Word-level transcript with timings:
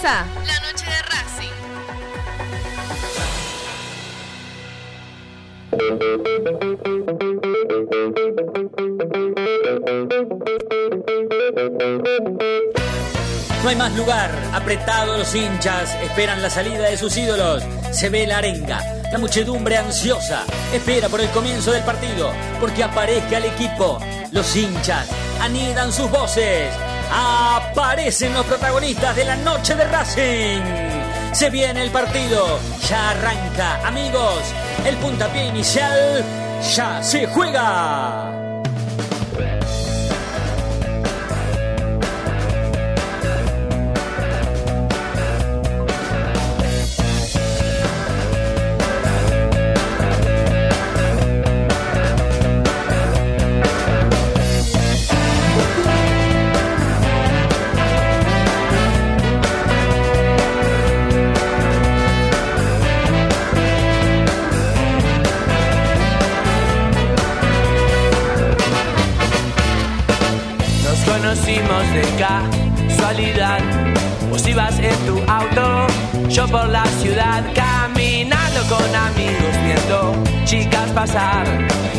Comienza 0.00 0.24
la 0.46 0.60
noche 0.60 0.86
de 0.86 1.02
Racing. 1.02 1.52
No 13.62 13.68
hay 13.68 13.76
más 13.76 13.94
lugar, 13.94 14.30
apretado 14.54 15.18
los 15.18 15.34
hinchas, 15.34 15.94
esperan 16.02 16.40
la 16.40 16.48
salida 16.48 16.88
de 16.88 16.96
sus 16.96 17.14
ídolos. 17.18 17.62
Se 17.90 18.08
ve 18.08 18.26
la 18.26 18.38
arenga, 18.38 18.80
la 19.12 19.18
muchedumbre 19.18 19.76
ansiosa, 19.76 20.46
espera 20.72 21.10
por 21.10 21.20
el 21.20 21.28
comienzo 21.28 21.72
del 21.72 21.82
partido, 21.82 22.32
porque 22.58 22.82
aparezca 22.82 23.36
el 23.36 23.44
equipo. 23.44 23.98
Los 24.32 24.56
hinchas 24.56 25.08
anidan 25.42 25.92
sus 25.92 26.10
voces, 26.10 26.72
aparecen 27.10 28.34
los 28.34 28.46
protagonistas 28.46 29.16
de 29.16 29.24
la 29.24 29.36
noche 29.36 29.74
de 29.74 29.84
Racing. 29.84 30.62
Se 31.32 31.50
viene 31.50 31.82
el 31.82 31.90
partido, 31.90 32.58
ya 32.88 33.10
arranca, 33.10 33.86
amigos. 33.86 34.42
El 34.84 34.96
puntapié 34.96 35.46
inicial 35.46 36.24
ya 36.74 37.02
se 37.02 37.26
juega. 37.26 38.39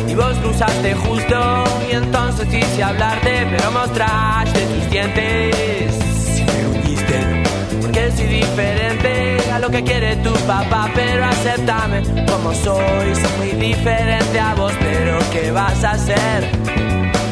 Y 0.06 0.14
vos 0.14 0.36
cruzaste 0.38 0.94
justo, 0.94 1.64
y 1.90 1.94
entonces 1.96 2.46
quise 2.46 2.84
hablarte, 2.84 3.48
pero 3.50 3.72
mostraste 3.72 4.60
tus 4.60 4.90
dientes. 4.90 5.96
Y 6.38 6.44
me 6.44 6.66
uniste, 6.78 7.42
porque 7.80 8.12
soy 8.12 8.26
diferente 8.26 9.38
a 9.52 9.58
lo 9.58 9.70
que 9.70 9.82
quiere 9.82 10.14
tu 10.16 10.32
papá, 10.46 10.88
pero 10.94 11.24
acéptame 11.24 12.02
como 12.30 12.54
soy. 12.54 13.14
Soy 13.14 13.38
muy 13.38 13.66
diferente 13.68 14.38
a 14.38 14.54
vos, 14.54 14.72
pero 14.78 15.18
¿qué 15.32 15.50
vas 15.50 15.82
a 15.82 15.90
hacer? 15.92 16.48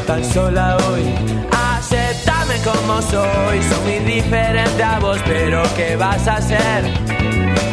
tan 0.05 0.25
sola 0.25 0.75
hoy. 0.89 1.03
Aceptame 1.77 2.55
como 2.65 3.01
soy, 3.01 3.63
soy 3.63 3.81
muy 3.85 4.13
diferente 4.13 4.83
a 4.83 4.99
vos, 4.99 5.19
pero 5.25 5.63
¿qué 5.77 5.95
vas 5.95 6.27
a 6.27 6.35
hacer? 6.35 6.83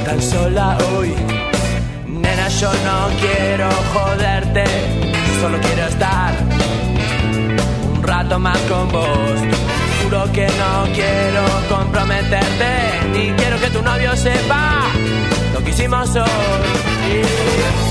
Tan 0.04 0.22
sola 0.22 0.78
hoy. 0.92 1.14
Yo 2.60 2.72
no 2.72 3.08
quiero 3.20 3.68
joderte, 3.92 4.64
solo 5.40 5.58
quiero 5.60 5.86
estar 5.86 6.34
un 7.94 8.02
rato 8.02 8.36
más 8.40 8.58
con 8.62 8.90
vos. 8.90 9.06
Juro 10.02 10.32
que 10.32 10.46
no 10.46 10.92
quiero 10.92 11.44
comprometerte, 11.68 13.10
ni 13.12 13.30
quiero 13.34 13.60
que 13.60 13.70
tu 13.70 13.80
novio 13.80 14.16
sepa 14.16 14.80
lo 15.54 15.62
que 15.62 15.70
hicimos 15.70 16.16
hoy. 16.16 17.87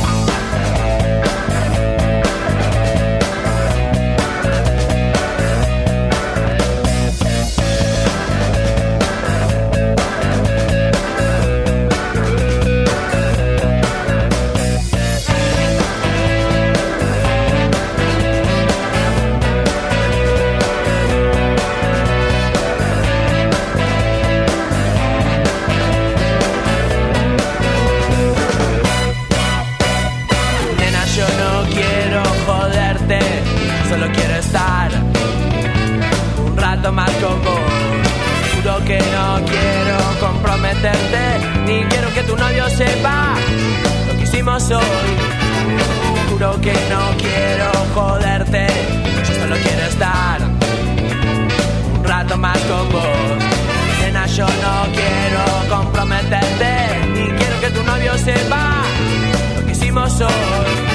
Tu 42.27 42.35
novio 42.35 42.69
sepa 42.69 43.33
lo 44.07 44.17
que 44.17 44.23
hicimos 44.23 44.69
hoy. 44.69 45.11
Juro 46.29 46.59
que 46.61 46.73
no 46.91 47.03
quiero 47.17 47.71
joderte, 47.95 48.67
yo 49.27 49.33
solo 49.41 49.55
quiero 49.55 49.83
estar 49.87 50.41
un 51.95 52.03
rato 52.03 52.37
más 52.37 52.57
con 52.59 52.91
vos. 52.91 53.43
Nena, 54.01 54.27
yo 54.27 54.45
no 54.45 54.75
quiero 54.97 55.75
comprometerte, 55.75 56.71
ni 57.13 57.25
quiero 57.37 57.59
que 57.61 57.69
tu 57.71 57.83
novio 57.83 58.17
sepa 58.17 58.83
lo 59.55 59.65
que 59.65 59.71
hicimos 59.71 60.21
hoy. 60.21 60.86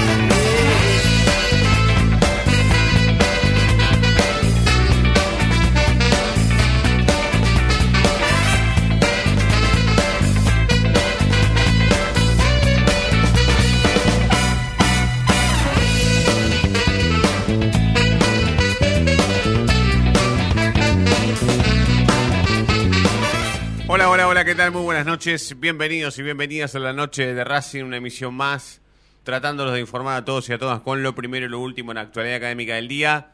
Hola, 23.94 24.08
hola, 24.08 24.26
hola, 24.26 24.42
¿qué 24.42 24.54
tal? 24.54 24.72
Muy 24.72 24.80
buenas 24.80 25.04
noches. 25.04 25.60
Bienvenidos 25.60 26.18
y 26.18 26.22
bienvenidas 26.22 26.74
a 26.74 26.78
la 26.78 26.94
noche 26.94 27.34
de 27.34 27.44
Racing, 27.44 27.84
una 27.84 27.98
emisión 27.98 28.32
más, 28.34 28.80
tratándolos 29.22 29.74
de 29.74 29.80
informar 29.80 30.16
a 30.16 30.24
todos 30.24 30.48
y 30.48 30.54
a 30.54 30.58
todas 30.58 30.80
con 30.80 31.02
lo 31.02 31.14
primero 31.14 31.44
y 31.44 31.50
lo 31.50 31.60
último 31.60 31.90
en 31.90 31.96
la 31.96 32.00
actualidad 32.00 32.36
académica 32.36 32.76
del 32.76 32.88
día. 32.88 33.32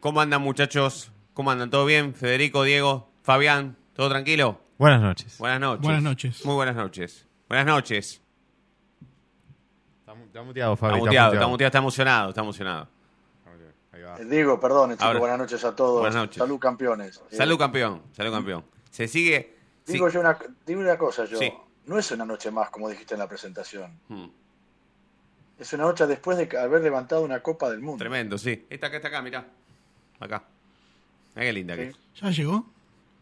¿Cómo 0.00 0.22
andan, 0.22 0.40
muchachos? 0.40 1.12
¿Cómo 1.34 1.50
andan? 1.50 1.68
¿Todo 1.68 1.84
bien? 1.84 2.14
Federico, 2.14 2.62
Diego, 2.62 3.10
Fabián, 3.22 3.76
¿todo 3.92 4.08
tranquilo? 4.08 4.62
Buenas 4.78 5.02
noches. 5.02 5.36
Buenas 5.36 5.60
noches. 5.60 5.82
Buenas 5.82 6.02
noches. 6.02 6.46
Muy 6.46 6.54
buenas 6.54 6.76
noches. 6.76 7.26
Buenas 7.46 7.66
noches. 7.66 8.22
Está, 9.98 10.14
mu- 10.14 10.24
está 10.24 10.42
muteado, 10.42 10.76
Fabi. 10.76 10.94
Está 10.94 11.04
muteado, 11.04 11.34
está 11.34 11.46
muteado, 11.46 11.68
está 11.68 11.78
emocionado, 11.78 12.28
está 12.30 12.40
emocionado. 12.40 12.88
Ahí 13.92 14.00
va. 14.00 14.16
Eh, 14.18 14.24
Diego, 14.24 14.58
perdón, 14.58 14.92
chicos, 14.92 15.04
Ahora. 15.04 15.18
buenas 15.18 15.38
noches 15.40 15.62
a 15.62 15.76
todos. 15.76 16.00
Buenas 16.00 16.14
noches. 16.14 16.38
Salud, 16.38 16.58
campeones. 16.58 17.22
Salud 17.30 17.58
campeón, 17.58 18.02
salud 18.12 18.32
campeón. 18.32 18.64
Se 18.90 19.06
sigue... 19.06 19.59
sí. 19.86 19.92
Digo, 19.94 20.08
yo 20.08 20.20
una, 20.20 20.38
digo 20.66 20.80
una 20.80 20.96
cosa, 20.98 21.24
yo. 21.24 21.38
Sí. 21.38 21.52
No 21.86 21.98
es 21.98 22.10
una 22.12 22.24
noche 22.24 22.50
más, 22.50 22.70
como 22.70 22.88
dijiste 22.88 23.14
en 23.14 23.20
la 23.20 23.28
presentación. 23.28 23.98
Mm, 24.08 24.26
Es 25.58 25.72
una 25.72 25.84
noche 25.84 26.06
después 26.06 26.38
de 26.38 26.56
haber 26.58 26.82
levantado 26.82 27.22
una 27.22 27.40
Copa 27.42 27.68
del 27.70 27.80
Mundo. 27.80 27.98
Tremendo, 27.98 28.38
sí. 28.38 28.64
Esta 28.70 28.86
acá 28.86 28.96
está 28.96 29.08
acá, 29.08 29.22
mirá. 29.22 29.46
Acá. 30.20 30.42
Mirá 31.34 31.46
qué 31.46 31.52
linda 31.52 31.76
que 31.76 31.88
es. 31.88 31.96
¿Ya 32.20 32.30
llegó? 32.30 32.66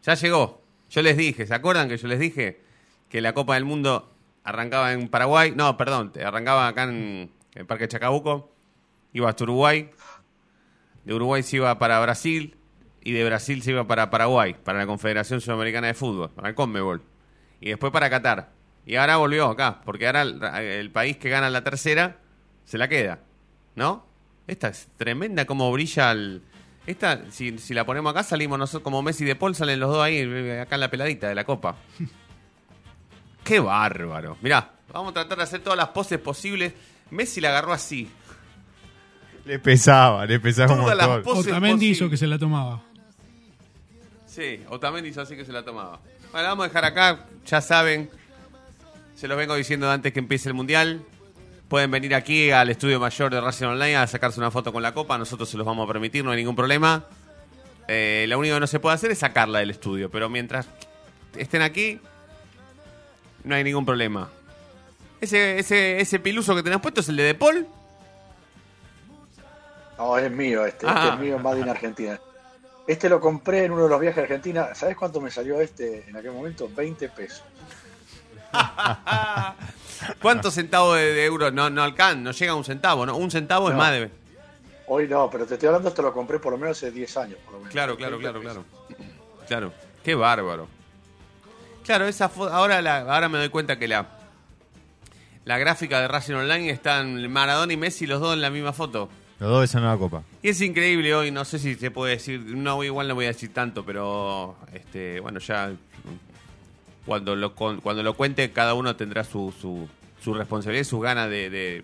Ya 0.03 0.13
llegó. 0.15 0.61
Yo 0.89 1.01
les 1.01 1.17
dije, 1.17 1.45
¿se 1.47 1.53
acuerdan 1.53 1.87
que 1.89 1.97
yo 1.97 2.07
les 2.07 2.19
dije 2.19 2.61
que 3.09 3.21
la 3.21 3.33
Copa 3.33 3.55
del 3.55 3.65
Mundo 3.65 4.09
arrancaba 4.43 4.93
en 4.93 5.07
Paraguay? 5.09 5.53
No, 5.55 5.75
perdón, 5.77 6.11
te- 6.11 6.23
arrancaba 6.23 6.67
acá 6.67 6.83
en 6.83 7.31
el 7.55 7.65
Parque 7.65 7.87
Chacabuco, 7.87 8.51
iba 9.13 9.29
hasta 9.29 9.43
Uruguay, 9.43 9.89
de 11.05 11.13
Uruguay 11.13 11.43
se 11.43 11.57
iba 11.57 11.77
para 11.79 11.99
Brasil 11.99 12.55
y 13.03 13.11
de 13.13 13.23
Brasil 13.25 13.61
se 13.61 13.71
iba 13.71 13.85
para 13.87 14.09
Paraguay, 14.09 14.55
para 14.63 14.79
la 14.79 14.85
Confederación 14.87 15.41
Sudamericana 15.41 15.87
de 15.87 15.93
Fútbol, 15.93 16.29
para 16.31 16.49
el 16.49 16.55
Conmebol, 16.55 17.01
y 17.61 17.69
después 17.69 17.91
para 17.91 18.09
Qatar. 18.09 18.49
Y 18.85 18.95
ahora 18.95 19.17
volvió 19.17 19.45
acá, 19.47 19.81
porque 19.85 20.07
ahora 20.07 20.21
el, 20.23 20.41
el 20.43 20.91
país 20.91 21.17
que 21.17 21.29
gana 21.29 21.49
la 21.49 21.63
tercera 21.63 22.17
se 22.65 22.77
la 22.77 22.87
queda, 22.87 23.19
¿no? 23.75 24.05
Esta 24.47 24.69
es 24.69 24.87
tremenda 24.97 25.45
como 25.45 25.71
brilla 25.71 26.11
el... 26.11 26.41
Esta, 26.87 27.29
si, 27.29 27.57
si 27.59 27.73
la 27.75 27.85
ponemos 27.85 28.09
acá, 28.11 28.23
salimos 28.23 28.57
nosotros 28.57 28.81
como 28.83 29.03
Messi 29.03 29.23
de 29.23 29.35
Paul, 29.35 29.53
salen 29.53 29.79
los 29.79 29.91
dos 29.91 30.03
ahí, 30.03 30.21
acá 30.59 30.75
en 30.75 30.81
la 30.81 30.89
peladita 30.89 31.27
de 31.27 31.35
la 31.35 31.43
copa. 31.43 31.75
Qué 33.43 33.59
bárbaro. 33.59 34.37
Mirá, 34.41 34.71
vamos 34.91 35.11
a 35.11 35.13
tratar 35.13 35.37
de 35.37 35.43
hacer 35.43 35.61
todas 35.61 35.77
las 35.77 35.89
poses 35.89 36.19
posibles. 36.19 36.73
Messi 37.11 37.41
la 37.41 37.49
agarró 37.49 37.73
así. 37.73 38.09
Le 39.45 39.59
pesaba, 39.59 40.25
le 40.25 40.39
pesaba 40.39 40.73
un 40.73 40.81
Todas 40.81 40.97
las 40.97 41.07
montón. 41.07 41.23
poses 41.35 41.47
Otamendi 41.51 41.75
posibles. 41.75 41.97
hizo 41.97 42.09
que 42.09 42.17
se 42.17 42.27
la 42.27 42.37
tomaba. 42.37 42.81
Sí, 44.29 44.63
Otamendi 44.69 45.09
hizo 45.09 45.21
así 45.21 45.35
que 45.35 45.43
se 45.43 45.51
la 45.51 45.63
tomaba. 45.63 45.99
Bueno, 46.31 46.47
vamos 46.49 46.65
a 46.65 46.67
dejar 46.67 46.85
acá, 46.85 47.25
ya 47.45 47.61
saben, 47.61 48.09
se 49.15 49.27
los 49.27 49.35
vengo 49.35 49.55
diciendo 49.55 49.89
antes 49.89 50.13
que 50.13 50.19
empiece 50.19 50.47
el 50.47 50.53
Mundial. 50.53 51.01
Pueden 51.67 51.89
venir 51.89 52.13
aquí 52.13 52.51
al 52.51 52.69
estudio 52.69 52.99
mayor 52.99 53.31
de 53.31 53.41
Racing 53.41 53.65
Online 53.65 53.97
a 53.97 54.07
sacarse 54.07 54.39
una 54.39 54.51
foto 54.51 54.71
con 54.71 54.83
la 54.83 54.93
copa, 54.93 55.17
nosotros 55.17 55.49
se 55.49 55.57
los 55.57 55.65
vamos 55.65 55.83
a 55.83 55.91
permitir, 55.91 56.23
no 56.23 56.31
hay 56.31 56.37
ningún 56.37 56.55
problema. 56.55 57.05
Eh, 57.87 58.25
lo 58.29 58.37
único 58.37 58.55
que 58.55 58.59
no 58.59 58.67
se 58.67 58.79
puede 58.79 58.95
hacer 58.95 59.11
es 59.11 59.19
sacarla 59.19 59.59
del 59.59 59.71
estudio, 59.71 60.11
pero 60.11 60.29
mientras 60.29 60.67
estén 61.35 61.63
aquí, 61.63 61.99
no 63.43 63.55
hay 63.55 63.63
ningún 63.63 63.85
problema. 63.85 64.29
Ese, 65.21 65.57
ese, 65.57 65.99
ese 65.99 66.19
piluso 66.19 66.55
que 66.55 66.63
tenés 66.63 66.79
puesto 66.79 67.01
es 67.01 67.09
el 67.09 67.15
de 67.15 67.23
De 67.23 67.35
Paul. 67.35 67.67
No, 69.97 70.17
es 70.17 70.31
mío 70.31 70.65
este. 70.65 70.85
Ah. 70.87 71.01
Este 71.03 71.15
es 71.15 71.19
mío, 71.19 71.39
Made 71.39 71.59
in 71.61 71.69
Argentina. 71.69 72.19
Este 72.89 73.07
lo 73.07 73.19
compré 73.21 73.65
en 73.65 73.71
uno 73.71 73.83
de 73.83 73.89
los 73.89 73.99
viajes 73.99 74.17
a 74.17 74.21
Argentina. 74.21 74.73
¿Sabes 74.73 74.97
cuánto 74.97 75.21
me 75.21 75.29
salió 75.29 75.61
este 75.61 76.09
en 76.09 76.17
aquel 76.17 76.31
momento? 76.31 76.67
20 76.75 77.09
pesos. 77.09 77.43
¿Cuántos 80.19 80.55
centavos 80.55 80.97
de, 80.97 81.13
de 81.13 81.23
euro? 81.23 81.51
No, 81.51 81.69
no 81.69 81.83
alcanza, 81.83 82.19
no 82.19 82.31
llega 82.31 82.53
a 82.53 82.55
un 82.55 82.65
centavo, 82.65 83.05
¿no? 83.05 83.15
Un 83.15 83.29
centavo 83.29 83.69
es 83.69 83.75
más 83.75 83.91
de... 83.91 84.09
Hoy 84.87 85.07
no, 85.07 85.29
pero 85.29 85.45
te 85.45 85.53
estoy 85.53 85.67
hablando, 85.67 85.89
esto 85.89 86.01
lo 86.01 86.11
compré 86.11 86.39
por 86.39 86.51
lo 86.51 86.57
menos 86.57 86.77
hace 86.77 86.89
10 86.89 87.17
años. 87.17 87.37
Por 87.45 87.53
lo 87.53 87.59
menos. 87.59 87.73
Claro, 87.73 87.95
claro, 87.95 88.17
20 88.17 88.39
claro, 88.39 88.63
pesos. 88.63 88.65
claro. 88.87 89.07
Claro, 89.47 89.73
qué 90.03 90.15
bárbaro. 90.15 90.67
Claro, 91.85 92.07
esa 92.07 92.27
foto, 92.27 92.51
ahora, 92.51 92.81
la, 92.81 93.01
ahora 93.01 93.29
me 93.29 93.37
doy 93.37 93.49
cuenta 93.49 93.77
que 93.77 93.87
la, 93.87 94.07
la 95.45 95.59
gráfica 95.59 96.01
de 96.01 96.07
Racing 96.07 96.33
Online 96.33 96.71
están 96.71 97.31
Maradona 97.31 97.71
y 97.71 97.77
Messi 97.77 98.07
los 98.07 98.19
dos 98.19 98.33
en 98.33 98.41
la 98.41 98.49
misma 98.49 98.73
foto. 98.73 99.09
Los 99.39 99.49
dos 99.49 99.61
besan 99.61 99.85
la 99.85 99.95
copa. 99.97 100.23
Y 100.41 100.49
es 100.49 100.59
increíble 100.61 101.13
hoy, 101.15 101.31
no 101.31 101.45
sé 101.45 101.59
si 101.59 101.75
se 101.75 101.91
puede 101.91 102.13
decir, 102.13 102.41
no, 102.41 102.83
igual 102.83 103.07
no 103.07 103.15
voy 103.15 103.25
a 103.25 103.29
decir 103.29 103.53
tanto, 103.53 103.85
pero 103.85 104.55
este, 104.73 105.19
bueno, 105.21 105.39
ya 105.39 105.71
cuando 107.05 107.35
lo, 107.35 107.55
cuando 107.55 108.03
lo 108.03 108.13
cuente 108.15 108.51
cada 108.51 108.73
uno 108.73 108.95
tendrá 108.95 109.23
su, 109.23 109.53
su, 109.59 109.87
su 110.21 110.33
responsabilidad 110.33 110.81
y 110.81 110.85
sus 110.85 111.01
ganas 111.01 111.29
de, 111.29 111.49
de- 111.49 111.83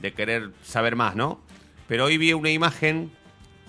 de 0.00 0.12
querer 0.12 0.50
saber 0.64 0.96
más, 0.96 1.14
¿no? 1.16 1.40
Pero 1.88 2.04
hoy 2.06 2.18
vi 2.18 2.32
una 2.34 2.50
imagen 2.50 3.10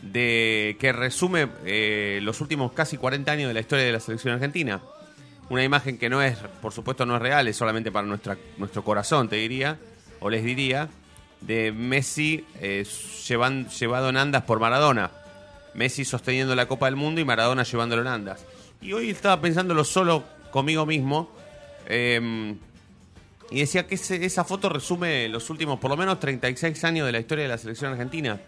de 0.01 0.75
que 0.79 0.91
resume 0.91 1.47
eh, 1.65 2.19
los 2.23 2.41
últimos 2.41 2.71
casi 2.73 2.97
40 2.97 3.31
años 3.31 3.47
de 3.47 3.53
la 3.53 3.59
historia 3.61 3.85
de 3.85 3.91
la 3.91 3.99
selección 3.99 4.33
argentina. 4.33 4.81
Una 5.49 5.63
imagen 5.63 5.97
que 5.97 6.09
no 6.09 6.21
es, 6.21 6.37
por 6.61 6.73
supuesto, 6.73 7.05
no 7.05 7.15
es 7.15 7.21
real, 7.21 7.47
es 7.47 7.55
solamente 7.55 7.91
para 7.91 8.05
nuestra, 8.07 8.37
nuestro 8.57 8.83
corazón, 8.83 9.29
te 9.29 9.35
diría, 9.37 9.77
o 10.19 10.29
les 10.29 10.43
diría, 10.43 10.89
de 11.41 11.71
Messi 11.71 12.45
eh, 12.61 12.85
llevan- 13.27 13.69
llevado 13.69 14.09
en 14.09 14.17
andas 14.17 14.43
por 14.43 14.59
Maradona. 14.59 15.11
Messi 15.73 16.05
sosteniendo 16.05 16.55
la 16.55 16.67
Copa 16.67 16.85
del 16.85 16.95
Mundo 16.95 17.19
y 17.21 17.25
Maradona 17.25 17.63
llevándolo 17.63 18.01
en 18.01 18.07
andas. 18.07 18.45
Y 18.81 18.93
hoy 18.93 19.09
estaba 19.09 19.39
pensándolo 19.41 19.83
solo 19.83 20.23
conmigo 20.51 20.85
mismo. 20.85 21.29
eh, 21.87 22.55
y 23.51 23.59
decía 23.59 23.85
que 23.85 23.93
esa 23.95 24.43
foto 24.43 24.69
resume 24.69 25.29
los 25.29 25.51
últimos, 25.51 25.79
por 25.79 25.91
lo 25.91 25.97
menos, 25.97 26.19
36 26.19 26.83
años 26.83 27.05
de 27.05 27.11
la 27.11 27.19
historia 27.19 27.43
de 27.43 27.49
la 27.49 27.59
selección 27.59 27.91
argentina. 27.91 28.39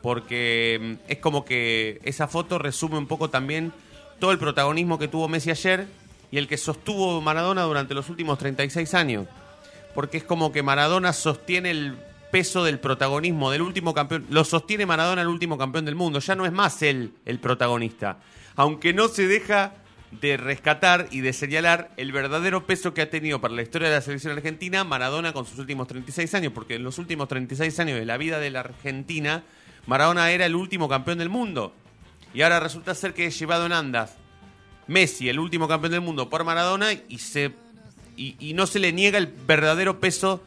Porque 0.00 0.78
mm, 0.80 1.10
es 1.10 1.18
como 1.18 1.44
que 1.44 2.00
esa 2.04 2.28
foto 2.28 2.56
resume 2.58 2.98
un 2.98 3.08
poco 3.08 3.30
también 3.30 3.72
todo 4.20 4.30
el 4.30 4.38
protagonismo 4.38 4.96
que 4.98 5.08
tuvo 5.08 5.26
Messi 5.28 5.50
ayer 5.50 5.86
y 6.30 6.38
el 6.38 6.46
que 6.46 6.56
sostuvo 6.56 7.20
Maradona 7.20 7.62
durante 7.62 7.94
los 7.94 8.08
últimos 8.10 8.38
36 8.38 8.94
años. 8.94 9.26
Porque 9.94 10.18
es 10.18 10.24
como 10.24 10.52
que 10.52 10.62
Maradona 10.62 11.12
sostiene 11.12 11.70
el 11.72 11.96
peso 12.30 12.64
del 12.64 12.78
protagonismo 12.78 13.50
del 13.50 13.62
último 13.62 13.94
campeón. 13.94 14.26
Lo 14.30 14.44
sostiene 14.44 14.86
Maradona 14.86 15.22
el 15.22 15.28
último 15.28 15.58
campeón 15.58 15.84
del 15.84 15.94
mundo. 15.94 16.20
Ya 16.20 16.34
no 16.34 16.46
es 16.46 16.52
más 16.52 16.82
él 16.82 17.12
el 17.24 17.38
protagonista. 17.38 18.18
Aunque 18.56 18.92
no 18.92 19.08
se 19.08 19.26
deja 19.26 19.74
de 20.10 20.36
rescatar 20.36 21.08
y 21.10 21.20
de 21.20 21.32
señalar 21.32 21.90
el 21.96 22.12
verdadero 22.12 22.66
peso 22.66 22.94
que 22.94 23.02
ha 23.02 23.10
tenido 23.10 23.40
para 23.40 23.54
la 23.54 23.62
historia 23.62 23.88
de 23.88 23.94
la 23.94 24.00
selección 24.00 24.32
argentina 24.32 24.82
Maradona 24.84 25.32
con 25.32 25.44
sus 25.44 25.58
últimos 25.58 25.86
36 25.88 26.34
años. 26.34 26.52
Porque 26.52 26.76
en 26.76 26.84
los 26.84 26.98
últimos 26.98 27.28
36 27.28 27.78
años 27.80 27.98
de 27.98 28.06
la 28.06 28.16
vida 28.16 28.38
de 28.38 28.50
la 28.50 28.60
Argentina, 28.60 29.42
Maradona 29.86 30.30
era 30.30 30.46
el 30.46 30.54
último 30.54 30.88
campeón 30.88 31.18
del 31.18 31.28
mundo. 31.28 31.74
Y 32.34 32.42
ahora 32.42 32.60
resulta 32.60 32.94
ser 32.94 33.14
que 33.14 33.26
es 33.26 33.38
llevado 33.38 33.66
en 33.66 33.72
andas 33.72 34.16
Messi, 34.86 35.28
el 35.28 35.38
último 35.38 35.68
campeón 35.68 35.92
del 35.92 36.00
mundo, 36.00 36.30
por 36.30 36.44
Maradona 36.44 36.92
y 36.92 37.18
se 37.18 37.52
y, 38.16 38.36
y 38.40 38.54
no 38.54 38.66
se 38.66 38.80
le 38.80 38.92
niega 38.92 39.18
el 39.18 39.26
verdadero 39.26 40.00
peso 40.00 40.42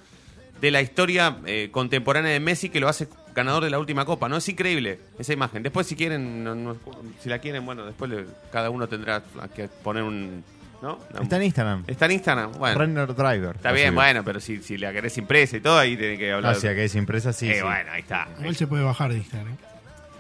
de 0.61 0.71
la 0.71 0.81
historia 0.81 1.37
eh, 1.45 1.69
contemporánea 1.71 2.31
de 2.31 2.39
Messi 2.39 2.69
que 2.69 2.79
lo 2.79 2.87
hace 2.87 3.07
ganador 3.33 3.63
de 3.63 3.69
la 3.69 3.79
última 3.79 4.05
copa, 4.05 4.29
¿no? 4.29 4.37
Es 4.37 4.47
increíble 4.47 4.99
esa 5.17 5.33
imagen. 5.33 5.63
Después 5.63 5.87
si 5.87 5.95
quieren, 5.95 6.43
no- 6.43 6.53
no- 6.55 6.77
si 7.21 7.29
la 7.29 7.39
quieren, 7.39 7.65
bueno, 7.65 7.85
después 7.85 8.11
le- 8.11 8.25
cada 8.51 8.69
uno 8.69 8.87
tendrá 8.87 9.23
que 9.55 9.67
poner 9.67 10.03
un... 10.03 10.43
¿no? 10.81 10.97
Está 11.21 11.37
en 11.37 11.43
Instagram. 11.43 11.83
Está 11.87 12.05
en 12.05 12.11
Instagram, 12.13 12.51
bueno. 12.53 12.79
Runner 12.79 13.07
Driver. 13.15 13.55
Está 13.55 13.71
bien, 13.71 13.93
bueno, 13.93 14.23
pero 14.23 14.39
si, 14.39 14.61
si 14.63 14.77
la 14.77 14.91
querés 14.91 15.15
impresa 15.17 15.57
y 15.57 15.61
todo, 15.61 15.77
ahí 15.77 15.95
tiene 15.95 16.17
que 16.17 16.31
hablar. 16.31 16.53
No, 16.55 16.59
si 16.59 16.67
acá 16.67 16.81
es 16.81 16.95
impresa, 16.95 17.31
sí. 17.33 17.49
Eh, 17.49 17.55
sí. 17.57 17.61
bueno, 17.61 17.91
ahí 17.91 18.01
está. 18.01 18.27
Igual 18.39 18.55
se 18.55 18.65
puede 18.67 18.83
bajar 18.83 19.11
de 19.11 19.17
Instagram. 19.17 19.55
Sí, 19.55 19.59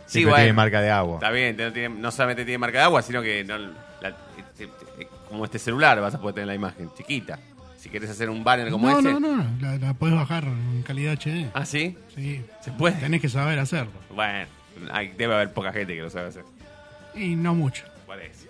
Sí, 0.05 0.19
pero 0.19 0.29
bueno. 0.29 0.43
tiene 0.43 0.53
marca 0.53 0.81
de 0.81 0.89
agua. 0.91 1.15
Está 1.15 1.31
bien, 1.31 1.55
no, 1.57 1.71
tiene- 1.73 1.89
no 1.99 2.11
solamente 2.11 2.45
tiene 2.45 2.57
marca 2.59 2.77
de 2.79 2.83
agua, 2.83 3.01
sino 3.01 3.21
que 3.23 3.43
no, 3.43 3.57
la- 3.57 4.15
este- 4.37 4.65
este- 4.65 5.07
como 5.29 5.45
este 5.45 5.57
celular 5.57 5.99
vas 5.99 6.13
a 6.13 6.19
poder 6.19 6.35
tener 6.35 6.47
la 6.47 6.55
imagen, 6.55 6.89
chiquita. 6.95 7.39
Si 7.81 7.89
querés 7.89 8.11
hacer 8.11 8.29
un 8.29 8.43
banner 8.43 8.69
como 8.69 8.87
no, 8.91 8.99
ese. 8.99 9.11
no, 9.11 9.19
no, 9.19 9.43
la, 9.59 9.75
la 9.77 9.93
puedes 9.95 10.15
bajar 10.15 10.43
en 10.43 10.83
calidad 10.83 11.13
HD. 11.17 11.49
¿Ah, 11.55 11.65
sí? 11.65 11.97
Sí. 12.15 12.45
¿Se 12.63 12.71
puede? 12.71 12.95
Tenés 12.97 13.21
que 13.21 13.27
saber 13.29 13.57
hacerlo. 13.57 13.91
Bueno, 14.13 14.47
hay- 14.91 15.09
debe 15.17 15.33
haber 15.33 15.51
poca 15.51 15.73
gente 15.73 15.95
que 15.95 16.01
lo 16.03 16.09
sabe 16.11 16.27
hacer. 16.27 16.43
Y 17.15 17.35
no 17.35 17.55
mucho. 17.55 17.83
Parece. 18.05 18.45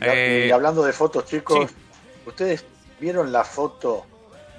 Y- 0.00 0.04
Eh, 0.04 0.46
y 0.48 0.50
hablando 0.52 0.84
de 0.84 0.92
fotos, 0.92 1.26
chicos, 1.26 1.70
sí. 1.70 1.76
¿ustedes 2.24 2.64
vieron 3.00 3.32
la 3.32 3.42
foto 3.42 4.06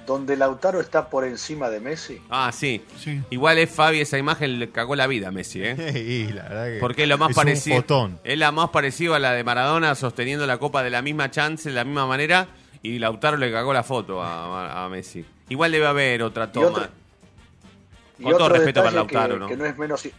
donde 0.06 0.36
Lautaro 0.36 0.82
está 0.82 1.08
por 1.08 1.24
encima 1.24 1.70
de 1.70 1.80
Messi? 1.80 2.20
ah, 2.28 2.50
sí. 2.52 2.84
Sí. 3.02 3.22
Igual 3.30 3.56
es 3.56 3.70
Fabi, 3.70 4.00
esa 4.00 4.18
imagen 4.18 4.58
le 4.58 4.68
cagó 4.68 4.96
la 4.96 5.06
vida 5.06 5.28
a 5.28 5.30
Messi, 5.30 5.62
¿eh? 5.64 5.74
y 6.28 6.30
la 6.30 6.42
verdad 6.42 6.66
que 6.66 6.78
Porque 6.78 7.04
es 7.04 7.08
lo 7.08 7.16
más 7.16 7.30
es 7.30 7.36
parecido. 7.36 7.76
Un 7.76 7.82
fotón. 7.82 8.20
Es 8.22 8.36
la 8.36 8.52
más 8.52 8.68
parecido 8.68 9.14
a 9.14 9.18
la 9.18 9.32
de 9.32 9.42
Maradona 9.44 9.94
sosteniendo 9.94 10.46
la 10.46 10.58
copa 10.58 10.82
de 10.82 10.90
la 10.90 11.00
misma 11.00 11.30
chance, 11.30 11.70
de 11.70 11.74
la 11.74 11.84
misma 11.84 12.06
manera. 12.06 12.48
Y 12.84 12.98
Lautaro 12.98 13.38
le 13.38 13.50
cagó 13.50 13.72
la 13.72 13.82
foto 13.82 14.22
a, 14.22 14.84
a 14.84 14.88
Messi. 14.90 15.24
Igual 15.48 15.72
debe 15.72 15.86
haber 15.86 16.22
otra 16.22 16.52
toma. 16.52 16.66
otro- 16.68 16.88
Y 18.18 18.22
Con 18.24 18.32
todo 18.34 18.44
otro 18.44 18.56
respeto 18.56 18.80
para 18.82 18.92
Lautaro, 18.92 19.34
que, 19.34 19.40
¿no? 19.40 19.48
que 19.48 19.56
no 19.56 19.64
es 19.64 19.78
menos 19.78 20.04
y, 20.06 20.12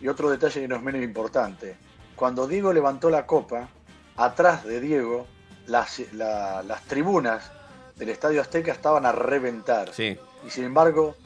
y 0.00 0.06
otro 0.08 0.30
detalle 0.30 0.60
que 0.60 0.68
no 0.68 0.76
es 0.76 0.82
menos 0.82 1.02
importante. 1.02 1.76
Cuando 2.14 2.46
Diego 2.46 2.72
levantó 2.72 3.10
la 3.10 3.26
copa, 3.26 3.68
atrás 4.16 4.64
de 4.64 4.80
Diego, 4.80 5.26
las, 5.66 6.00
la- 6.12 6.62
las 6.62 6.82
tribunas 6.84 7.50
del 7.96 8.10
Estadio 8.10 8.40
Azteca 8.40 8.70
estaban 8.70 9.04
a 9.04 9.10
reventar. 9.10 9.92
Sí, 9.92 10.16
Y 10.46 10.50
sin 10.50 10.64
embargo, 10.64 11.16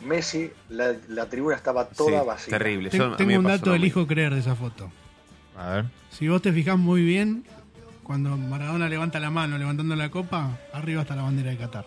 Messi, 0.00 0.50
la, 0.70 0.94
la 1.08 1.26
tribuna 1.26 1.56
estaba 1.56 1.88
toda 1.88 2.22
sí, 2.22 2.26
vacía. 2.26 2.58
terrible. 2.58 2.88
Tengo 2.88 3.38
un 3.38 3.44
dato 3.44 3.70
del 3.72 3.84
hijo 3.84 4.06
creer 4.06 4.32
de 4.32 4.40
esa 4.40 4.54
foto. 4.56 4.90
A 5.58 5.68
ver. 5.74 5.84
Si 6.10 6.26
vos 6.26 6.40
te 6.40 6.52
fijás 6.54 6.78
muy 6.78 7.02
bien, 7.04 7.44
cuando 8.02 8.36
Maradona 8.36 8.88
levanta 8.88 9.20
la 9.20 9.30
mano 9.30 9.58
levantando 9.58 9.94
la 9.96 10.10
copa, 10.10 10.58
arriba 10.72 11.02
está 11.02 11.16
la 11.16 11.22
bandera 11.22 11.50
de 11.50 11.56
Qatar. 11.56 11.84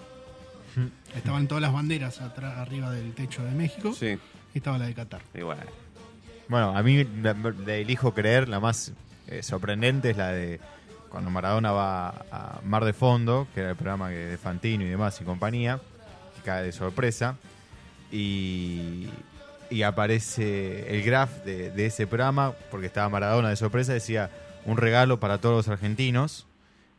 Estaban 1.15 1.47
todas 1.47 1.61
las 1.61 1.71
banderas 1.71 2.19
atrás, 2.19 2.57
arriba 2.57 2.91
del 2.91 3.13
techo 3.13 3.43
de 3.45 3.51
México 3.51 3.93
Sí, 3.93 4.17
y 4.53 4.57
estaba 4.57 4.77
la 4.77 4.87
de 4.87 4.93
Qatar. 4.93 5.21
igual. 5.33 5.59
Bueno, 6.49 6.75
a 6.77 6.83
mí 6.83 7.03
le 7.65 7.81
elijo 7.81 8.13
creer, 8.13 8.49
la 8.49 8.59
más 8.59 8.91
eh, 9.27 9.41
sorprendente 9.41 10.11
es 10.11 10.17
la 10.17 10.31
de 10.31 10.59
cuando 11.09 11.29
Maradona 11.31 11.71
va 11.71 12.09
a 12.31 12.59
Mar 12.65 12.83
de 12.83 12.91
Fondo, 12.93 13.47
que 13.53 13.61
era 13.61 13.69
el 13.69 13.75
programa 13.77 14.09
que 14.09 14.15
de 14.15 14.37
Fantino 14.37 14.83
y 14.83 14.87
demás 14.89 15.19
y 15.21 15.23
compañía, 15.23 15.79
que 16.35 16.41
cae 16.41 16.61
de 16.63 16.71
sorpresa, 16.73 17.37
y, 18.11 19.07
y 19.69 19.81
aparece 19.83 20.93
el 20.93 21.03
graph 21.03 21.43
de, 21.45 21.71
de 21.71 21.85
ese 21.85 22.05
programa, 22.05 22.51
porque 22.69 22.87
estaba 22.87 23.07
Maradona 23.07 23.49
de 23.49 23.55
sorpresa, 23.55 23.93
decía 23.93 24.29
un 24.65 24.77
regalo 24.77 25.19
para 25.19 25.39
todos 25.39 25.55
los 25.55 25.67
argentinos, 25.67 26.47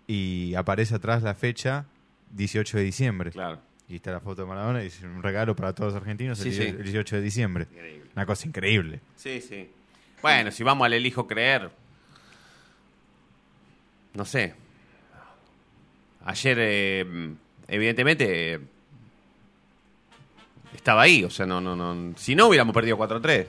y 0.07 0.55
aparece 0.55 0.95
atrás 0.95 1.23
la 1.23 1.35
fecha 1.35 1.85
18 2.31 2.79
de 2.79 2.83
diciembre. 2.85 3.31
Claro. 3.33 3.61
Y 3.89 3.97
está 3.97 4.11
la 4.13 4.21
foto 4.21 4.43
de 4.43 4.49
Maradona 4.49 4.81
y 4.81 4.85
dice 4.85 5.07
un 5.07 5.23
regalo 5.23 5.55
para 5.55 5.73
todos 5.73 5.93
los 5.93 6.01
argentinos 6.03 6.39
Sí, 6.39 6.49
el, 6.49 6.55
sí. 6.55 6.61
die- 6.61 6.69
el 6.71 6.83
18 6.83 7.17
de 7.17 7.23
diciembre. 7.23 7.67
Increíble. 7.73 8.11
Una 8.15 8.27
cosa 8.27 8.49
increíble. 8.49 9.01
Sí, 9.17 9.41
sí. 9.41 9.71
Bueno, 10.23 10.51
si 10.51 10.63
vamos 10.65 10.85
al 10.87 10.93
elijo 10.95 11.27
creer. 11.27 11.71
No 14.15 14.25
sé. 14.25 14.55
Ayer, 16.25 16.57
eh, 16.61 17.35
evidentemente, 17.69 18.55
eh, 18.55 18.61
estaba 20.75 21.03
ahí. 21.03 21.23
O 21.25 21.31
sea, 21.31 21.47
no, 21.47 21.61
no, 21.61 21.77
no. 21.77 22.17
Si 22.17 22.35
no, 22.35 22.47
hubiéramos 22.49 22.75
perdido 22.75 22.97
4-3. 22.97 23.47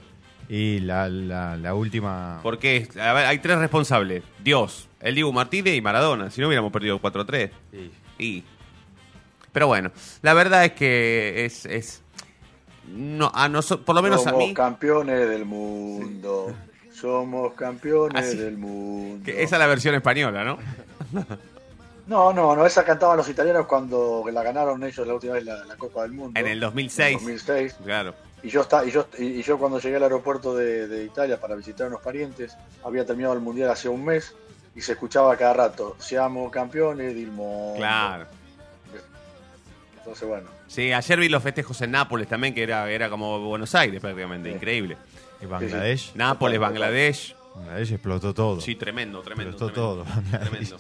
Y 0.50 0.80
la, 0.80 1.10
la, 1.10 1.58
la 1.58 1.74
última. 1.74 2.40
Porque 2.44 2.88
a 3.02 3.14
ver, 3.14 3.26
hay 3.26 3.40
tres 3.40 3.58
responsables: 3.60 4.24
Dios, 4.44 4.88
el 5.02 5.16
Diego 5.16 5.32
Martínez 5.34 5.76
y 5.76 5.82
Maradona. 5.82 6.30
Si 6.32 6.40
no, 6.42 6.48
hubiéramos 6.48 6.72
perdido 6.72 7.02
4-3. 7.02 7.50
Sí. 7.72 7.92
Y. 8.18 8.44
Pero 9.52 9.68
bueno, 9.68 9.92
la 10.22 10.34
verdad 10.34 10.64
es 10.66 10.72
que 10.74 11.46
es. 11.46 11.66
es 11.66 12.02
no, 12.90 13.30
a 13.34 13.50
noso- 13.50 13.84
por 13.84 13.96
lo 13.96 14.02
menos 14.02 14.22
a 14.26 14.30
Somos 14.30 14.48
mí. 14.48 14.54
campeones 14.54 15.28
del 15.30 15.44
mundo. 15.46 16.54
Somos 16.94 17.54
campeones 17.54 18.26
Así- 18.26 18.38
del 18.38 18.58
mundo. 18.58 19.24
que 19.26 19.44
esa 19.44 19.56
es 19.58 19.60
la 19.60 19.68
versión 19.68 19.94
española, 19.96 20.44
¿no? 20.46 20.58
No, 22.08 22.32
no, 22.32 22.56
no, 22.56 22.66
esa 22.66 22.86
cantaban 22.86 23.18
los 23.18 23.28
italianos 23.28 23.66
cuando 23.66 24.24
la 24.32 24.42
ganaron 24.42 24.82
ellos 24.82 25.06
la 25.06 25.14
última 25.14 25.34
vez 25.34 25.44
la, 25.44 25.66
la 25.66 25.76
Copa 25.76 26.04
del 26.04 26.14
Mundo. 26.14 26.40
En 26.40 26.48
el 26.48 26.58
2006. 26.62 27.02
En 27.02 27.14
el 27.16 27.20
2006. 27.20 27.76
Claro. 27.84 28.16
Y 28.44 28.50
yo, 28.50 28.62
está, 28.62 28.86
y, 28.86 28.92
yo, 28.92 29.08
y 29.18 29.42
yo 29.42 29.58
cuando 29.58 29.80
llegué 29.80 29.96
al 29.98 30.04
aeropuerto 30.04 30.56
de, 30.56 30.88
de 30.88 31.04
Italia 31.06 31.40
para 31.40 31.56
visitar 31.56 31.86
a 31.86 31.90
unos 31.90 32.02
parientes, 32.02 32.56
había 32.84 33.06
terminado 33.06 33.34
el 33.34 33.40
Mundial 33.42 33.70
hace 33.72 33.90
un 33.90 34.06
mes 34.06 34.36
y 34.76 34.82
se 34.82 34.92
escuchaba 34.94 35.36
cada 35.36 35.54
rato, 35.54 35.96
seamos 36.00 36.52
campeones 36.52 37.16
del 37.16 37.28
mundo. 37.32 37.74
Claro. 37.78 38.28
Entonces, 39.98 40.28
bueno. 40.28 40.48
Sí, 40.68 40.94
ayer 40.94 41.20
vi 41.20 41.30
los 41.30 41.42
festejos 41.44 41.82
en 41.82 41.92
Nápoles 41.92 42.28
también, 42.28 42.54
que 42.54 42.64
era, 42.64 42.90
era 42.90 43.10
como 43.10 43.40
Buenos 43.40 43.74
Aires 43.76 44.00
prácticamente, 44.00 44.50
Sí. 44.50 44.56
increíble. 44.56 44.98
Y 45.42 45.46
Bangladesh. 45.46 46.12
Nápoles, 46.16 46.60
Bangladesh. 46.60 47.36
Bangladesh 47.56 47.92
explotó 47.94 48.34
todo. 48.34 48.62
Sí, 48.62 48.76
tremendo, 48.76 49.22
tremendo. 49.22 49.52
Explotó 49.52 50.04
tremendo, 50.04 50.32
todo, 50.32 50.40
tremendo. 50.50 50.78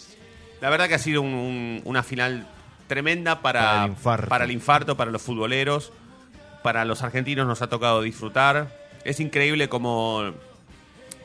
La 0.62 0.70
verdad 0.70 0.88
que 0.88 0.96
ha 0.96 1.00
sido 1.00 1.22
un- 1.22 1.34
un- 1.34 1.82
una 1.86 2.04
final 2.04 2.48
tremenda 2.88 3.42
para, 3.42 3.62
Para 3.62 3.84
el 3.86 3.90
infarto. 3.92 4.28
para 4.30 4.46
el 4.46 4.52
infarto, 4.52 4.98
para 4.98 5.12
los 5.12 5.22
futboleros, 5.22 5.92
para 6.64 6.86
los 6.86 7.04
argentinos 7.04 7.48
nos 7.48 7.62
ha 7.62 7.68
tocado 7.70 8.02
disfrutar. 8.02 8.76
Es 9.04 9.20
increíble 9.20 9.70
como 9.70 10.34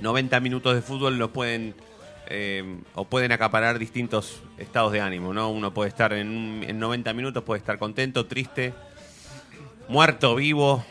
90 0.01 0.41
minutos 0.41 0.75
de 0.75 0.83
fútbol 0.83 1.19
nos 1.19 1.31
pueden 1.31 1.75
eh, 2.29 2.79
o 2.95 3.05
pueden 3.05 3.33
acaparar 3.33 3.79
distintos 3.79 4.41
estados 4.59 4.93
de 4.93 5.01
ánimo, 5.01 5.35
¿no? 5.35 5.51
Uno 5.51 5.75
puede 5.75 5.89
estar 5.89 6.13
en, 6.13 6.65
en 6.67 6.79
90 6.79 7.13
minutos, 7.13 7.43
puede 7.43 7.59
estar 7.59 7.79
contento, 7.79 8.27
triste, 8.27 8.73
muerto, 9.89 10.35
vivo, 10.37 10.85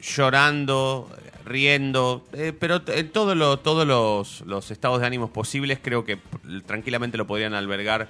llorando, 0.00 1.08
riendo, 1.44 2.26
eh, 2.32 2.52
pero 2.58 2.82
en 2.88 3.10
todos 3.10 3.36
lo- 3.36 3.58
todos 3.58 3.86
los, 3.86 4.42
los 4.42 4.70
estados 4.70 5.00
de 5.00 5.06
ánimos 5.06 5.30
posibles 5.30 5.78
creo 5.82 6.04
que 6.04 6.18
tranquilamente 6.66 7.16
lo 7.16 7.26
podrían 7.26 7.54
albergar 7.54 8.08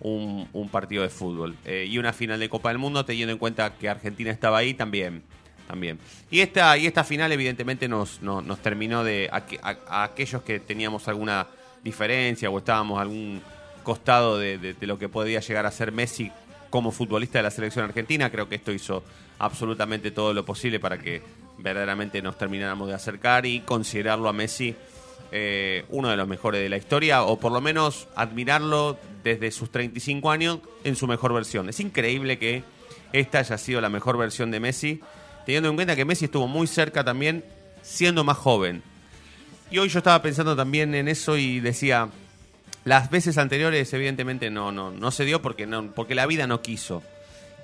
un, 0.00 0.68
partido 0.70 1.02
de 1.02 1.08
fútbol. 1.08 1.56
Eh, 1.64 1.86
y 1.88 1.98
una 1.98 2.12
final 2.12 2.40
de 2.40 2.48
Copa 2.48 2.70
del 2.70 2.78
Mundo, 2.78 3.04
teniendo 3.04 3.32
en 3.32 3.38
cuenta 3.38 3.74
que 3.74 3.88
Argentina 3.88 4.30
estaba 4.30 4.58
ahí 4.58 4.74
también. 4.74 5.22
también. 5.66 5.98
Y 6.30 6.40
esta, 6.40 6.76
y 6.78 6.86
esta 6.86 7.04
final 7.04 7.30
evidentemente 7.32 7.88
nos, 7.88 8.20
terminó 8.62 9.04
de... 9.04 9.28
A, 9.32 9.44
a- 9.62 10.04
aquellos 10.04 10.42
que 10.42 10.60
teníamos 10.60 11.08
alguna 11.08 11.46
diferencia 11.84 12.50
o 12.50 12.58
estábamos 12.58 13.00
algún 13.00 13.40
costado 13.82 14.38
de 14.38 14.76
lo 14.82 14.98
que 14.98 15.08
podía 15.08 15.40
llegar 15.40 15.66
a 15.66 15.70
ser 15.70 15.92
Messi 15.92 16.30
como 16.70 16.92
futbolista 16.92 17.38
de 17.38 17.42
la 17.42 17.50
selección 17.50 17.84
argentina. 17.84 18.30
Creo 18.30 18.48
que 18.48 18.54
esto 18.54 18.72
hizo 18.72 19.02
absolutamente 19.38 20.10
todo 20.10 20.32
lo 20.32 20.44
posible 20.44 20.78
para 20.80 20.98
que 20.98 21.22
verdaderamente 21.58 22.22
nos 22.22 22.38
termináramos 22.38 22.88
de 22.88 22.94
acercar 22.94 23.44
y 23.46 23.60
considerarlo 23.60 24.28
a 24.28 24.32
Messi 24.32 24.74
eh, 25.32 25.84
uno 25.90 26.08
de 26.08 26.16
los 26.16 26.26
mejores 26.26 26.60
de 26.60 26.68
la 26.68 26.76
historia, 26.76 27.22
o 27.22 27.38
por 27.38 27.52
lo 27.52 27.60
menos 27.60 28.08
admirarlo 28.16 28.98
desde 29.22 29.50
sus 29.50 29.70
35 29.70 30.30
años 30.30 30.60
en 30.84 30.96
su 30.96 31.06
mejor 31.06 31.32
versión. 31.32 31.68
Es 31.68 31.80
increíble 31.80 32.38
que 32.38 32.64
esta 33.12 33.38
haya 33.40 33.58
sido 33.58 33.80
la 33.80 33.88
mejor 33.88 34.16
versión 34.16 34.50
de 34.50 34.60
Messi, 34.60 35.00
teniendo 35.44 35.68
en 35.68 35.74
cuenta 35.74 35.96
que 35.96 36.04
Messi 36.04 36.26
estuvo 36.26 36.46
muy 36.46 36.66
cerca 36.66 37.04
también 37.04 37.44
siendo 37.82 38.24
más 38.24 38.36
joven. 38.36 38.82
Y 39.70 39.78
hoy 39.78 39.88
yo 39.88 39.98
estaba 39.98 40.20
pensando 40.22 40.56
también 40.56 40.94
en 40.94 41.08
eso 41.08 41.36
y 41.36 41.60
decía, 41.60 42.08
las 42.84 43.10
veces 43.10 43.38
anteriores 43.38 43.92
evidentemente 43.92 44.50
no, 44.50 44.72
no, 44.72 44.90
no 44.90 45.10
se 45.10 45.24
dio 45.24 45.42
porque, 45.42 45.66
no, 45.66 45.92
porque 45.92 46.14
la 46.14 46.26
vida 46.26 46.46
no 46.46 46.62
quiso. 46.62 47.02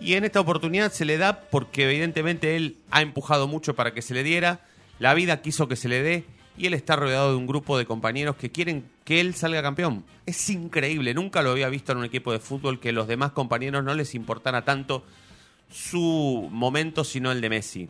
Y 0.01 0.15
en 0.15 0.25
esta 0.25 0.41
oportunidad 0.41 0.93
se 0.93 1.05
le 1.05 1.17
da 1.17 1.41
porque 1.51 1.85
evidentemente 1.85 2.57
él 2.57 2.77
ha 2.91 3.03
empujado 3.03 3.49
mucho 3.49 3.75
para 3.75 3.95
que 3.95 4.03
se 4.03 4.15
le 4.15 4.23
diera, 4.23 4.61
la 4.99 5.15
vida 5.15 5.41
quiso 5.41 5.69
que 5.69 5.77
se 5.77 5.89
le 5.89 6.03
dé 6.03 6.25
y 6.59 6.67
él 6.67 6.75
está 6.75 6.97
rodeado 6.97 7.31
de 7.31 7.37
un 7.37 7.47
grupo 7.47 7.79
de 7.79 7.87
compañeros 7.87 8.37
que 8.37 8.51
quieren 8.51 8.85
que 9.07 9.21
él 9.21 9.35
salga 9.35 9.63
campeón. 9.63 10.05
Es 10.27 10.51
increíble, 10.51 11.15
nunca 11.15 11.41
lo 11.41 11.53
había 11.53 11.69
visto 11.69 11.93
en 11.93 11.99
un 11.99 12.05
equipo 12.05 12.33
de 12.33 12.41
fútbol 12.41 12.81
que 12.81 12.91
los 12.91 13.07
demás 13.07 13.31
compañeros 13.31 13.85
no 13.85 13.95
les 13.95 14.17
importara 14.17 14.65
tanto 14.65 15.05
su 15.71 16.49
momento 16.51 17.05
sino 17.05 17.31
el 17.31 17.41
de 17.41 17.49
Messi. 17.49 17.89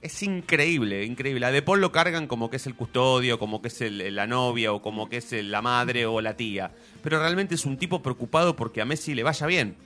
Es 0.00 0.22
increíble, 0.22 1.04
increíble. 1.04 1.46
A 1.46 1.50
De 1.50 1.62
Paul 1.62 1.80
lo 1.80 1.90
cargan 1.90 2.28
como 2.28 2.48
que 2.48 2.56
es 2.56 2.66
el 2.66 2.76
custodio, 2.76 3.40
como 3.40 3.60
que 3.60 3.68
es 3.68 3.80
la 3.80 4.26
novia 4.28 4.72
o 4.72 4.80
como 4.80 5.08
que 5.08 5.16
es 5.16 5.32
la 5.32 5.62
madre 5.62 6.06
o 6.06 6.20
la 6.20 6.36
tía. 6.36 6.70
Pero 7.02 7.18
realmente 7.18 7.56
es 7.56 7.66
un 7.66 7.76
tipo 7.76 8.00
preocupado 8.00 8.54
porque 8.54 8.80
a 8.80 8.84
Messi 8.84 9.14
le 9.14 9.24
vaya 9.24 9.46
bien. 9.48 9.76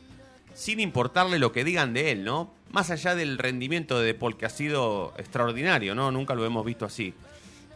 Sin 0.55 0.81
importarle 0.81 1.39
lo 1.39 1.53
que 1.53 1.65
digan 1.65 1.95
de 1.95 2.13
él, 2.13 2.25
¿no? 2.25 2.53
Más 2.71 2.91
allá 2.91 3.15
del 3.15 3.39
rendimiento 3.39 3.99
de 3.99 4.07
De 4.07 4.15
Paul, 4.15 4.37
que 4.37 4.45
ha 4.45 4.51
sido 4.51 5.15
extraordinario, 5.17 5.95
¿no? 5.95 6.11
Nunca 6.11 6.35
lo 6.35 6.45
hemos 6.45 6.65
visto 6.65 6.85
así. 6.85 7.15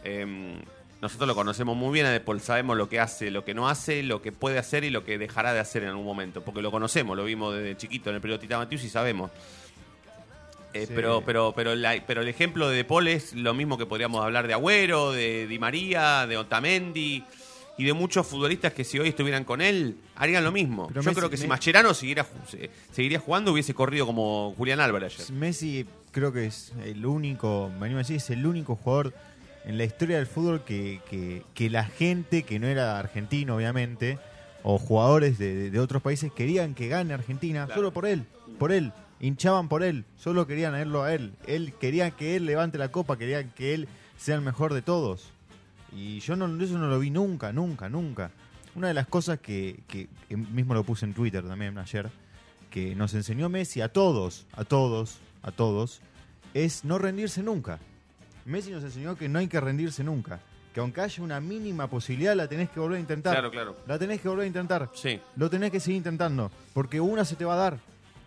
Em, 0.03 0.61
nosotros 1.01 1.27
lo 1.27 1.35
conocemos 1.35 1.75
muy 1.75 1.91
bien 1.93 2.05
a 2.05 2.11
De 2.11 2.19
Paul, 2.19 2.39
sabemos 2.41 2.77
lo 2.77 2.87
que 2.87 2.99
hace, 2.99 3.31
lo 3.31 3.43
que 3.43 3.53
no 3.53 3.67
hace, 3.69 4.03
lo 4.03 4.21
que 4.21 4.31
puede 4.31 4.59
hacer 4.59 4.83
y 4.83 4.89
lo 4.91 5.03
que 5.03 5.17
dejará 5.17 5.53
de 5.53 5.59
hacer 5.59 5.83
en 5.83 5.89
algún 5.89 6.05
momento. 6.05 6.41
Porque 6.43 6.61
lo 6.61 6.69
conocemos, 6.71 7.17
lo 7.17 7.23
vimos 7.25 7.55
desde 7.55 7.75
chiquito 7.77 8.09
en 8.09 8.15
el 8.17 8.21
periodo 8.21 8.39
Tita 8.39 8.57
Matius 8.57 8.83
y 8.83 8.89
sabemos. 8.89 9.31
Eh, 10.73 10.85
Sí. 10.87 10.93
pero, 10.95 11.21
pero, 11.25 11.53
pero, 11.55 11.75
la- 11.75 12.01
pero 12.07 12.21
el 12.21 12.27
ejemplo 12.29 12.69
de 12.69 12.77
De 12.77 12.85
Paul 12.85 13.07
es 13.09 13.33
lo 13.33 13.53
mismo 13.53 13.77
que 13.77 13.85
podríamos 13.85 14.23
hablar 14.23 14.47
de 14.47 14.53
Agüero, 14.53 15.11
de 15.11 15.45
Di 15.47 15.59
María, 15.59 16.25
de 16.27 16.37
Otamendi 16.37 17.23
y 17.77 17.83
de 17.83 17.93
muchos 17.93 18.25
futbolistas 18.27 18.71
que 18.71 18.83
si 18.85 18.97
hoy 18.99 19.09
estuvieran 19.09 19.43
con 19.43 19.59
él 19.59 19.97
harían 20.15 20.43
lo 20.45 20.51
mismo. 20.53 20.87
Pero 20.87 21.01
Yo 21.01 21.11
Messi- 21.11 21.15
creo 21.15 21.29
que 21.29 21.35
si 21.37 21.47
Mascherano 21.47 21.93
siguiera, 21.93 22.25
seguiría 22.93 23.19
jugando 23.19 23.51
hubiese 23.51 23.73
corrido 23.73 24.05
como 24.05 24.53
Julián 24.57 24.79
Álvarez 24.79 25.15
ayer. 25.19 25.31
Messi 25.33 25.85
creo 26.11 26.31
que 26.31 26.45
es 26.45 26.71
el 26.85 27.05
único, 27.05 27.69
me 27.77 27.87
animo 27.87 27.97
a 27.99 28.03
decir, 28.03 28.15
es 28.17 28.29
el 28.29 28.45
único 28.45 28.75
jugador 28.77 29.13
en 29.65 29.77
la 29.77 29.83
historia 29.83 30.17
del 30.17 30.27
fútbol 30.27 30.63
que, 30.63 31.01
que, 31.09 31.43
que 31.53 31.69
la 31.69 31.85
gente, 31.85 32.43
que 32.43 32.59
no 32.59 32.67
era 32.67 32.97
argentino 32.99 33.55
obviamente, 33.55 34.17
o 34.63 34.77
jugadores 34.77 35.37
de, 35.39 35.77
otros 35.79 36.01
países 36.01 36.31
querían 36.31 36.73
que 36.75 36.87
gane 36.87 37.13
Argentina 37.13 37.65
Claro. 37.65 37.79
solo 37.79 37.91
por 37.93 38.05
él, 38.05 38.25
por 38.59 38.71
él, 38.71 38.91
hinchaban 39.19 39.67
por 39.69 39.83
él, 39.83 40.05
solo 40.17 40.45
querían 40.47 40.73
verlo 40.73 41.03
a 41.03 41.13
él, 41.13 41.33
él 41.47 41.73
quería 41.79 42.11
que 42.11 42.35
él 42.35 42.45
levante 42.45 42.77
la 42.77 42.89
copa, 42.91 43.17
querían 43.17 43.51
que 43.55 43.73
él 43.73 43.87
sea 44.17 44.35
el 44.35 44.41
mejor 44.41 44.73
de 44.73 44.81
todos. 44.81 45.29
Y 45.95 46.19
yo 46.21 46.35
no, 46.35 46.45
eso 46.63 46.77
no 46.77 46.87
lo 46.87 46.99
vi 46.99 47.09
nunca, 47.09 47.51
nunca, 47.51 47.89
nunca. 47.89 48.31
Una 48.75 48.87
de 48.87 48.93
las 48.93 49.07
cosas 49.07 49.39
que, 49.39 49.79
que- 49.87 50.07
que 50.29 50.37
mismo 50.37 50.73
lo 50.73 50.83
puse 50.83 51.05
en 51.05 51.13
Twitter 51.13 51.43
también 51.43 51.77
ayer, 51.77 52.09
que 52.69 52.95
nos 52.95 53.13
enseñó 53.13 53.49
Messi 53.49 53.81
a 53.81 53.89
todos, 53.89 54.45
a 54.53 54.63
todos, 54.63 55.17
a 55.43 55.51
todos, 55.51 56.01
es 56.53 56.85
no 56.85 56.97
rendirse 56.97 57.43
nunca. 57.43 57.79
Messi 58.45 58.71
nos 58.71 58.83
enseñó 58.83 59.15
que 59.15 59.29
no 59.29 59.39
hay 59.39 59.47
que 59.47 59.59
rendirse 59.59 60.03
nunca. 60.03 60.39
Que 60.73 60.79
aunque 60.79 61.01
haya 61.01 61.23
una 61.23 61.41
mínima 61.41 61.87
posibilidad, 61.87 62.35
la 62.35 62.47
tenés 62.47 62.69
que 62.69 62.79
volver 62.79 62.97
a 62.97 63.01
intentar. 63.01 63.33
Claro, 63.33 63.51
claro. 63.51 63.75
La 63.87 63.99
tenés 63.99 64.21
que 64.21 64.29
volver 64.29 64.45
a 64.45 64.47
intentar. 64.47 64.89
Sí. 64.93 65.19
Lo 65.35 65.49
tenés 65.49 65.71
que 65.71 65.79
seguir 65.79 65.97
intentando. 65.97 66.49
Porque 66.73 67.01
una 67.01 67.25
se 67.25 67.35
te 67.35 67.43
va 67.43 67.53
a 67.53 67.57
dar. 67.57 67.77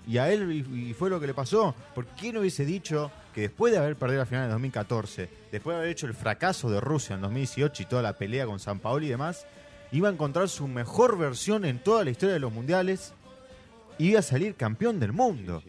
Y 0.07 0.19
a 0.19 0.31
él 0.31 0.53
y, 0.53 0.91
y 0.91 0.95
fue 0.95 1.09
lo 1.09 1.19
que 1.19 1.27
le 1.27 1.35
pasó. 1.35 1.75
¿Por 1.95 2.05
qué 2.07 2.33
no 2.33 2.41
hubiese 2.41 2.67
dicho 2.67 3.11
que 3.35 3.43
después 3.43 3.73
de 3.73 3.79
haber 3.79 3.97
perdido 3.97 4.21
la 4.21 4.27
final 4.27 4.45
en 4.45 4.51
2014, 4.51 5.29
después 5.51 5.75
de 5.75 5.79
haber 5.79 5.91
hecho 5.91 6.07
el 6.07 6.15
fracaso 6.15 6.71
de 6.71 6.81
Rusia 6.81 7.15
en 7.15 7.23
2018 7.23 7.83
y 7.83 7.87
toda 7.87 8.03
la 8.03 8.13
pelea 8.13 8.45
con 8.47 8.61
San 8.61 8.79
Paolo 8.79 9.07
y 9.07 9.09
demás, 9.09 9.47
iba 9.91 10.09
a 10.09 10.13
encontrar 10.13 10.49
su 10.49 10.69
mejor 10.69 11.17
versión 11.17 11.65
en 11.65 11.79
toda 11.79 12.05
la 12.05 12.11
historia 12.11 12.35
de 12.35 12.41
los 12.41 12.53
mundiales 12.53 13.15
y 13.99 14.11
iba 14.11 14.21
a 14.21 14.23
salir 14.23 14.55
campeón 14.55 15.01
del 15.01 15.13
mundo? 15.13 15.63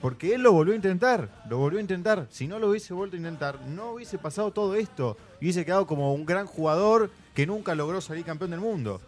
Porque 0.00 0.34
él 0.34 0.42
lo 0.42 0.52
volvió 0.52 0.72
a 0.74 0.76
intentar, 0.76 1.30
lo 1.48 1.58
volvió 1.58 1.78
a 1.78 1.82
intentar. 1.82 2.26
Si 2.30 2.46
no 2.46 2.58
lo 2.58 2.68
hubiese 2.70 2.92
vuelto 2.94 3.16
a 3.16 3.18
intentar, 3.18 3.60
no 3.66 3.92
hubiese 3.92 4.18
pasado 4.18 4.50
todo 4.50 4.74
esto. 4.74 5.16
Y 5.40 5.46
hubiese 5.46 5.64
quedado 5.64 5.86
como 5.86 6.12
un 6.14 6.26
gran 6.26 6.46
jugador 6.46 7.10
que 7.34 7.46
nunca 7.46 7.74
logró 7.74 8.00
salir 8.00 8.24
campeón 8.24 8.50
del 8.50 8.60
mundo. 8.60 9.00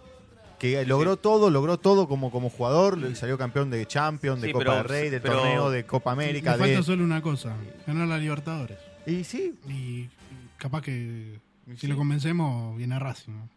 Que 0.59 0.85
logró 0.87 1.17
todo, 1.17 1.51
logró 1.51 1.79
todo 1.79 2.09
como, 2.09 2.31
como 2.33 2.51
jugador, 2.51 2.99
y 2.99 3.15
salió 3.15 3.39
campeón 3.39 3.71
de 3.71 3.87
Champions, 3.87 4.41
de 4.41 4.49
Sí, 4.49 4.53
Copa 4.53 4.65
pero- 4.65 4.77
del 4.79 4.85
Rey, 4.85 5.11
de 5.11 5.21
pero- 5.21 5.35
torneo, 5.37 5.71
de 5.71 5.85
Copa 5.87 6.11
América. 6.13 6.53
Le 6.53 6.59
falta 6.59 6.77
De... 6.79 6.83
solo 6.83 7.05
una 7.05 7.23
cosa, 7.23 7.55
ganar 7.87 8.09
la 8.09 8.19
Libertadores. 8.19 8.79
Y 9.07 9.23
sí, 9.25 9.55
Y 9.69 10.09
capaz 10.57 10.83
que 10.83 11.39
si 11.73 11.77
Sí. 11.77 11.87
lo 11.87 11.97
convencemos, 11.97 12.77
viene 12.77 12.95
a 12.97 12.99
Racing. 12.99 13.33
¿no? 13.35 13.49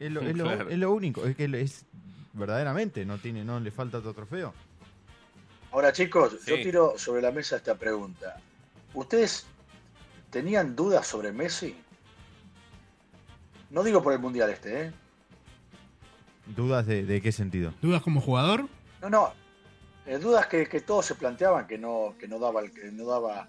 es 0.00 0.10
lo, 0.12 0.20
es 0.22 0.36
lo- 0.36 0.44
Claro. 0.44 0.68
es 0.70 0.78
lo 0.78 0.92
único. 0.92 1.24
Es 1.26 1.36
que 1.36 1.44
es 1.60 1.84
verdaderamente, 2.32 3.04
no 3.04 3.18
tiene 3.18 3.44
no 3.44 3.60
le 3.60 3.70
falta 3.70 3.98
otro 3.98 4.14
trofeo. 4.14 4.52
Ahora, 5.72 5.92
chicos, 5.92 6.44
yo 6.46 6.56
tiro 6.56 6.94
sobre 6.98 7.20
la 7.22 7.30
mesa 7.30 7.56
esta 7.56 7.74
pregunta. 7.74 8.40
¿Ustedes 8.94 9.46
tenían 10.30 10.74
dudas 10.74 11.06
sobre 11.06 11.30
Messi? 11.32 11.76
No 13.70 13.82
digo 13.84 14.02
por 14.02 14.12
el 14.14 14.18
Mundial 14.18 14.48
este, 14.50 14.86
¿eh? 14.86 14.92
¿Dudas 16.46 16.86
de, 16.86 17.04
de 17.04 17.20
qué 17.20 17.32
sentido? 17.32 17.74
¿Dudas 17.82 18.00
como 18.02 18.20
jugador? 18.22 18.66
No, 19.02 19.10
no. 19.10 19.32
eh, 20.06 20.16
dudas 20.18 20.46
que, 20.46 20.66
que 20.66 20.80
todos 20.80 21.04
se 21.04 21.14
planteaban 21.14 21.66
que 21.66 21.76
no, 21.76 22.14
que 22.18 22.26
no 22.26 22.38
daba 22.38 22.62
el, 22.62 22.72
que 22.72 22.90
no 22.90 23.04
daba, 23.04 23.48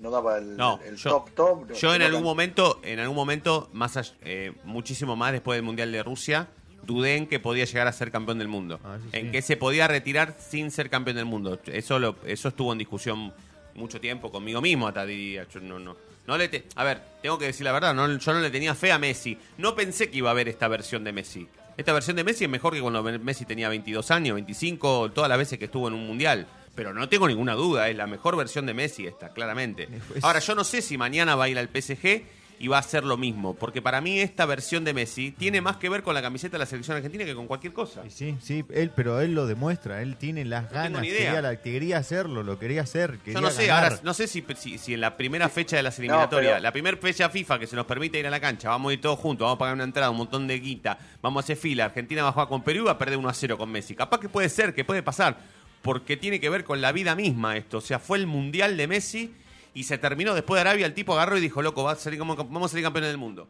no 0.00 0.10
daba 0.10 0.38
el, 0.38 0.56
No, 0.56 0.80
el 0.82 0.96
yo- 0.96 1.10
top 1.10 1.30
top. 1.34 1.72
Yo 1.74 1.94
en 1.94 2.00
algún 2.00 2.22
momento, 2.22 2.80
en 2.82 2.98
algún 2.98 3.14
momento, 3.16 3.68
más 3.74 4.14
eh, 4.22 4.54
muchísimo 4.64 5.16
más 5.16 5.32
después 5.32 5.58
del 5.58 5.64
Mundial 5.66 5.92
de 5.92 6.02
Rusia, 6.02 6.48
dudé 6.84 7.16
en 7.16 7.26
que 7.26 7.38
podía 7.38 7.64
llegar 7.64 7.86
a 7.86 7.92
ser 7.92 8.10
campeón 8.10 8.38
del 8.38 8.48
mundo. 8.48 8.80
Ah, 8.84 8.96
sí. 9.02 9.08
En 9.12 9.32
que 9.32 9.42
se 9.42 9.56
podía 9.56 9.88
retirar 9.88 10.36
sin 10.38 10.70
ser 10.70 10.90
campeón 10.90 11.16
del 11.16 11.26
mundo. 11.26 11.58
Eso 11.66 11.98
lo, 11.98 12.16
eso 12.26 12.48
estuvo 12.48 12.72
en 12.72 12.78
discusión 12.78 13.32
mucho 13.74 14.00
tiempo 14.00 14.30
conmigo 14.30 14.60
mismo, 14.60 14.86
hasta 14.88 15.06
diría. 15.06 15.46
Yo 15.52 15.60
no, 15.60 15.78
no. 15.78 15.96
No 16.26 16.36
le 16.38 16.48
te- 16.48 16.64
a 16.76 16.84
ver, 16.84 17.00
tengo 17.20 17.36
que 17.38 17.46
decir 17.46 17.64
la 17.64 17.72
verdad, 17.72 17.94
no, 17.94 18.16
yo 18.18 18.32
no 18.32 18.40
le 18.40 18.50
tenía 18.50 18.74
fe 18.74 18.92
a 18.92 18.98
Messi. 18.98 19.36
No 19.58 19.74
pensé 19.74 20.10
que 20.10 20.18
iba 20.18 20.28
a 20.28 20.32
haber 20.32 20.48
esta 20.48 20.68
versión 20.68 21.02
de 21.04 21.12
Messi. 21.12 21.48
Esta 21.76 21.92
versión 21.92 22.16
de 22.16 22.22
Messi 22.24 22.44
es 22.44 22.50
mejor 22.50 22.74
que 22.74 22.80
cuando 22.80 23.02
Messi 23.02 23.44
tenía 23.44 23.68
22 23.68 24.10
años, 24.10 24.34
25, 24.34 25.10
todas 25.12 25.28
las 25.28 25.38
veces 25.38 25.58
que 25.58 25.64
estuvo 25.64 25.88
en 25.88 25.94
un 25.94 26.06
mundial. 26.06 26.46
Pero 26.74 26.94
no 26.94 27.08
tengo 27.08 27.26
ninguna 27.28 27.54
duda, 27.54 27.88
es 27.88 27.96
la 27.96 28.06
mejor 28.06 28.36
versión 28.36 28.66
de 28.66 28.72
Messi 28.74 29.06
esta, 29.06 29.30
claramente. 29.32 29.88
Ahora, 30.22 30.38
yo 30.38 30.54
no 30.54 30.64
sé 30.64 30.80
si 30.80 30.96
mañana 30.96 31.34
va 31.34 31.44
a 31.44 31.48
ir 31.48 31.58
al 31.58 31.68
PSG 31.68 32.22
y 32.62 32.68
va 32.68 32.76
a 32.76 32.80
hacer 32.80 33.02
lo 33.02 33.16
mismo, 33.16 33.54
porque 33.54 33.82
para 33.82 34.00
mí 34.00 34.20
esta 34.20 34.46
versión 34.46 34.84
de 34.84 34.94
Messi 34.94 35.32
tiene 35.32 35.60
más 35.60 35.78
que 35.78 35.88
ver 35.88 36.04
con 36.04 36.14
la 36.14 36.22
camiseta 36.22 36.52
de 36.52 36.58
la 36.60 36.66
selección 36.66 36.96
argentina 36.96 37.24
que 37.24 37.34
con 37.34 37.48
cualquier 37.48 37.72
cosa. 37.72 38.02
Y 38.06 38.10
Sí, 38.10 38.36
sí, 38.40 38.64
él, 38.72 38.92
pero 38.94 39.20
él 39.20 39.34
lo 39.34 39.46
demuestra, 39.46 40.00
él 40.00 40.16
tiene 40.16 40.44
las 40.44 40.70
ganas, 40.70 41.02
quería, 41.02 41.42
la- 41.42 41.56
quería 41.60 41.98
hacerlo, 41.98 42.44
lo 42.44 42.60
quería 42.60 42.82
hacer, 42.82 43.18
quería 43.18 43.34
Yo 43.34 43.40
no 43.40 43.50
sé, 43.50 43.66
ganar. 43.66 43.84
ahora 43.94 44.00
no 44.04 44.14
sé 44.14 44.28
si, 44.28 44.44
si, 44.56 44.78
si 44.78 44.94
en 44.94 45.00
la 45.00 45.16
primera 45.16 45.48
fecha 45.48 45.74
de 45.76 45.82
las 45.82 45.98
eliminatorias, 45.98 46.52
pero- 46.52 46.62
la 46.62 46.70
primera 46.72 46.96
fecha 46.96 47.28
FIFA 47.28 47.58
que 47.58 47.66
se 47.66 47.74
nos 47.74 47.84
permite 47.84 48.20
ir 48.20 48.26
a 48.28 48.30
la 48.30 48.38
cancha, 48.38 48.68
vamos 48.68 48.90
a 48.90 48.92
ir 48.94 49.00
todos 49.00 49.18
juntos, 49.18 49.44
vamos 49.44 49.56
a 49.56 49.58
pagar 49.58 49.74
una 49.74 49.82
entrada, 49.84 50.08
un 50.10 50.18
montón 50.18 50.46
de 50.46 50.60
guita, 50.60 50.98
vamos 51.20 51.42
a 51.42 51.44
hacer 51.44 51.56
fila, 51.56 51.86
Argentina 51.86 52.22
va 52.22 52.28
a 52.28 52.32
jugar 52.32 52.46
con 52.48 52.62
Perú 52.62 52.82
y 52.82 52.84
va 52.84 52.92
a 52.92 52.98
perder 52.98 53.18
1 53.18 53.28
a 53.28 53.34
0 53.34 53.58
con 53.58 53.72
Messi. 53.72 53.96
Capaz 53.96 54.20
que 54.20 54.28
puede 54.28 54.48
ser, 54.48 54.72
que 54.72 54.84
puede 54.84 55.02
pasar, 55.02 55.36
porque 55.82 56.16
tiene 56.16 56.38
que 56.38 56.48
ver 56.48 56.62
con 56.62 56.80
la 56.80 56.92
vida 56.92 57.16
misma 57.16 57.56
esto. 57.56 57.78
O 57.78 57.80
sea, 57.80 57.98
fue 57.98 58.18
el 58.18 58.28
mundial 58.28 58.76
de 58.76 58.86
Messi 58.86 59.34
y 59.74 59.84
se 59.84 59.98
terminó 59.98 60.34
después 60.34 60.56
de 60.58 60.68
Arabia, 60.68 60.86
el 60.86 60.94
tipo 60.94 61.14
agarró 61.14 61.38
y 61.38 61.40
dijo, 61.40 61.62
loco, 61.62 61.84
va 61.84 61.92
a 61.92 61.96
salir 61.96 62.18
vamos 62.18 62.64
a 62.64 62.68
salir 62.68 62.84
campeones 62.84 63.10
del 63.10 63.18
mundo. 63.18 63.48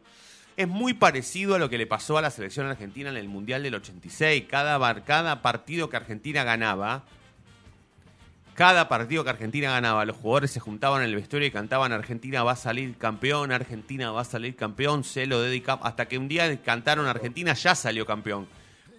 Es 0.55 0.67
muy 0.67 0.93
parecido 0.93 1.55
a 1.55 1.59
lo 1.59 1.69
que 1.69 1.77
le 1.77 1.87
pasó 1.87 2.17
a 2.17 2.21
la 2.21 2.29
selección 2.29 2.67
argentina 2.67 3.09
en 3.09 3.17
el 3.17 3.27
Mundial 3.27 3.63
del 3.63 3.75
86. 3.75 4.45
Cada, 4.47 5.03
cada 5.03 5.41
partido 5.41 5.89
que 5.89 5.97
Argentina 5.97 6.43
ganaba, 6.43 7.03
cada 8.53 8.87
partido 8.87 9.23
que 9.23 9.31
Argentina 9.31 9.71
ganaba, 9.71 10.05
los 10.05 10.15
jugadores 10.15 10.51
se 10.51 10.59
juntaban 10.59 11.01
en 11.01 11.09
el 11.09 11.15
vestuario 11.15 11.47
y 11.47 11.51
cantaban 11.51 11.91
Argentina 11.91 12.43
va 12.43 12.51
a 12.51 12.55
salir 12.55 12.95
campeón, 12.97 13.51
Argentina 13.51 14.11
va 14.11 14.21
a 14.21 14.25
salir 14.25 14.55
campeón, 14.55 15.03
se 15.03 15.25
lo 15.25 15.41
dedicamos. 15.41 15.87
Hasta 15.87 16.07
que 16.07 16.19
un 16.19 16.27
día 16.27 16.61
cantaron 16.61 17.07
Argentina 17.07 17.53
ya 17.53 17.73
salió 17.73 18.05
campeón. 18.05 18.47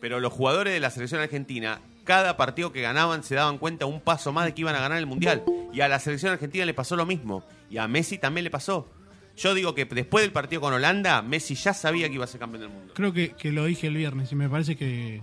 Pero 0.00 0.18
los 0.18 0.32
jugadores 0.32 0.72
de 0.72 0.80
la 0.80 0.90
selección 0.90 1.20
argentina, 1.20 1.80
cada 2.04 2.36
partido 2.36 2.72
que 2.72 2.80
ganaban 2.82 3.22
se 3.22 3.34
daban 3.34 3.58
cuenta 3.58 3.86
un 3.86 4.00
paso 4.00 4.32
más 4.32 4.44
de 4.44 4.54
que 4.54 4.60
iban 4.60 4.74
a 4.76 4.80
ganar 4.80 4.98
el 4.98 5.06
Mundial. 5.06 5.42
Y 5.72 5.80
a 5.80 5.88
la 5.88 5.98
selección 5.98 6.32
argentina 6.32 6.64
le 6.64 6.74
pasó 6.74 6.96
lo 6.96 7.06
mismo. 7.06 7.42
Y 7.70 7.78
a 7.78 7.88
Messi 7.88 8.18
también 8.18 8.44
le 8.44 8.50
pasó. 8.50 8.88
Yo 9.36 9.54
digo 9.54 9.74
que 9.74 9.84
después 9.84 10.22
del 10.22 10.30
partido 10.32 10.60
con 10.60 10.72
Holanda, 10.72 11.20
Messi 11.22 11.56
ya 11.56 11.74
sabía 11.74 12.08
que 12.08 12.14
iba 12.14 12.24
a 12.24 12.28
ser 12.28 12.38
campeón 12.38 12.62
del 12.62 12.70
mundo. 12.70 12.94
Creo 12.94 13.12
que, 13.12 13.30
que 13.30 13.50
lo 13.50 13.64
dije 13.64 13.88
el 13.88 13.96
viernes 13.96 14.30
y 14.30 14.36
me 14.36 14.48
parece 14.48 14.76
que 14.76 15.22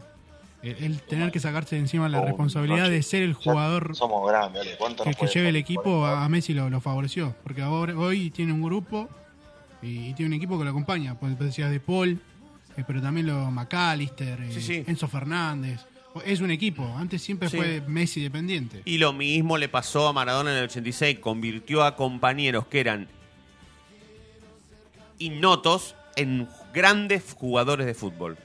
el, 0.63 0.83
el 0.83 1.01
tener 1.01 1.31
que 1.31 1.39
sacarse 1.39 1.75
de 1.75 1.81
encima 1.81 2.09
la 2.09 2.19
Oh, 2.19 2.25
responsabilidad 2.25 2.89
de 2.89 3.01
ser 3.03 3.23
el 3.23 3.33
jugador 3.33 3.95
Somos 3.95 4.27
grandes, 4.29 4.61
Ale, 4.61 4.75
¿cuánto 4.77 5.03
que, 5.05 5.27
lleve 5.27 5.49
el 5.49 5.55
equipo 5.55 6.05
a, 6.05 6.25
a 6.25 6.29
Messi 6.29 6.53
lo, 6.53 6.69
lo 6.69 6.81
favoreció. 6.81 7.33
Porque 7.43 7.61
ahora, 7.61 7.97
hoy 7.97 8.31
tiene 8.31 8.51
un 8.51 8.61
grupo 8.61 9.07
y, 9.81 10.09
y 10.09 10.13
tiene 10.13 10.27
un 10.27 10.33
equipo 10.33 10.57
que 10.59 10.65
lo 10.65 10.71
acompaña. 10.71 11.17
Pues 11.17 11.39
decías 11.39 11.71
de 11.71 11.79
Paul, 11.79 12.19
eh, 12.77 12.83
pero 12.85 13.01
también 13.01 13.27
lo 13.27 13.49
McAllister, 13.49 14.41
eh, 14.41 14.51
Sí, 14.51 14.61
sí. 14.61 14.83
Enzo 14.87 15.07
Fernández. 15.07 15.85
Es 16.25 16.41
un 16.41 16.51
equipo. 16.51 16.85
Antes 16.97 17.21
siempre 17.21 17.49
Sí. 17.49 17.57
fue 17.57 17.81
Messi 17.87 18.21
dependiente. 18.21 18.81
Y 18.85 18.97
lo 18.97 19.13
mismo 19.13 19.57
le 19.57 19.69
pasó 19.69 20.07
a 20.07 20.13
Maradona 20.13 20.51
en 20.51 20.57
el 20.57 20.63
86. 20.65 21.19
Convirtió 21.19 21.83
a 21.83 21.95
compañeros 21.95 22.67
que 22.67 22.79
eran 22.81 23.07
innotos 25.19 25.95
en 26.15 26.47
grandes 26.73 27.33
jugadores 27.37 27.85
de 27.85 27.93
fútbol. 27.93 28.37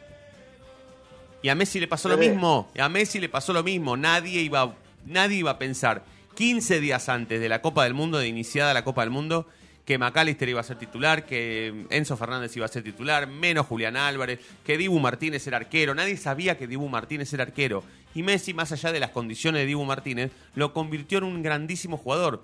Y 1.43 1.49
a 1.49 1.55
Messi 1.55 1.81
le 1.81 1.89
pasó 1.89 2.09
lo 2.09 2.17
mismo. 2.17 2.69
A 2.79 2.89
Messi 2.89 3.21
le 3.21 3.29
pasó 3.29 3.53
lo 3.53 3.63
mismo. 3.63 3.97
Nadie 3.97 4.41
iba, 4.43 4.75
nadie 5.05 5.39
iba 5.39 5.53
a 5.53 5.59
pensar 5.59 6.05
15 6.35 6.81
días 6.81 7.09
antes 7.09 7.41
de 7.41 7.49
la 7.49 7.63
Copa 7.63 7.85
del 7.85 7.95
Mundo, 7.95 8.19
de 8.19 8.29
iniciada 8.29 8.75
la 8.75 8.85
Copa 8.85 9.03
del 9.03 9.11
Mundo, 9.11 9.49
que 9.87 9.99
McAllister 9.99 10.49
iba 10.49 10.61
a 10.61 10.65
ser 10.65 10.77
titular, 10.79 11.25
que 11.25 11.87
Enzo 11.91 12.17
Fernández 12.17 12.55
iba 12.57 12.67
a 12.67 12.69
ser 12.69 12.83
titular, 12.83 13.29
menos 13.29 13.67
Julián 13.67 13.97
Álvarez, 13.97 14.41
que 14.65 14.77
Dibu 14.77 14.99
Martínez 14.99 15.47
era 15.47 15.59
arquero. 15.59 15.95
Nadie 15.95 16.17
sabía 16.17 16.59
que 16.59 16.67
Dibu 16.67 16.89
Martínez 16.89 17.33
era 17.33 17.45
arquero. 17.45 17.85
Y 18.13 18.25
Messi, 18.25 18.53
más 18.53 18.73
allá 18.73 18.91
de 18.91 18.99
las 18.99 19.11
condiciones 19.11 19.63
de 19.63 19.67
Dibu 19.67 19.85
Martínez, 19.85 20.33
lo 20.57 20.73
convirtió 20.73 21.19
en 21.19 21.25
un 21.25 21.43
grandísimo 21.43 21.97
jugador. 21.97 22.43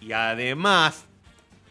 Y 0.00 0.12
además 0.12 1.04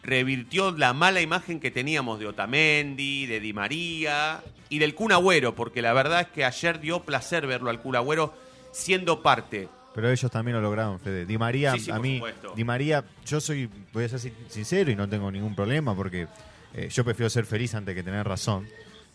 revirtió 0.04 0.72
la 0.72 0.94
mala 0.94 1.22
imagen 1.22 1.60
que 1.60 1.72
teníamos 1.72 2.20
de 2.20 2.28
Otamendi, 2.28 3.26
de 3.26 3.40
Di 3.40 3.54
María 3.54 4.44
y 4.70 4.78
del 4.78 4.94
Kun 4.94 5.12
Agüero, 5.12 5.56
porque 5.56 5.82
la 5.82 5.94
verdad 5.94 6.22
es 6.22 6.28
que 6.28 6.46
ayer 6.46 6.80
dio 6.80 7.02
placer 7.02 7.48
verlo 7.48 7.72
al 7.72 7.82
Kun 7.82 7.96
Agüero 7.96 8.32
siendo 8.72 9.24
parte. 9.24 9.70
Pero 9.98 10.12
ellos 10.12 10.30
también 10.30 10.54
lo 10.56 10.62
lograron, 10.62 11.00
Fede. 11.00 11.26
Di 11.26 11.40
María, 11.40 11.72
Sí, 11.74 11.80
sí, 11.80 11.92
a 11.92 11.98
mí, 11.98 12.18
supuesto. 12.18 12.54
Di 12.56 12.64
María, 12.64 13.04
yo 13.26 13.42
soy, 13.42 13.68
voy 13.92 14.04
a 14.04 14.10
ser 14.10 14.20
sin- 14.20 14.34
sincero 14.48 14.92
y 14.92 14.96
no 14.96 15.10
tengo 15.10 15.32
ningún 15.32 15.56
problema 15.56 15.96
porque 15.96 16.28
eh, 16.76 16.88
yo 16.94 17.04
prefiero 17.04 17.32
ser 17.32 17.48
feliz 17.48 17.74
antes 17.74 17.96
que 17.96 18.04
tener 18.04 18.24
razón. 18.28 18.68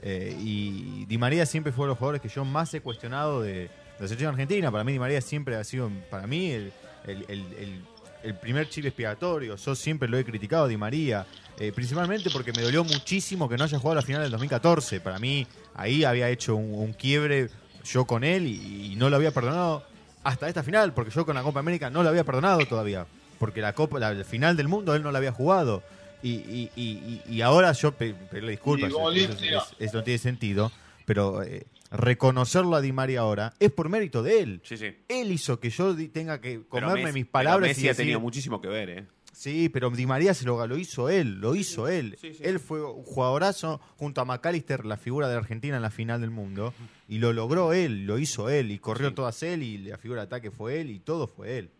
Eh, 0.02 0.36
y 0.40 1.04
Di 1.06 1.18
María 1.18 1.46
siempre 1.46 1.70
fue 1.72 1.84
uno 1.84 1.90
de 1.90 1.92
los 1.92 1.98
jugadores 1.98 2.20
que 2.20 2.28
yo 2.28 2.44
más 2.44 2.74
he 2.74 2.80
cuestionado 2.80 3.40
de, 3.42 3.52
de 3.52 3.70
la 4.00 4.08
selección 4.08 4.30
argentina. 4.32 4.72
Para 4.72 4.82
mí 4.82 4.90
Di 4.90 4.98
María 4.98 5.20
siempre 5.20 5.54
ha 5.54 5.62
sido, 5.62 5.88
para 6.10 6.26
mí, 6.26 6.50
el, 6.50 6.72
el- 7.06 7.24
el- 7.28 7.46
el- 7.60 7.82
el 8.24 8.34
primer 8.34 8.68
chile 8.68 8.88
expiatorio. 8.88 9.54
Yo 9.54 9.74
siempre 9.76 10.08
lo 10.08 10.18
he 10.18 10.24
criticado 10.24 10.64
a 10.64 10.68
Di 10.68 10.76
María. 10.76 11.24
eh, 11.60 11.70
principalmente 11.70 12.28
porque 12.30 12.52
me 12.52 12.62
dolió 12.62 12.82
muchísimo 12.82 13.48
que 13.48 13.56
no 13.56 13.62
haya 13.62 13.78
jugado 13.78 13.94
la 13.96 14.02
final 14.02 14.22
del 14.22 14.32
2014. 14.32 14.98
Para 15.00 15.20
mí, 15.20 15.46
ahí 15.74 16.02
había 16.02 16.28
hecho 16.28 16.56
un, 16.56 16.74
un 16.74 16.92
quiebre 16.92 17.50
yo 17.84 18.04
con 18.04 18.24
él 18.24 18.48
y, 18.48 18.92
y 18.92 18.96
no 18.96 19.08
lo 19.10 19.14
había 19.16 19.30
perdonado 19.30 19.84
hasta 20.24 20.48
esta 20.48 20.62
final, 20.62 20.92
porque 20.94 21.10
yo 21.10 21.24
con 21.26 21.34
la 21.34 21.42
Copa 21.42 21.60
América 21.60 21.90
no 21.90 22.02
lo 22.02 22.08
había 22.08 22.24
perdonado 22.24 22.64
todavía. 22.66 23.06
Porque 23.38 23.60
la 23.60 23.72
Copa, 23.74 23.98
la, 23.98 24.14
la 24.14 24.24
final 24.24 24.56
del 24.56 24.68
mundo 24.68 24.94
él 24.94 25.02
no 25.02 25.10
la 25.12 25.18
había 25.18 25.32
jugado. 25.32 25.82
Y, 26.22 26.30
y, 26.34 26.70
y, 26.76 26.82
y- 27.26 27.34
y 27.36 27.40
ahora 27.42 27.72
yo 27.72 27.92
pe- 27.92 28.14
pedirle 28.14 28.52
disculpas, 28.52 28.90
eso, 28.90 29.10
limpio. 29.10 29.58
es- 29.58 29.74
eso 29.80 29.96
no 29.98 30.04
tiene 30.04 30.18
sentido. 30.18 30.70
Pero 31.04 31.42
eh, 31.42 31.66
reconocerlo 31.90 32.76
a 32.76 32.80
Di 32.80 32.92
María 32.92 33.20
ahora 33.20 33.54
es 33.58 33.72
por 33.72 33.88
mérito 33.88 34.22
de 34.22 34.40
él. 34.40 34.60
Sí, 34.62 34.76
sí. 34.76 34.96
Él 35.08 35.32
hizo 35.32 35.58
que 35.58 35.70
yo 35.70 35.96
tenga 36.12 36.40
que 36.40 36.60
Pero 36.60 36.68
comerme 36.68 37.10
Messi- 37.10 37.14
mis 37.14 37.24
pero 37.24 37.32
palabras 37.32 37.68
Messi 37.70 37.86
y 37.86 37.88
ha 37.88 37.94
tenido 37.94 38.20
muchísimo 38.20 38.60
que 38.60 38.68
ver, 38.68 38.90
¿eh? 38.90 39.06
Sí, 39.42 39.68
pero 39.68 39.90
Di 39.90 40.06
María 40.06 40.34
se 40.34 40.44
lo, 40.44 40.64
lo 40.68 40.78
hizo 40.78 41.08
él, 41.08 41.40
lo 41.40 41.56
hizo 41.56 41.88
él. 41.88 42.16
Sí, 42.20 42.32
sí. 42.32 42.44
Él 42.44 42.60
fue 42.60 42.80
un 42.84 43.02
jugadorazo 43.02 43.80
junto 43.96 44.20
a 44.20 44.24
McAllister, 44.24 44.84
la 44.86 44.96
figura 44.96 45.28
de 45.28 45.34
Argentina 45.34 45.74
en 45.74 45.82
la 45.82 45.90
final 45.90 46.20
del 46.20 46.30
mundo, 46.30 46.72
y 47.08 47.18
lo 47.18 47.32
logró 47.32 47.72
él, 47.72 48.06
lo 48.06 48.20
hizo 48.20 48.48
él, 48.48 48.70
y 48.70 48.78
corrió 48.78 49.08
Sí. 49.08 49.14
todas 49.16 49.42
él, 49.42 49.64
y 49.64 49.78
la 49.78 49.98
figura 49.98 50.20
de 50.20 50.26
ataque 50.26 50.52
fue 50.52 50.80
él, 50.80 50.90
y 50.92 51.00
todo 51.00 51.26
fue 51.26 51.58
él. 51.58 51.70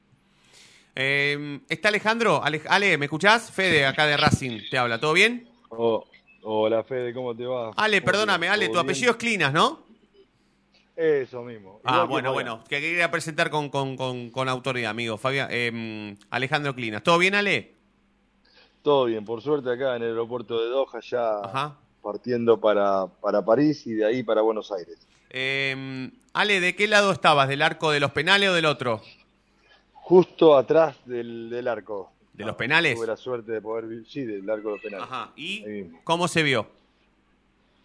Eh, 0.96 1.60
¿Está 1.68 1.90
Alejandro? 1.90 2.42
Ale, 2.42 2.62
Ale, 2.68 2.98
¿me 2.98 3.04
escuchás? 3.06 3.52
Fede, 3.52 3.86
acá 3.86 4.06
de 4.06 4.16
Racing, 4.16 4.62
te 4.68 4.76
habla. 4.76 4.98
¿Todo 4.98 5.12
bien? 5.12 5.48
Oh, 5.68 6.04
hola 6.42 6.82
Fede, 6.82 7.14
¿cómo 7.14 7.32
te 7.36 7.46
va? 7.46 7.70
Ale, 7.76 7.76
¿Cómo 7.76 7.88
te 7.90 8.00
perdóname? 8.00 8.48
Ale, 8.48 8.66
tu 8.66 8.72
¿Todo 8.72 8.82
apellido 8.82 9.12
es? 9.12 9.16
Clinas, 9.18 9.52
¿no? 9.52 9.84
Eso 10.94 11.42
mismo. 11.42 11.80
Ah, 11.84 12.04
bueno, 12.04 12.32
bueno, 12.32 12.62
que 12.68 12.80
quería 12.80 13.10
presentar 13.10 13.48
con, 13.50 13.70
con, 13.70 13.96
con, 13.96 14.30
con 14.30 14.48
autoridad, 14.48 14.90
amigo. 14.90 15.16
Fabián, 15.16 15.48
eh, 15.50 16.16
Alejandro 16.30 16.74
Clinas. 16.74 17.02
¿Todo 17.02 17.18
bien, 17.18 17.34
Ale? 17.34 17.74
Todo 18.82 19.06
bien, 19.06 19.24
por 19.24 19.40
suerte 19.40 19.70
acá 19.72 19.96
en 19.96 20.02
el 20.02 20.08
aeropuerto 20.10 20.60
de 20.62 20.68
Doha 20.68 21.00
ya 21.00 21.38
Ajá. 21.38 21.78
partiendo 22.02 22.60
para, 22.60 23.06
para 23.06 23.44
París 23.44 23.86
y 23.86 23.94
de 23.94 24.04
ahí 24.04 24.22
para 24.22 24.42
Buenos 24.42 24.70
Aires. 24.72 25.06
Eh, 25.30 26.10
Ale, 26.34 26.60
¿de 26.60 26.74
qué 26.74 26.88
lado 26.88 27.12
estabas? 27.12 27.48
¿Del 27.48 27.62
arco 27.62 27.90
de 27.90 28.00
los 28.00 28.10
penales 28.10 28.50
o 28.50 28.54
del 28.54 28.66
otro? 28.66 29.00
Justo 29.94 30.56
atrás 30.56 30.96
del, 31.06 31.48
del 31.48 31.68
arco. 31.68 32.12
¿De 32.32 32.44
los 32.44 32.56
penales? 32.56 32.96
Tuve 32.96 33.06
la 33.06 33.16
suerte 33.16 33.52
de 33.52 33.62
poder 33.62 33.86
vivir, 33.86 34.06
sí, 34.06 34.24
del 34.24 34.48
arco 34.50 34.68
de 34.68 34.74
los 34.74 34.80
penales. 34.82 35.06
Ajá. 35.08 35.32
¿Y 35.36 35.84
cómo 36.04 36.26
se 36.28 36.42
vio? 36.42 36.66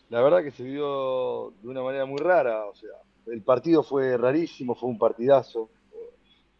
La 0.10 0.22
verdad 0.22 0.42
que 0.42 0.52
se 0.52 0.64
vio 0.64 1.54
de 1.62 1.68
una 1.68 1.82
manera 1.82 2.06
muy 2.06 2.20
rara, 2.20 2.66
o 2.66 2.76
sea, 2.76 2.92
el 3.26 3.42
partido 3.42 3.84
fue 3.84 4.16
rarísimo, 4.18 4.74
fue 4.74 4.90
un 4.90 4.98
partidazo. 4.98 5.70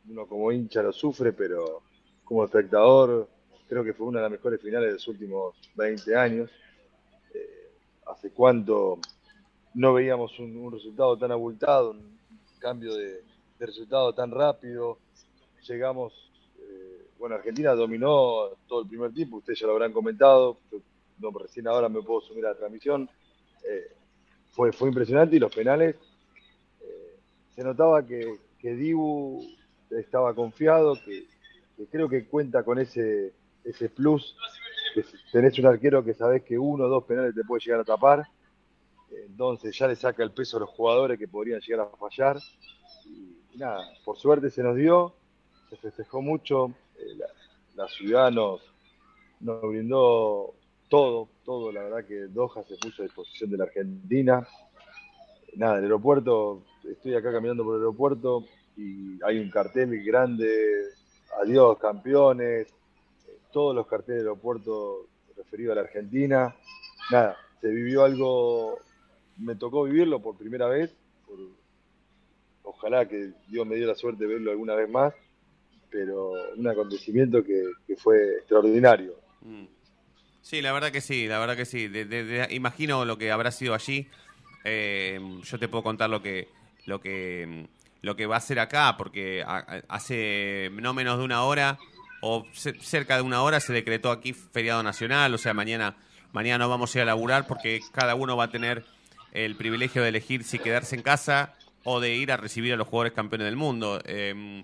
Uno 0.10 0.26
como 0.26 0.52
hincha 0.52 0.82
lo 0.82 0.92
sufre, 0.92 1.34
pero 1.34 1.82
como 2.24 2.44
espectador 2.44 3.28
creo 3.68 3.84
que 3.84 3.94
fue 3.94 4.08
una 4.08 4.20
de 4.20 4.24
las 4.24 4.32
mejores 4.32 4.62
finales 4.62 4.88
de 4.88 4.94
los 4.94 5.08
últimos 5.08 5.56
20 5.76 6.16
años. 6.16 6.50
Eh, 7.34 7.72
¿Hace 8.06 8.32
cuánto 8.32 9.00
no 9.76 9.94
veíamos 9.94 10.38
un, 10.40 10.72
resultado 10.72 11.18
tan 11.18 11.32
abultado, 11.32 11.92
un 11.92 12.18
cambio 12.60 12.96
de, 12.96 13.24
resultado 13.60 14.14
tan 14.14 14.32
rápido? 14.32 14.98
Llegamos, 15.68 16.32
eh, 16.60 17.08
bueno, 17.18 17.36
Argentina 17.36 17.74
dominó 17.76 18.50
todo 18.68 18.82
el 18.82 18.88
primer 18.88 19.14
tiempo, 19.14 19.38
ustedes 19.38 19.60
ya 19.60 19.68
lo 19.68 19.74
habrán 19.74 19.92
comentado, 19.92 20.58
yo 21.20 21.32
recién 21.32 21.68
ahora 21.68 21.90
me 21.90 22.02
puedo 22.02 22.22
sumir 22.22 22.46
a 22.46 22.50
la 22.50 22.58
transmisión. 22.58 23.10
Eh, 23.70 23.92
fue, 24.52 24.72
fue 24.72 24.90
impresionante 24.90 25.36
y 25.36 25.40
los 25.40 25.54
penales 25.54 25.96
eh, 26.82 27.20
se 27.56 27.64
notaba 27.64 28.06
que, 28.06 28.40
que 28.60 28.76
Dibu 28.76 29.46
estaba 29.92 30.34
confiado, 30.34 30.96
que, 31.04 31.28
creo 31.92 32.10
que 32.10 32.26
cuenta 32.26 32.64
con 32.64 32.80
ese, 32.80 33.34
ese 33.64 33.90
plus, 33.90 34.36
que 34.94 35.06
tenés 35.32 35.58
un 35.60 35.68
arquero 35.68 36.04
que 36.04 36.14
sabés 36.14 36.44
que 36.44 36.58
uno 36.58 36.86
o 36.86 36.90
dos 36.90 37.04
penales 37.04 37.36
te 37.36 37.44
puede 37.44 37.64
llegar 37.64 37.82
a 37.82 37.86
tapar, 37.86 38.28
entonces 39.12 39.78
ya 39.78 39.88
le 39.88 39.96
saca 39.96 40.24
el 40.24 40.32
peso 40.32 40.58
a 40.58 40.62
los 40.62 40.70
jugadores 40.70 41.20
que 41.20 41.28
podrían 41.28 41.62
llegar 41.62 41.88
a 41.94 41.98
fallar. 41.98 42.38
Y, 43.06 43.38
y 43.54 43.58
nada, 43.58 43.88
por 44.04 44.18
suerte 44.18 44.50
se 44.50 44.64
nos 44.64 44.76
dio, 44.76 45.14
se 45.70 45.78
festejó 45.78 46.22
mucho, 46.22 46.74
eh, 46.98 47.16
la, 47.16 47.28
la 47.76 47.88
ciudad 47.88 48.32
nos, 48.32 48.62
nos 49.40 49.62
brindó 49.62 50.56
todo, 50.90 51.30
todo, 51.48 51.72
la 51.72 51.82
verdad 51.82 52.06
que 52.06 52.28
Doha 52.28 52.62
se 52.68 52.76
puso 52.76 53.02
a 53.02 53.06
disposición 53.06 53.50
de 53.50 53.58
la 53.58 53.64
Argentina. 53.64 54.46
nada, 55.56 55.78
el 55.78 55.86
aeropuerto, 55.86 56.66
estoy 56.84 57.16
acá 57.16 57.32
caminando 57.32 57.64
por 57.64 57.76
el 57.76 57.84
aeropuerto 57.84 58.44
y 58.76 59.18
hay 59.24 59.40
un 59.40 59.50
cartel 59.50 60.04
grande, 60.04 60.50
adiós 61.42 61.78
campeones, 61.80 62.68
todos 63.54 63.74
los 63.74 63.88
carteles 63.88 64.24
del 64.24 64.28
aeropuerto 64.28 65.08
referidos 65.38 65.72
a 65.72 65.76
la 65.76 65.82
Argentina. 65.88 66.54
Nada, 67.12 67.38
se 67.62 67.70
vivió 67.70 68.04
algo, 68.04 68.80
me 69.38 69.56
tocó 69.56 69.86
vivirlo 69.86 70.22
por 70.22 70.36
primera 70.36 70.68
vez, 70.68 70.94
ojalá 72.64 73.08
que 73.08 73.32
Dios 73.48 73.66
me 73.66 73.78
dio 73.78 73.88
la 73.88 73.96
suerte 73.96 74.26
de 74.26 74.34
verlo 74.34 74.52
alguna 74.52 74.76
vez 74.76 74.90
más, 74.90 75.14
pero 75.90 76.34
un 76.58 76.68
acontecimiento 76.68 77.42
que, 77.42 77.72
que 77.88 77.96
fue 77.96 78.40
extraordinario. 78.40 79.14
Mm. 79.44 79.77
Sí, 80.48 80.62
la 80.62 80.72
verdad 80.72 80.94
que 80.94 81.02
sí, 81.02 81.28
la 81.28 81.40
verdad 81.40 81.58
que 81.58 81.66
sí. 81.66 81.90
De- 81.90 82.48
imagino 82.52 83.04
lo 83.04 83.18
que 83.18 83.34
habrá 83.34 83.52
sido 83.52 83.74
allí. 83.74 84.08
Eh, 84.64 85.20
yo 85.44 85.60
te 85.60 85.68
puedo 85.68 85.84
contar 85.84 86.10
lo 86.10 86.22
que, 86.22 86.48
lo 86.86 87.02
que, 87.02 87.68
lo 88.02 88.16
que 88.16 88.26
va 88.28 88.38
a 88.38 88.40
ser 88.40 88.60
acá, 88.60 88.96
porque 88.98 89.44
a- 89.46 89.82
hace 89.90 90.70
no 90.72 90.94
menos 90.94 91.18
de 91.18 91.26
una 91.26 91.44
hora 91.44 91.78
o 92.22 92.46
ce- 92.54 92.80
cerca 92.80 93.18
de 93.18 93.24
una 93.24 93.42
hora 93.44 93.60
se 93.60 93.74
decretó 93.74 94.10
aquí 94.10 94.32
feriado 94.32 94.82
nacional, 94.84 95.34
o 95.34 95.38
sea, 95.38 95.54
mañana, 95.54 95.98
mañana 96.32 96.60
no 96.60 96.70
vamos 96.70 96.96
a 96.96 97.00
ir 97.00 97.02
a 97.02 97.06
laburar 97.08 97.46
porque 97.46 97.82
cada 97.92 98.16
uno 98.16 98.38
va 98.38 98.46
a 98.46 98.50
tener 98.50 98.86
el 99.34 99.58
privilegio 99.58 100.02
de 100.02 100.08
elegir 100.10 100.46
si 100.46 100.60
quedarse 100.60 100.96
en 100.96 101.02
casa 101.02 101.56
o 101.84 102.00
de 102.00 102.16
ir 102.16 102.32
a 102.32 102.38
recibir 102.38 102.72
a 102.72 102.78
los 102.78 102.88
jugadores 102.88 103.12
campeones 103.12 103.48
del 103.48 103.58
mundo. 103.58 104.02
Eh, 104.06 104.64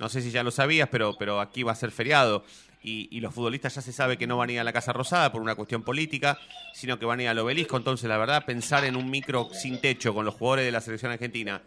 no 0.00 0.08
sé 0.08 0.22
si 0.22 0.32
ya 0.32 0.42
lo 0.42 0.50
sabías, 0.50 0.88
pero, 0.90 1.14
pero 1.16 1.40
aquí 1.40 1.62
va 1.62 1.70
a 1.70 1.76
ser 1.76 1.92
feriado. 1.92 2.44
Y, 2.82 3.20
los 3.20 3.34
futbolistas 3.34 3.74
ya 3.74 3.82
se 3.82 3.92
sabe 3.92 4.16
que 4.16 4.26
no 4.26 4.38
van 4.38 4.48
a 4.48 4.52
ir 4.52 4.60
a 4.60 4.64
la 4.64 4.72
Casa 4.72 4.92
Rosada 4.92 5.30
por 5.30 5.42
una 5.42 5.54
cuestión 5.54 5.82
política, 5.82 6.38
sino 6.72 6.98
que 6.98 7.04
van 7.04 7.20
a 7.20 7.22
ir 7.24 7.28
al 7.28 7.38
obelisco. 7.38 7.76
Entonces, 7.76 8.08
la 8.08 8.16
verdad, 8.16 8.46
pensar 8.46 8.84
en 8.84 8.96
un 8.96 9.10
micro 9.10 9.48
sin 9.52 9.80
techo 9.80 10.14
con 10.14 10.24
los 10.24 10.34
jugadores 10.34 10.64
de 10.64 10.72
la 10.72 10.80
selección 10.80 11.12
argentina 11.12 11.62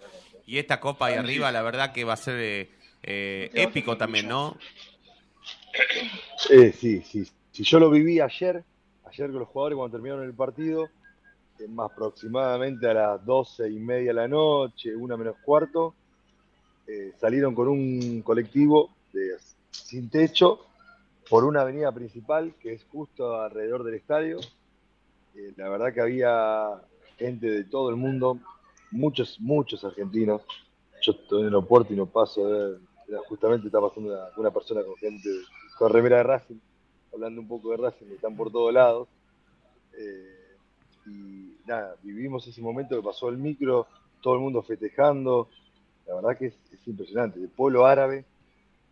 y 0.46 0.58
esta 0.58 0.80
copa 0.80 1.08
ahí 1.08 1.14
arriba, 1.14 1.52
la 1.52 1.62
verdad 1.62 1.94
que 1.94 2.04
va 2.04 2.14
a 2.14 2.18
ser 2.18 2.36
eh, 2.40 2.70
eh, 3.04 3.52
épico 3.54 3.96
también, 3.96 4.28
¿no? 4.28 4.58
Eh, 6.50 6.72
sí, 6.72 7.02
sí. 7.02 7.28
Si 7.52 7.64
yo 7.64 7.80
lo 7.80 7.90
viví 7.90 8.20
ayer, 8.20 8.64
ayer 9.06 9.30
con 9.30 9.40
los 9.40 9.50
jugadores 9.50 9.78
cuando 9.78 9.98
terminaron 9.98 10.26
el 10.26 10.34
partido, 10.34 10.90
más 11.70 11.92
aproximadamente 11.92 12.88
a 12.90 12.94
las 12.94 13.26
doce 13.26 13.70
y 13.70 13.80
media 13.80 14.08
de 14.08 14.14
la 14.14 14.28
noche, 14.28 14.96
una 14.96 15.16
menos 15.16 15.36
cuarto, 15.44 15.94
eh, 16.88 17.14
salieron 17.20 17.56
con 17.56 17.68
un 17.68 18.22
colectivo 18.22 18.90
de, 19.14 19.38
sin 19.72 20.10
techo 20.10 20.66
por 21.30 21.46
una 21.46 21.62
avenida 21.62 21.92
principal 21.92 22.54
que 22.60 22.74
es 22.74 22.84
justo 22.86 23.42
alrededor 23.42 23.84
del 23.84 23.96
estadio. 23.96 24.40
Eh, 25.36 25.54
la 25.58 25.70
verdad 25.70 25.94
que 25.94 26.02
había 26.02 26.82
gente 27.18 27.50
de 27.50 27.64
todo 27.64 27.90
el 27.90 27.96
mundo, 27.96 28.40
muchos, 28.92 29.40
muchos 29.40 29.84
argentinos. 29.84 30.42
Yo 31.02 31.14
estoy 31.14 31.42
en 31.42 31.48
el 31.48 31.54
aeropuerto 31.54 31.94
y 31.94 31.98
no 31.98 32.06
paso 32.06 32.80
mira, 33.08 33.20
justamente 33.28 33.68
está 33.68 33.82
pasando 33.82 34.14
una, 34.14 34.26
una 34.38 34.52
persona 34.52 34.84
con 34.84 34.96
gente 34.96 35.30
con 35.78 35.92
remera 35.92 36.18
de 36.18 36.24
Racing, 36.24 36.60
hablando 37.14 37.42
un 37.42 37.48
poco 37.48 37.72
de 37.72 37.78
Racing, 37.78 38.06
que 38.06 38.16
están 38.16 38.36
por 38.36 38.52
todos 38.52 38.74
lados. 38.74 39.08
Eh, 39.98 40.58
y 41.08 41.58
nada, 41.66 41.96
vivimos 42.02 42.48
ese 42.48 42.62
momento 42.62 42.96
que 42.96 43.04
pasó 43.04 43.30
el 43.30 43.38
micro, 43.38 43.88
todo 44.22 44.36
el 44.36 44.42
mundo 44.42 44.62
festejando. 44.62 45.50
La 46.06 46.16
verdad 46.16 46.38
que 46.38 46.48
es, 46.48 46.54
es 46.72 46.88
impresionante. 46.88 47.40
El 47.40 47.50
pueblo 47.50 47.86
árabe 47.86 48.20
eh, 48.20 48.26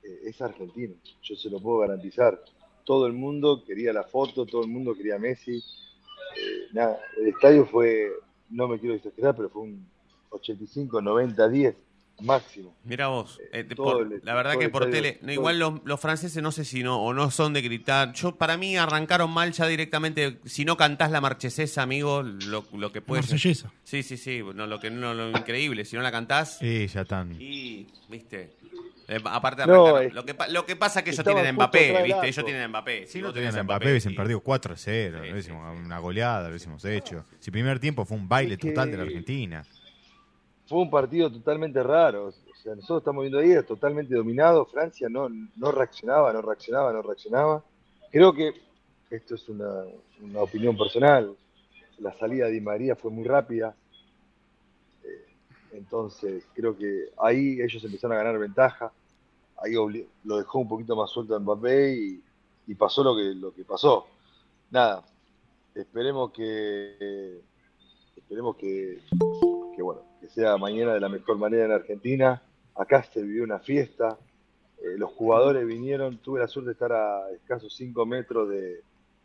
es 0.03 0.41
argentino, 0.41 0.95
yo 1.23 1.35
se 1.35 1.49
lo 1.49 1.59
puedo 1.59 1.79
garantizar. 1.79 2.41
Todo 2.85 3.05
el 3.07 3.13
mundo 3.13 3.63
quería 3.65 3.93
la 3.93 4.03
foto, 4.03 4.45
todo 4.45 4.63
el 4.63 4.69
mundo 4.69 4.95
quería 4.95 5.17
Messi. 5.19 5.57
Eh, 5.57 6.67
nada, 6.73 6.97
el 7.19 7.27
estadio 7.27 7.65
fue, 7.65 8.09
no 8.49 8.67
me 8.67 8.79
quiero 8.79 8.95
exagerar, 8.95 9.35
pero 9.35 9.49
fue 9.49 9.63
un 9.63 9.85
85, 10.29 11.01
90, 11.01 11.47
10 11.49 11.75
máximo. 12.21 12.75
Mira 12.83 13.07
vos, 13.07 13.39
eh, 13.51 13.63
por- 13.75 14.01
el- 14.13 14.21
la 14.23 14.33
verdad 14.35 14.57
que 14.57 14.69
por 14.69 14.89
tele, 14.89 15.17
no, 15.21 15.31
igual 15.31 15.57
los, 15.59 15.81
los 15.85 15.99
franceses 15.99 16.41
no 16.41 16.51
sé 16.51 16.65
si 16.65 16.83
no 16.83 17.01
o 17.03 17.13
no 17.13 17.31
son 17.31 17.51
de 17.53 17.61
gritar. 17.61 18.13
Yo 18.13 18.35
para 18.35 18.57
mí 18.57 18.77
arrancaron 18.77 19.31
mal 19.31 19.51
ya 19.51 19.65
directamente. 19.67 20.39
Si 20.45 20.63
no 20.63 20.77
cantás 20.77 21.09
la 21.11 21.19
marchesesa, 21.21 21.81
amigo, 21.81 22.21
lo, 22.23 22.63
lo 22.73 22.91
que 22.91 23.01
puede 23.01 23.23
ser. 23.23 23.31
Marsellesa. 23.33 23.71
Sí, 23.83 24.03
sí, 24.03 24.17
sí, 24.17 24.41
no, 24.53 24.67
lo 24.67 24.79
que 24.79 24.89
no 24.91 25.13
lo 25.15 25.31
increíble. 25.31 25.83
Si 25.85 25.95
no 25.95 26.01
la 26.03 26.11
cantás 26.11 26.57
Sí, 26.59 26.87
ya 26.87 27.01
están. 27.01 27.35
y 27.41 27.87
viste. 28.07 28.51
Eh, 29.07 29.19
aparte 29.25 29.65
No, 29.65 29.87
arrancaron- 29.87 30.07
es- 30.07 30.13
lo 30.13 30.25
que 30.25 30.33
pa- 30.33 30.47
lo 30.47 30.65
que 30.65 30.75
pasa 30.75 30.99
es 30.99 31.03
que 31.03 31.09
ellos 31.11 31.19
estaban 31.19 31.37
tienen 31.43 31.55
Mbappé, 31.55 32.03
viste, 32.03 32.27
ellos 32.27 32.45
tienen 32.45 32.61
a 32.63 32.67
Mbappé. 32.69 33.07
Si 33.07 33.21
no 33.21 33.33
tenían 33.33 33.63
Mbappé, 33.65 33.89
hubiesen 33.89 34.15
perdido 34.15 34.39
4 34.39 34.73
a 34.73 34.77
0. 34.77 35.19
Sí, 35.23 35.41
sí. 35.43 35.51
Una 35.51 35.99
goleada, 35.99 36.43
lo 36.43 36.49
hubiésemos 36.49 36.83
hecho. 36.85 37.25
Si 37.39 37.49
el 37.49 37.51
primer 37.53 37.79
tiempo 37.79 38.05
fue 38.05 38.17
un 38.17 38.27
baile 38.29 38.53
Es 38.53 38.59
que- 38.59 38.69
total 38.69 38.91
de 38.91 38.97
la 38.97 39.03
Argentina. 39.03 39.65
fue 40.67 40.79
un 40.79 40.89
partido 40.89 41.29
totalmente 41.31 41.83
raro. 41.83 42.27
O 42.27 42.31
sea, 42.63 42.75
nosotros 42.75 42.99
estamos 42.99 43.23
viendo 43.23 43.39
ahí, 43.39 43.51
es 43.51 43.65
totalmente 43.65 44.15
dominado. 44.15 44.65
Francia 44.67 45.09
no, 45.09 45.27
no 45.29 45.71
reaccionaba, 45.71 46.31
no 46.31 46.41
reaccionaba, 46.41 46.93
no 46.93 47.01
reaccionaba. 47.01 47.63
Creo 48.11 48.31
que 48.33 48.53
esto 49.09 49.35
es 49.35 49.49
una, 49.49 49.83
una 50.21 50.39
opinión 50.41 50.77
personal. 50.77 51.35
La 51.97 52.13
salida 52.17 52.45
de 52.45 52.51
Di 52.53 52.61
María 52.61 52.95
fue 52.95 53.11
muy 53.11 53.25
rápida. 53.25 53.75
Entonces, 55.73 56.43
creo 56.53 56.77
que 56.77 57.09
ahí 57.17 57.61
ellos 57.61 57.83
empezaron 57.83 58.17
a 58.17 58.23
ganar 58.23 58.39
ventaja. 58.39 58.91
Ahí 59.57 59.73
lo 60.23 60.37
dejó 60.37 60.59
un 60.59 60.67
poquito 60.67 60.95
más 60.95 61.09
suelto 61.09 61.35
a 61.35 61.39
Mbappé 61.39 61.95
y, 61.95 62.23
y 62.67 62.75
pasó 62.75 63.03
lo 63.03 63.15
que, 63.15 63.35
lo 63.35 63.53
que 63.53 63.63
pasó. 63.63 64.07
Nada, 64.69 65.03
esperemos 65.75 66.31
que 66.31 67.41
esperemos 68.15 68.55
que, 68.55 68.99
que 69.75 69.81
bueno, 69.81 70.01
que 70.19 70.29
sea 70.29 70.57
mañana 70.57 70.93
de 70.93 70.99
la 70.99 71.09
mejor 71.09 71.37
manera 71.37 71.65
en 71.65 71.71
Argentina. 71.71 72.41
Acá 72.75 73.03
se 73.03 73.21
vivió 73.21 73.43
una 73.43 73.59
fiesta, 73.59 74.17
eh, 74.77 74.97
los 74.97 75.11
jugadores 75.11 75.67
vinieron, 75.67 76.17
tuve 76.19 76.39
la 76.39 76.47
suerte 76.47 76.69
de 76.69 76.73
estar 76.73 76.93
a 76.93 77.29
escasos 77.31 77.75
5 77.75 78.05
metros 78.05 78.49
de, 78.49 78.81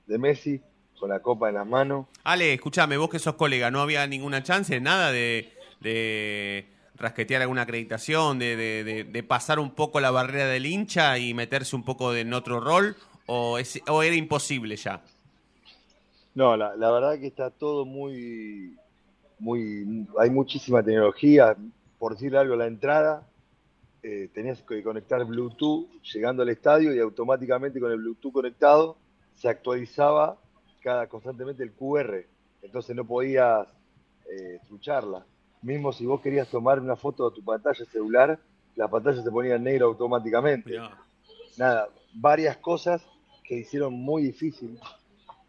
de 0.07 0.19
Messi, 0.19 0.61
con 0.99 1.11
la 1.11 1.21
copa 1.21 1.49
en 1.49 1.55
las 1.55 1.67
manos. 1.67 2.07
Ale, 2.25 2.53
escúchame, 2.53 2.97
vos 2.97 3.09
que 3.09 3.19
sos 3.19 3.35
colega, 3.35 3.71
¿no 3.71 3.81
había 3.81 4.07
ninguna 4.07 4.43
chance, 4.43 4.81
nada 4.81 5.13
de, 5.13 5.53
de 5.81 6.67
rasquetear 6.95 7.43
alguna 7.43 7.63
acreditación, 7.63 8.39
de, 8.39 8.57
de- 8.57 8.85
de- 8.85 9.05
de 9.05 9.23
pasar 9.23 9.59
un 9.59 9.71
poco 9.71 10.01
la 10.01 10.11
barrera 10.11 10.47
del 10.47 10.67
hincha 10.67 11.19
y 11.19 11.35
meterse 11.35 11.77
un 11.77 11.85
poco 11.85 12.15
en 12.15 12.33
otro 12.35 12.61
rol? 12.61 12.97
¿O, 13.27 13.59
era 13.59 14.15
imposible 14.15 14.77
ya? 14.77 15.03
No, 16.35 16.57
la, 16.57 16.77
la 16.77 16.91
verdad 16.91 17.19
que 17.19 17.27
está 17.27 17.51
todo 17.51 17.85
muy, 17.85 18.77
muy, 19.39 20.07
hay 20.19 20.31
muchísima 20.31 20.83
tecnología. 20.83 21.57
Por 21.99 22.13
decir 22.13 22.37
algo, 22.37 22.57
la 22.57 22.67
entrada, 22.67 23.27
eh, 24.03 24.29
tenías 24.35 24.63
que 24.63 24.83
conectar 24.83 25.25
Bluetooth 25.25 25.89
llegando 26.13 26.43
al 26.43 26.51
estadio 26.51 26.95
y 26.95 26.99
automáticamente 27.01 27.81
con 27.81 27.91
el 27.91 27.99
Bluetooth 27.99 28.33
conectado 28.33 28.97
se 29.35 29.49
actualizaba 29.49 30.37
cada 30.83 31.09
constantemente 31.09 31.63
el 31.63 31.73
QR. 31.73 32.27
Entonces 32.63 32.95
no 32.95 33.05
podías 33.05 33.67
eh, 34.31 34.59
trucharla. 34.69 35.25
Mismo 35.63 35.93
si 35.93 36.07
vos 36.07 36.21
querías 36.21 36.49
tomar 36.49 36.79
una 36.81 36.97
foto 36.97 37.29
de 37.31 37.37
tu 37.37 37.45
pantalla 37.45 37.85
celular, 37.87 38.39
la 38.77 38.89
pantalla 38.89 39.23
se 39.23 39.31
ponía 39.31 39.57
en 39.57 39.65
negro 39.65 39.87
automáticamente 39.87 40.71
nada, 41.57 41.89
varias 42.15 42.57
cosas 42.59 43.03
que 43.43 43.57
hicieron 43.57 43.95
muy 43.95 44.23
difícil 44.23 44.79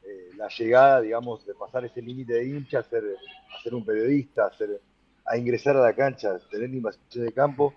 eh, 0.03 0.29
la 0.37 0.47
llegada, 0.47 1.01
digamos, 1.01 1.45
de 1.45 1.53
pasar 1.53 1.83
ese 1.85 2.01
límite 2.01 2.33
de 2.33 2.47
hincha, 2.47 2.79
a 2.79 2.83
ser, 2.83 3.03
a 3.03 3.61
ser 3.61 3.75
un 3.75 3.83
periodista, 3.85 4.45
a, 4.47 4.53
ser- 4.53 4.81
a 5.25 5.37
ingresar 5.37 5.75
a 5.75 5.81
la 5.81 5.93
cancha, 5.93 6.39
tener 6.49 6.69
invasión 6.73 7.25
de 7.25 7.33
campo. 7.33 7.73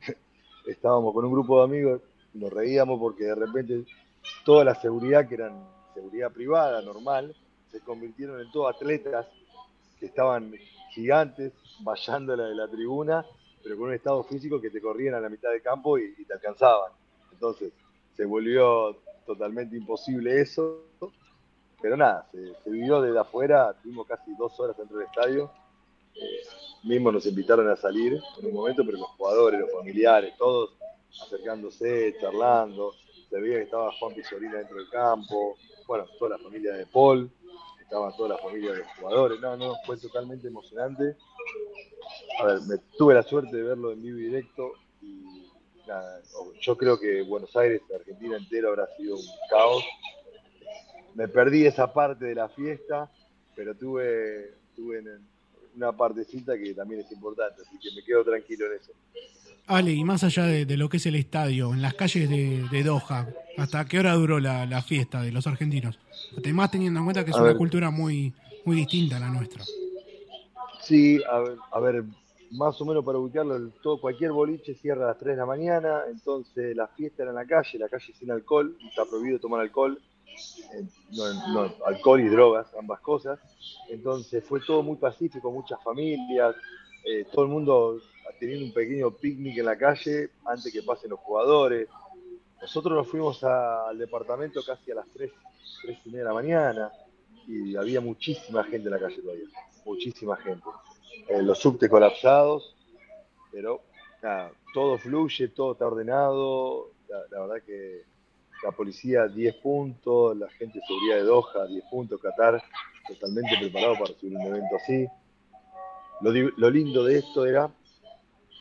Estábamos 0.66 1.12
con 1.12 1.24
un 1.26 1.32
grupo 1.32 1.58
de 1.58 1.64
amigos, 1.64 2.00
nos 2.32 2.50
reíamos 2.52 2.98
porque 2.98 3.24
de 3.24 3.34
repente 3.34 3.84
toda 4.44 4.64
la 4.64 4.74
seguridad, 4.74 5.28
que 5.28 5.34
eran 5.34 5.68
seguridad 5.92 6.32
privada, 6.32 6.80
normal, 6.82 7.34
se 7.70 7.80
convirtieron 7.80 8.40
en 8.40 8.50
todos 8.50 8.74
atletas 8.74 9.26
que 10.00 10.06
estaban 10.06 10.52
gigantes, 10.94 11.52
vallando 11.80 12.36
la 12.36 12.44
de 12.44 12.54
la 12.54 12.68
tribuna, 12.68 13.24
pero 13.62 13.76
con 13.76 13.88
un 13.88 13.94
estado 13.94 14.22
físico 14.24 14.60
que 14.60 14.70
te 14.70 14.80
corrían 14.80 15.14
a 15.14 15.20
la 15.20 15.28
mitad 15.28 15.50
del 15.50 15.62
campo 15.62 15.98
y, 15.98 16.24
te 16.24 16.32
alcanzaban. 16.32 16.92
Entonces, 17.32 17.72
se 18.16 18.24
volvió 18.24 18.96
totalmente 19.26 19.76
imposible 19.76 20.40
eso. 20.40 20.82
Pero 21.82 21.96
nada, 21.96 22.26
se, 22.32 22.70
vivió 22.70 23.02
desde 23.02 23.18
afuera, 23.18 23.74
tuvimos 23.82 24.06
casi 24.06 24.34
dos 24.36 24.58
horas 24.60 24.76
dentro 24.76 24.98
del 24.98 25.06
estadio. 25.06 25.50
Eh, 26.14 26.40
mismo 26.84 27.10
nos 27.10 27.26
invitaron 27.26 27.68
a 27.68 27.76
salir 27.76 28.20
en 28.38 28.46
un 28.46 28.54
momento, 28.54 28.84
pero 28.84 28.98
los 28.98 29.08
jugadores, 29.10 29.60
los 29.60 29.72
familiares, 29.72 30.34
todos 30.38 30.76
acercándose, 31.22 32.16
charlando. 32.20 32.92
Se 33.28 33.40
veía 33.40 33.56
que 33.56 33.64
estaba 33.64 33.92
Juan 33.92 34.14
Pisolina 34.14 34.58
dentro 34.58 34.76
del 34.76 34.88
campo, 34.88 35.56
bueno, 35.86 36.06
toda 36.18 36.36
la 36.36 36.38
familia 36.38 36.72
de 36.74 36.86
Paul, 36.86 37.30
estaba 37.84 38.14
toda 38.16 38.30
la 38.30 38.38
familia 38.38 38.72
de 38.72 38.84
jugadores. 38.98 39.40
No, 39.40 39.56
no, 39.56 39.74
fue 39.86 39.96
totalmente 39.96 40.48
emocionante. 40.48 41.16
A 42.40 42.46
ver, 42.46 42.60
me 42.62 42.78
tuve 42.98 43.14
la 43.14 43.22
suerte 43.22 43.56
de 43.56 43.62
verlo 43.62 43.92
en 43.92 44.02
vivo 44.02 44.18
y 44.18 44.22
directo 44.24 44.72
y 45.00 45.50
nada, 45.86 46.20
yo 46.60 46.76
creo 46.76 46.98
que 46.98 47.22
Buenos 47.22 47.54
Aires, 47.56 47.82
Argentina 47.94 48.36
entera 48.36 48.68
habrá 48.68 48.86
sido 48.96 49.16
un 49.16 49.26
caos. 49.50 49.84
Me 51.14 51.28
perdí 51.28 51.66
esa 51.66 51.92
parte 51.92 52.24
de 52.24 52.34
la 52.34 52.48
fiesta, 52.48 53.10
pero 53.54 53.74
tuve, 53.74 54.54
tuve 54.74 55.04
una 55.76 55.92
partecita 55.92 56.58
que 56.58 56.74
también 56.74 57.02
es 57.02 57.12
importante, 57.12 57.62
así 57.62 57.78
que 57.78 57.94
me 57.94 58.02
quedo 58.02 58.24
tranquilo 58.24 58.66
en 58.66 58.80
eso. 58.80 58.92
Ale, 59.66 59.92
y 59.92 60.04
más 60.04 60.24
allá 60.24 60.44
de, 60.46 60.66
de 60.66 60.76
lo 60.76 60.88
que 60.88 60.98
es 60.98 61.06
el 61.06 61.14
estadio, 61.16 61.72
en 61.72 61.82
las 61.82 61.94
calles 61.94 62.28
de, 62.28 62.68
de 62.68 62.82
Doha, 62.82 63.34
¿hasta 63.56 63.84
qué 63.86 63.98
hora 63.98 64.12
duró 64.14 64.38
la, 64.40 64.66
la 64.66 64.82
fiesta 64.82 65.22
de 65.22 65.32
los 65.32 65.46
argentinos? 65.46 65.98
Además 66.36 66.70
teniendo 66.70 67.00
en 67.00 67.06
cuenta 67.06 67.24
que 67.24 67.30
es 67.30 67.36
A 67.36 67.42
una 67.42 67.48
ver. 67.48 67.56
cultura 67.56 67.90
muy, 67.90 68.34
muy 68.64 68.76
distinta 68.76 69.16
a 69.16 69.20
la 69.20 69.30
nuestra. 69.30 69.68
Sí, 70.80 71.22
a 71.30 71.38
ver, 71.40 71.58
a 71.72 71.80
ver, 71.80 72.04
más 72.50 72.80
o 72.80 72.84
menos 72.84 73.04
para 73.04 73.18
ubicarlo, 73.18 73.56
el- 73.56 73.72
todo, 73.82 74.00
cualquier 74.00 74.32
boliche 74.32 74.74
cierra 74.74 75.04
a 75.04 75.08
las 75.08 75.18
3 75.18 75.34
de 75.34 75.40
la 75.40 75.46
mañana, 75.46 76.02
entonces 76.10 76.76
la 76.76 76.88
fiesta 76.88 77.22
era 77.22 77.30
en 77.30 77.36
la 77.36 77.46
calle, 77.46 77.78
la 77.78 77.88
calle 77.88 78.12
sin 78.12 78.30
alcohol, 78.30 78.76
está 78.88 79.04
prohibido 79.06 79.38
tomar 79.38 79.60
alcohol, 79.60 79.98
eh, 80.74 80.84
no, 81.10 81.32
no, 81.54 81.74
alcohol 81.86 82.20
y 82.20 82.28
drogas, 82.28 82.66
ambas 82.78 83.00
cosas, 83.00 83.38
entonces 83.90 84.44
fue 84.44 84.60
todo 84.60 84.82
muy 84.82 84.96
pacífico, 84.96 85.50
muchas 85.50 85.82
familias, 85.82 86.54
eh, 87.04 87.24
todo 87.32 87.44
el 87.44 87.50
mundo 87.50 88.00
teniendo 88.38 88.66
un 88.66 88.72
pequeño 88.72 89.10
picnic 89.10 89.58
en 89.58 89.66
la 89.66 89.76
calle 89.76 90.30
antes 90.44 90.72
que 90.72 90.82
pasen 90.82 91.10
los 91.10 91.20
jugadores. 91.20 91.88
Nosotros 92.60 92.94
nos 92.94 93.08
fuimos 93.08 93.42
al 93.44 93.98
departamento 93.98 94.62
casi 94.64 94.90
a 94.90 94.96
las 94.96 95.08
3, 95.08 95.30
3 95.82 95.98
y 96.04 96.08
media 96.08 96.20
de 96.20 96.28
la 96.28 96.34
mañana 96.34 96.92
y 97.46 97.76
había 97.76 98.00
muchísima 98.00 98.64
gente 98.64 98.88
en 98.88 98.94
la 98.94 99.00
calle 99.00 99.20
todavía, 99.20 99.44
muchísima 99.84 100.36
gente. 100.36 100.64
Eh, 101.28 101.42
los 101.42 101.58
subtes 101.58 101.88
colapsados, 101.88 102.74
pero 103.52 103.82
todo 104.72 104.98
fluye, 104.98 105.48
todo 105.48 105.72
está 105.72 105.86
ordenado. 105.86 106.90
La, 107.30 107.40
verdad 107.40 107.62
que 107.64 108.02
la 108.62 108.72
policía 108.72 109.28
10 109.28 109.56
puntos, 109.56 110.36
la 110.36 110.48
gente 110.50 110.78
de 110.78 110.86
seguridad 110.86 111.16
de 111.16 111.22
Doha 111.22 111.66
10 111.66 111.84
puntos, 111.90 112.20
Qatar 112.20 112.62
totalmente 113.06 113.56
preparado 113.58 113.94
para 113.94 114.06
recibir 114.06 114.36
un 114.38 114.46
evento 114.46 114.76
así. 114.76 115.06
Lo 116.22 116.70
lindo 116.70 117.04
de 117.04 117.18
esto 117.18 117.44
era 117.44 117.70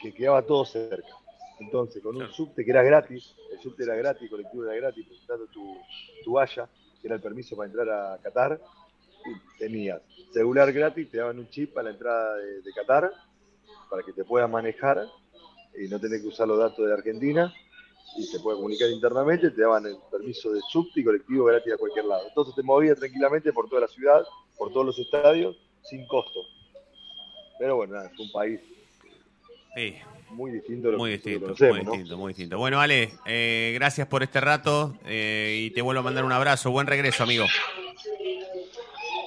que 0.04 0.13
quedaba 0.13 0.42
todo 0.42 0.66
cerca. 0.66 1.16
Entonces, 1.60 2.04
con 2.04 2.18
un 2.18 2.30
subte 2.32 2.66
que 2.66 2.72
era 2.72 2.84
gratis, 2.84 3.36
el 3.52 3.60
subte 3.60 3.84
era 3.84 3.96
gratis, 3.96 4.24
el 4.24 4.30
colectivo 4.30 4.66
era 4.66 4.76
gratis, 4.76 5.08
presentando 5.08 5.48
tu, 5.48 5.78
tu 6.26 6.38
haya, 6.38 6.68
que 7.02 7.08
era 7.08 7.16
el 7.16 7.22
permiso 7.22 7.56
para 7.56 7.70
entrar 7.70 7.89
a 7.89 8.18
Qatar, 8.22 8.60
y 9.26 9.58
tenías 9.58 10.02
celular 10.34 10.74
gratis, 10.74 11.10
te 11.10 11.18
daban 11.18 11.39
un 11.39 11.50
chip 11.50 11.78
a 11.78 11.84
la 11.84 11.92
entrada 11.92 12.36
de, 12.36 12.62
de 12.62 12.74
Qatar 12.74 13.10
para 13.89 14.04
que 14.04 14.12
te 14.12 14.26
puedas 14.26 14.50
manejar 14.50 15.08
y 15.80 15.88
no 15.88 16.00
tener 16.00 16.20
que 16.22 16.28
usar 16.28 16.48
los 16.48 16.60
datos 16.60 16.86
de 16.86 16.94
Argentina 16.94 17.54
y 18.18 18.24
se 18.24 18.39
puede 18.42 18.58
comunicar 18.58 18.89
internamente, 18.89 19.50
te 19.52 19.62
daban 19.62 19.86
el 19.86 19.96
permiso 20.12 20.52
de 20.52 20.60
subte 20.70 21.00
y 21.00 21.04
colectivo 21.04 21.46
gratis 21.46 21.74
a 21.74 21.78
cualquier 21.78 22.06
lado. 22.06 22.28
Entonces 22.28 22.54
te 22.54 22.62
movías 22.62 23.00
tranquilamente 23.00 23.54
por 23.54 23.70
toda 23.70 23.82
la 23.82 23.88
ciudad, 23.88 24.24
por 24.58 24.74
todos 24.74 24.86
los 24.86 25.00
estadios, 25.00 25.56
sin 25.84 26.06
costo. 26.08 26.42
Pero 27.58 27.78
bueno, 27.78 27.94
nada, 27.94 28.10
es 28.13 28.20
un 28.20 28.32
país 28.32 28.60
Sí, 29.75 29.95
muy 30.29 30.51
distinto 30.51 30.91
lo 30.91 30.97
muy 30.97 31.09
que 31.12 31.15
distinto, 31.17 31.41
conocemos, 31.45 31.75
muy 31.77 31.83
¿no? 31.86 31.91
distinto, 31.91 32.17
muy 32.17 32.29
distinto. 32.29 32.57
Bueno, 32.57 32.79
Ale, 32.79 33.13
eh, 33.25 33.71
gracias 33.75 34.07
por 34.07 34.23
este 34.23 34.39
rato 34.41 34.95
eh, 35.05 35.62
y 35.65 35.71
te 35.71 35.81
vuelvo 35.81 36.01
a 36.01 36.03
mandar 36.03 36.23
un 36.25 36.31
abrazo. 36.31 36.71
Buen 36.71 36.88
regreso, 36.88 37.23
amigo. 37.23 37.45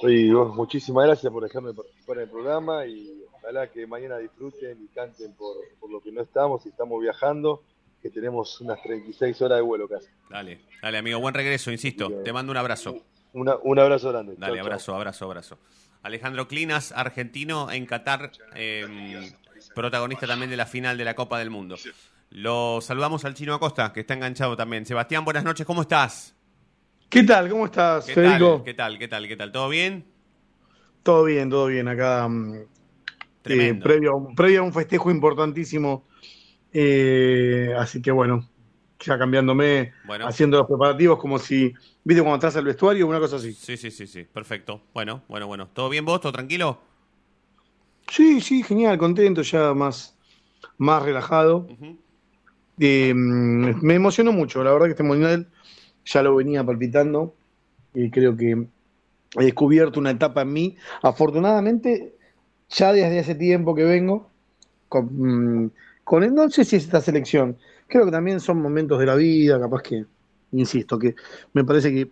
Y 0.03 0.29
vos, 0.31 0.55
muchísimas 0.55 1.05
gracias 1.05 1.31
por 1.31 1.43
dejarme 1.43 1.73
participar 1.73 2.17
en 2.17 2.23
el 2.23 2.29
programa 2.29 2.85
y 2.85 3.23
ojalá 3.33 3.67
que 3.71 3.87
mañana 3.87 4.17
disfruten 4.19 4.77
y 4.83 4.87
canten 4.93 5.33
por, 5.33 5.55
por 5.79 5.89
lo 5.91 6.01
que 6.01 6.11
no 6.11 6.21
estamos 6.21 6.65
y 6.65 6.69
estamos 6.69 7.01
viajando, 7.01 7.63
que 8.01 8.09
tenemos 8.09 8.61
unas 8.61 8.81
36 8.83 9.41
horas 9.41 9.57
de 9.57 9.61
vuelo 9.63 9.87
casi. 9.87 10.07
Dale, 10.29 10.59
dale, 10.81 10.97
amigo. 10.99 11.19
Buen 11.19 11.33
regreso, 11.33 11.71
insisto. 11.71 12.11
Te 12.23 12.31
mando 12.31 12.51
un 12.51 12.57
abrazo. 12.57 12.95
Una- 13.33 13.57
un 13.63 13.79
abrazo 13.79 14.09
grande. 14.11 14.35
Dale, 14.37 14.53
Chau, 14.53 14.55
chau. 14.57 14.65
abrazo, 14.65 14.95
abrazo, 14.95 15.25
abrazo. 15.25 15.57
Alejandro 16.03 16.47
Clinas, 16.47 16.91
argentino 16.91 17.71
en 17.71 17.85
Qatar, 17.85 18.31
eh, 18.55 18.85
protagonista 19.77 20.27
también 20.27 20.49
de 20.49 20.57
la 20.57 20.65
final 20.65 20.97
de 20.97 21.05
la 21.05 21.15
Copa 21.15 21.39
del 21.39 21.49
Mundo. 21.49 21.77
Lo 22.31 22.79
saludamos 22.81 23.23
al 23.25 23.33
chino 23.35 23.53
Acosta, 23.53 23.93
que 23.93 24.01
está 24.01 24.13
enganchado 24.15 24.57
también. 24.57 24.85
Sebastián, 24.85 25.23
buenas 25.23 25.43
noches, 25.43 25.65
¿cómo 25.65 25.81
estás? 25.83 26.35
¿Qué 27.09 27.23
tal? 27.23 27.47
¿Cómo 27.49 27.65
estás, 27.65 28.05
¿Qué 28.05 28.15
Federico? 28.15 28.55
tal? 28.57 28.63
¿Qué 28.65 28.73
tal? 28.73 28.97
¿Qué 28.99 29.07
tal? 29.07 29.27
¿Qué 29.27 29.37
tal? 29.37 29.51
¿Todo 29.51 29.69
bien? 29.69 30.05
Todo 31.03 31.23
bien, 31.23 31.49
todo 31.49 31.67
bien. 31.67 31.87
Acá, 31.87 32.27
mm, 32.27 32.53
eh, 32.55 32.65
Tremendo. 33.43 33.83
previo, 33.83 34.11
a 34.11 34.15
un- 34.15 34.35
previo 34.35 34.59
a 34.59 34.63
un 34.63 34.73
festejo 34.73 35.09
importantísimo. 35.09 36.05
Eh, 36.73 37.73
así 37.77 38.01
que 38.01 38.11
bueno, 38.11 38.49
ya 38.99 39.17
cambiándome, 39.17 39.93
Bueno. 40.03 40.27
haciendo 40.27 40.57
los 40.57 40.67
preparativos 40.67 41.17
como 41.17 41.39
si, 41.39 41.73
¿viste 42.03 42.21
cuando 42.21 42.35
entras 42.35 42.57
al 42.57 42.65
vestuario? 42.65 43.07
Una 43.07 43.19
cosa 43.19 43.37
así. 43.37 43.53
Sí, 43.53 43.77
sí, 43.77 43.89
sí, 43.89 44.05
sí. 44.05 44.23
Perfecto. 44.25 44.81
Bueno, 44.93 45.23
bueno, 45.29 45.47
bueno. 45.47 45.69
¿Todo 45.73 45.87
bien 45.87 46.03
vos? 46.03 46.19
¿Todo 46.19 46.33
tranquilo? 46.33 46.81
Sí, 48.09 48.41
sí, 48.41 48.63
genial, 48.63 48.97
contento, 48.97 49.41
ya 49.41 49.73
más, 49.73 50.15
más 50.77 51.03
relajado. 51.03 51.67
Eh, 52.79 53.13
me 53.13 53.95
emocionó 53.95 54.31
mucho, 54.31 54.63
la 54.63 54.71
verdad 54.71 54.85
que 54.85 54.91
este 54.91 55.03
mundial 55.03 55.47
ya 56.05 56.21
lo 56.21 56.35
venía 56.35 56.63
palpitando 56.63 57.33
y 57.93 58.11
creo 58.11 58.37
que 58.37 58.51
he 59.39 59.43
descubierto 59.43 59.99
una 59.99 60.11
etapa 60.11 60.41
en 60.43 60.53
mí. 60.53 60.77
Afortunadamente, 61.01 62.15
ya 62.69 62.93
desde 62.93 63.19
hace 63.19 63.35
tiempo 63.35 63.75
que 63.75 63.83
vengo 63.83 64.29
con, 64.89 65.65
mm, 65.65 65.71
con 66.03 66.35
no 66.35 66.49
sé 66.49 66.65
si 66.65 66.77
es 66.77 66.85
esta 66.85 67.01
selección, 67.01 67.57
creo 67.87 68.05
que 68.05 68.11
también 68.11 68.39
son 68.39 68.61
momentos 68.61 68.99
de 68.99 69.05
la 69.07 69.15
vida, 69.15 69.59
capaz 69.59 69.81
que, 69.83 70.05
insisto, 70.51 70.99
que 70.99 71.15
me 71.53 71.63
parece 71.65 71.93
que 71.93 72.11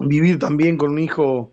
vivir 0.00 0.38
también 0.38 0.76
con 0.78 0.92
un 0.92 0.98
hijo 0.98 1.52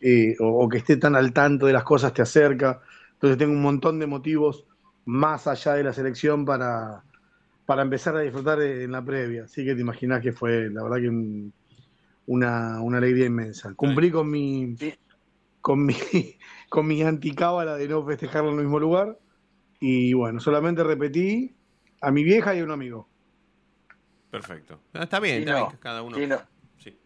eh, 0.00 0.36
o, 0.40 0.64
o 0.64 0.68
que 0.68 0.78
esté 0.78 0.96
tan 0.96 1.16
al 1.16 1.32
tanto 1.32 1.66
de 1.66 1.72
las 1.72 1.84
cosas 1.84 2.12
te 2.12 2.22
acerca. 2.22 2.80
Entonces 3.18 3.36
tengo 3.38 3.52
un 3.52 3.62
montón 3.62 3.98
de 3.98 4.06
motivos 4.06 4.64
más 5.04 5.46
allá 5.48 5.74
de 5.74 5.82
la 5.82 5.92
selección 5.92 6.44
para, 6.44 7.02
para 7.66 7.82
empezar 7.82 8.14
a 8.16 8.20
disfrutar 8.20 8.62
en 8.62 8.92
la 8.92 9.04
previa. 9.04 9.44
Así 9.44 9.64
que 9.64 9.74
te 9.74 9.80
imaginas 9.80 10.22
que 10.22 10.32
fue, 10.32 10.70
la 10.70 10.82
verdad 10.84 10.98
que 10.98 11.08
un- 11.08 11.52
una, 12.26 12.80
una 12.80 12.98
alegría 12.98 13.26
inmensa. 13.26 13.74
Cumplí 13.74 14.10
con 14.10 14.30
mi 14.30 14.76
con 15.60 15.84
mi 15.84 15.94
con 16.68 16.86
mi 16.86 17.02
anticábala 17.02 17.76
de 17.76 17.88
no 17.88 18.04
festejarlo 18.06 18.50
en 18.50 18.56
el 18.58 18.64
mismo 18.64 18.78
lugar. 18.78 19.18
Y 19.80 20.12
bueno, 20.12 20.38
solamente 20.38 20.84
repetí 20.84 21.54
a 22.00 22.10
mi 22.10 22.22
vieja 22.22 22.54
y 22.54 22.60
a 22.60 22.64
un 22.64 22.70
amigo. 22.70 23.08
Perfecto. 24.30 24.80
Está 24.92 25.18
bien, 25.20 25.38
está 25.40 25.54
Chino, 25.54 25.66
bien. 25.68 25.78
Cada 25.80 26.02
uno. 26.02 26.16
Chino. 26.16 26.38
Sí. 26.76 26.98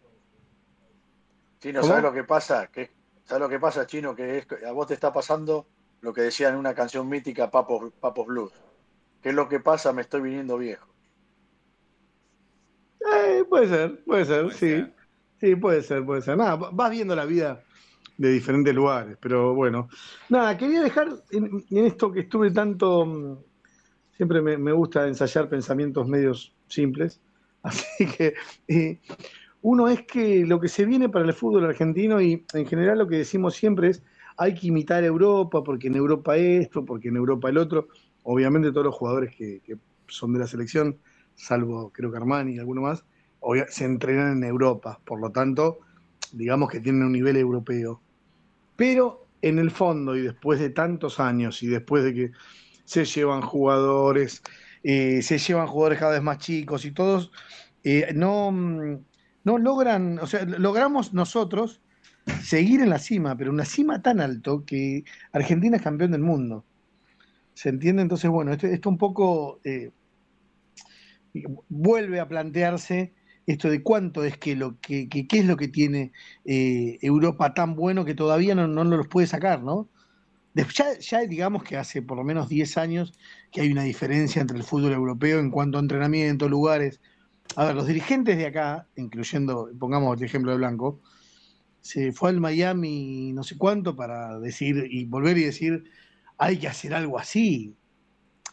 Chino. 1.59 1.83
¿sabes 1.83 2.03
lo 2.03 2.13
que 2.13 2.23
pasa? 2.25 2.67
Que, 2.67 2.91
¿Sabes 3.23 3.41
lo 3.41 3.49
que 3.49 3.59
pasa, 3.59 3.87
Chino? 3.87 4.13
Que 4.15 4.39
es- 4.39 4.47
a 4.67 4.71
vos 4.73 4.87
te 4.87 4.93
está 4.93 5.13
pasando 5.13 5.67
lo 6.03 6.13
que 6.13 6.21
decía 6.21 6.49
en 6.49 6.57
una 6.57 6.75
canción 6.75 7.09
mítica, 7.09 7.49
Papos, 7.51 7.93
Papos 7.99 8.27
Blues. 8.27 8.53
¿Qué 9.21 9.29
es 9.29 9.35
lo 9.35 9.49
que 9.49 9.59
pasa? 9.61 9.93
Me 9.93 10.03
estoy 10.03 10.21
viniendo 10.21 10.57
viejo. 10.57 10.95
Eh, 12.99 13.43
puede 13.49 13.67
ser, 13.67 14.03
puede 14.05 14.25
ser, 14.25 14.53
sí. 14.53 14.93
Sí, 15.39 15.55
puede 15.55 15.81
ser, 15.83 16.05
puede 16.05 16.21
ser. 16.21 16.37
Nada, 16.37 16.55
vas 16.55 16.91
viendo 16.91 17.15
la 17.15 17.25
vida 17.25 17.63
de 18.17 18.31
diferentes 18.31 18.73
lugares, 18.73 19.17
pero 19.21 19.53
bueno. 19.55 19.89
Nada, 20.29 20.57
quería 20.57 20.81
dejar 20.81 21.09
en, 21.31 21.63
en 21.69 21.85
esto 21.85 22.11
que 22.11 22.21
estuve 22.21 22.51
tanto. 22.51 23.05
mm, 23.05 23.37
Siempre 24.17 24.41
me, 24.41 24.57
me 24.57 24.73
gusta 24.73 25.07
ensayar 25.07 25.49
pensamientos 25.49 26.07
medios 26.07 26.55
simples. 26.67 27.21
Así 27.63 28.07
que 28.07 28.35
eh, 28.67 29.01
uno 29.61 29.89
es 29.89 30.03
que 30.03 30.45
lo 30.45 30.59
que 30.59 30.69
se 30.69 30.85
viene 30.85 31.09
para 31.09 31.25
el 31.25 31.33
fútbol 31.33 31.65
argentino 31.65 32.21
y 32.21 32.45
en 32.53 32.67
general 32.67 32.99
lo 32.99 33.07
que 33.07 33.17
decimos 33.19 33.55
siempre 33.55 33.89
es 33.89 34.03
hay 34.37 34.53
que 34.53 34.67
imitar 34.67 35.03
a 35.03 35.07
Europa, 35.07 35.63
porque 35.63 35.87
en 35.87 35.95
Europa 35.95 36.35
esto, 36.37 36.85
porque 36.85 37.09
en 37.09 37.17
Europa 37.17 37.49
el 37.49 37.57
otro. 37.57 37.87
Obviamente 38.23 38.71
todos 38.71 38.85
los 38.85 38.95
jugadores 38.95 39.35
que, 39.35 39.61
son 40.07 40.33
de 40.33 40.39
la 40.39 40.47
selección, 40.47 40.97
salvo 41.35 41.91
creo 41.91 42.11
que 42.11 42.17
Armani 42.17 42.55
y 42.55 42.59
alguno 42.59 42.81
más, 42.81 43.03
se 43.69 43.85
entrenan 43.85 44.37
en 44.37 44.43
Europa, 44.43 44.99
por 45.05 45.19
lo 45.19 45.31
tanto, 45.31 45.79
digamos 46.31 46.69
que 46.69 46.79
tienen 46.79 47.03
un 47.03 47.11
nivel 47.11 47.35
europeo. 47.37 48.01
Pero 48.75 49.27
en 49.41 49.59
el 49.59 49.71
fondo, 49.71 50.15
y 50.15 50.21
después 50.21 50.59
de 50.59 50.69
tantos 50.69 51.19
años, 51.19 51.61
y 51.63 51.67
después 51.67 52.03
de 52.03 52.13
que 52.13 52.31
se 52.85 53.05
llevan 53.05 53.41
jugadores, 53.41 54.41
eh, 54.83 55.21
se 55.21 55.37
llevan 55.37 55.67
jugadores 55.67 55.99
cada 55.99 56.13
vez 56.13 56.23
más 56.23 56.37
chicos 56.37 56.85
y 56.85 56.91
todos, 56.91 57.31
eh, 57.83 58.11
no, 58.15 58.51
mm, 58.51 58.97
no 59.43 59.57
logran, 59.57 60.19
o 60.19 60.27
sea, 60.27 60.45
logramos 60.45 61.13
nosotros 61.13 61.81
seguir 62.43 62.81
en 62.81 62.89
la 62.89 62.99
cima, 62.99 63.35
pero 63.37 63.51
una 63.51 63.65
cima 63.65 64.01
tan 64.01 64.19
alto 64.21 64.65
que 64.65 65.03
Argentina 65.31 65.77
es 65.77 65.83
campeón 65.83 66.11
del 66.11 66.21
mundo. 66.21 66.65
¿Se 67.53 67.69
entiende? 67.69 68.01
Entonces, 68.03 68.29
bueno, 68.31 68.53
esto, 68.53 68.67
esto 68.67 68.89
un 68.89 68.97
poco 68.97 69.61
eh, 69.63 69.91
vuelve 71.69 72.19
a 72.19 72.27
plantearse 72.27 73.13
esto 73.45 73.69
de 73.69 73.83
cuánto 73.83 74.23
es 74.23 74.37
que 74.37 74.55
lo 74.55 74.79
que, 74.79 75.09
que- 75.09 75.27
qué 75.27 75.39
es 75.39 75.45
lo 75.45 75.57
que 75.57 75.67
tiene 75.67 76.13
eh, 76.45 76.97
Europa 77.01 77.53
tan 77.53 77.75
bueno 77.75 78.05
que 78.05 78.15
todavía 78.15 78.55
no, 78.55 78.67
no 78.67 78.83
los 78.85 79.07
puede 79.07 79.27
sacar, 79.27 79.61
¿no? 79.63 79.89
Ya, 80.55 80.99
ya 80.99 81.21
digamos 81.21 81.63
que 81.63 81.77
hace 81.77 82.01
por 82.03 82.17
lo 82.17 82.23
menos 82.25 82.49
10 82.49 82.77
años 82.77 83.13
que 83.51 83.61
hay 83.61 83.71
una 83.71 83.83
diferencia 83.83 84.41
entre 84.41 84.57
el 84.57 84.63
fútbol 84.63 84.93
europeo 84.93 85.39
en 85.39 85.51
cuanto 85.51 85.77
a 85.79 85.81
entrenamiento, 85.81 86.49
lugares. 86.49 87.01
A 87.57 87.65
ver, 87.65 87.75
los 87.75 87.87
dirigentes 87.87 88.37
de 88.37 88.47
acá, 88.47 88.89
incluyendo, 88.95 89.69
pongamos 89.79 90.17
el 90.19 90.25
ejemplo 90.25 90.51
de 90.51 90.57
Blanco, 90.57 91.01
se 91.83 92.13
fue 92.13 92.31
al 92.31 92.41
Miami 92.41 93.33
no 93.35 93.43
sé 93.43 93.57
cuánto 93.59 93.95
para 93.95 94.39
decir 94.39 94.87
y 94.91 95.05
volver 95.05 95.37
y 95.39 95.45
decir, 95.45 95.85
hay 96.39 96.57
que 96.59 96.69
hacer 96.69 96.95
algo 96.95 97.19
así, 97.19 97.75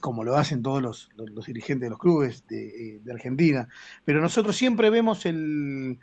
como 0.00 0.24
lo 0.24 0.36
hacen 0.36 0.62
todos 0.62 0.82
los, 0.82 1.10
los- 1.16 1.30
los 1.30 1.46
dirigentes 1.46 1.86
de 1.86 1.90
los 1.90 1.98
clubes 1.98 2.46
de, 2.48 2.96
eh, 2.96 3.00
de 3.04 3.12
Argentina. 3.12 3.68
Pero 4.04 4.20
nosotros 4.22 4.56
siempre 4.56 4.90
vemos 4.90 5.26
el, 5.26 5.98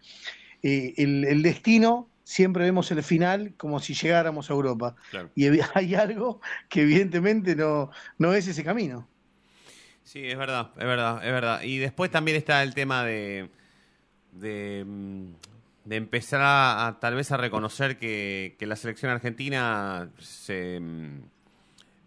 eh, 0.63 0.93
el, 0.97 1.25
el 1.25 1.43
destino, 1.43 2.09
siempre 2.23 2.65
vemos 2.65 2.91
el 2.91 3.03
final 3.03 3.55
como 3.57 3.79
si 3.79 3.93
llegáramos 3.95 4.49
a 4.49 4.53
Europa. 4.53 4.95
Claro. 5.09 5.31
Y 5.35 5.47
hay 5.75 5.95
algo 5.95 6.41
que 6.69 6.83
evidentemente 6.83 7.55
no, 7.55 7.91
no 8.19 8.33
es 8.33 8.47
ese 8.47 8.63
camino. 8.63 9.07
Sí, 10.03 10.25
es 10.25 10.37
verdad, 10.37 10.71
es 10.77 10.85
verdad, 10.85 11.25
es 11.25 11.31
verdad. 11.31 11.61
Y 11.63 11.77
después 11.79 12.09
también 12.11 12.37
está 12.37 12.63
el 12.63 12.73
tema 12.73 13.03
de, 13.03 13.49
de, 14.31 14.85
mm, 14.87 15.33
de 15.87 15.95
empezar 15.95 16.41
a, 16.43 16.97
tal 16.99 17.15
vez 17.15 17.31
a 17.31 17.37
reconocer 17.37 17.97
que, 17.97 18.55
que 18.59 18.65
la 18.67 18.75
selección 18.75 19.09
argentina 19.09 20.09
se, 20.19 20.79
mm, 20.81 21.21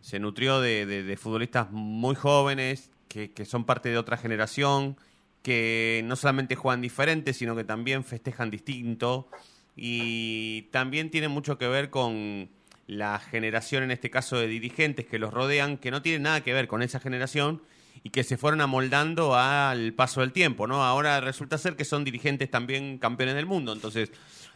se 0.03 0.19
nutrió 0.19 0.61
de, 0.61 0.85
de- 0.85 1.16
futbolistas 1.16 1.71
muy 1.71 2.14
jóvenes, 2.14 2.90
que, 3.09 3.33
que 3.33 3.45
son 3.47 3.64
parte 3.64 3.88
de 3.88 3.97
otra 3.97 4.19
generación, 4.19 4.97
que 5.43 6.03
no 6.05 6.16
solamente 6.16 6.57
juegan 6.57 6.83
diferente, 6.83 7.33
sino 7.33 7.57
que 7.57 7.64
también 7.64 8.05
festejan 8.05 8.51
distinto. 8.51 9.29
Y 9.77 10.62
también 10.73 11.11
tiene 11.11 11.29
mucho 11.29 11.57
que 11.57 11.66
ver 11.66 11.88
con 11.88 12.51
la 12.87 13.19
generación, 13.19 13.83
en 13.85 13.93
este 13.93 14.11
caso 14.11 14.37
de 14.38 14.47
dirigentes 14.47 15.07
que 15.07 15.19
los 15.19 15.33
rodean, 15.33 15.79
que 15.79 15.90
no 15.90 16.03
tienen 16.03 16.23
nada 16.25 16.43
que 16.43 16.53
ver 16.53 16.69
con 16.69 16.83
esa 16.83 17.01
generación 17.01 17.62
y 18.03 18.11
que 18.11 18.25
se 18.25 18.37
fueron 18.37 18.61
amoldando 18.61 19.35
al 19.35 19.93
paso 19.93 20.21
del 20.21 20.33
tiempo, 20.33 20.67
¿no? 20.67 20.85
Ahora 20.85 21.21
resulta 21.21 21.59
ser 21.59 21.77
que 21.77 21.85
son 21.85 22.05
dirigentes 22.05 22.51
también 22.51 22.99
campeones 22.99 23.35
del 23.35 23.47
mundo, 23.47 23.73
entonces 23.73 24.11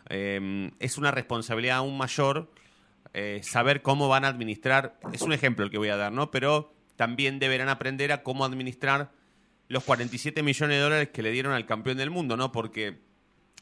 eh, 0.09 0.71
es 0.79 0.99
una 0.99 1.11
responsabilidad 1.11 1.79
aún 1.79 1.97
mayor 1.97 2.51
eh, 3.13 3.41
saber 3.45 3.83
cómo 3.83 4.09
van 4.09 4.25
a 4.25 4.29
administrar, 4.29 4.99
es 5.13 5.23
un 5.23 5.33
ejemplo 5.33 5.65
el 5.65 5.71
que 5.71 5.79
voy 5.79 5.89
a 5.89 5.97
dar, 5.97 6.13
¿no? 6.13 6.31
Pero 6.31 6.75
también 6.97 7.39
deberán 7.39 7.69
aprender 7.69 8.13
a 8.13 8.23
cómo 8.23 8.45
administrar 8.45 9.13
los 9.69 9.85
47 9.85 10.43
millones 10.43 10.77
de 10.77 10.83
dólares 10.83 11.09
que 11.11 11.23
le 11.23 11.31
dieron 11.31 11.53
al 11.53 11.67
campeón 11.67 11.97
del 11.97 12.11
mundo, 12.11 12.37
¿no? 12.37 12.51
Porque 12.51 12.99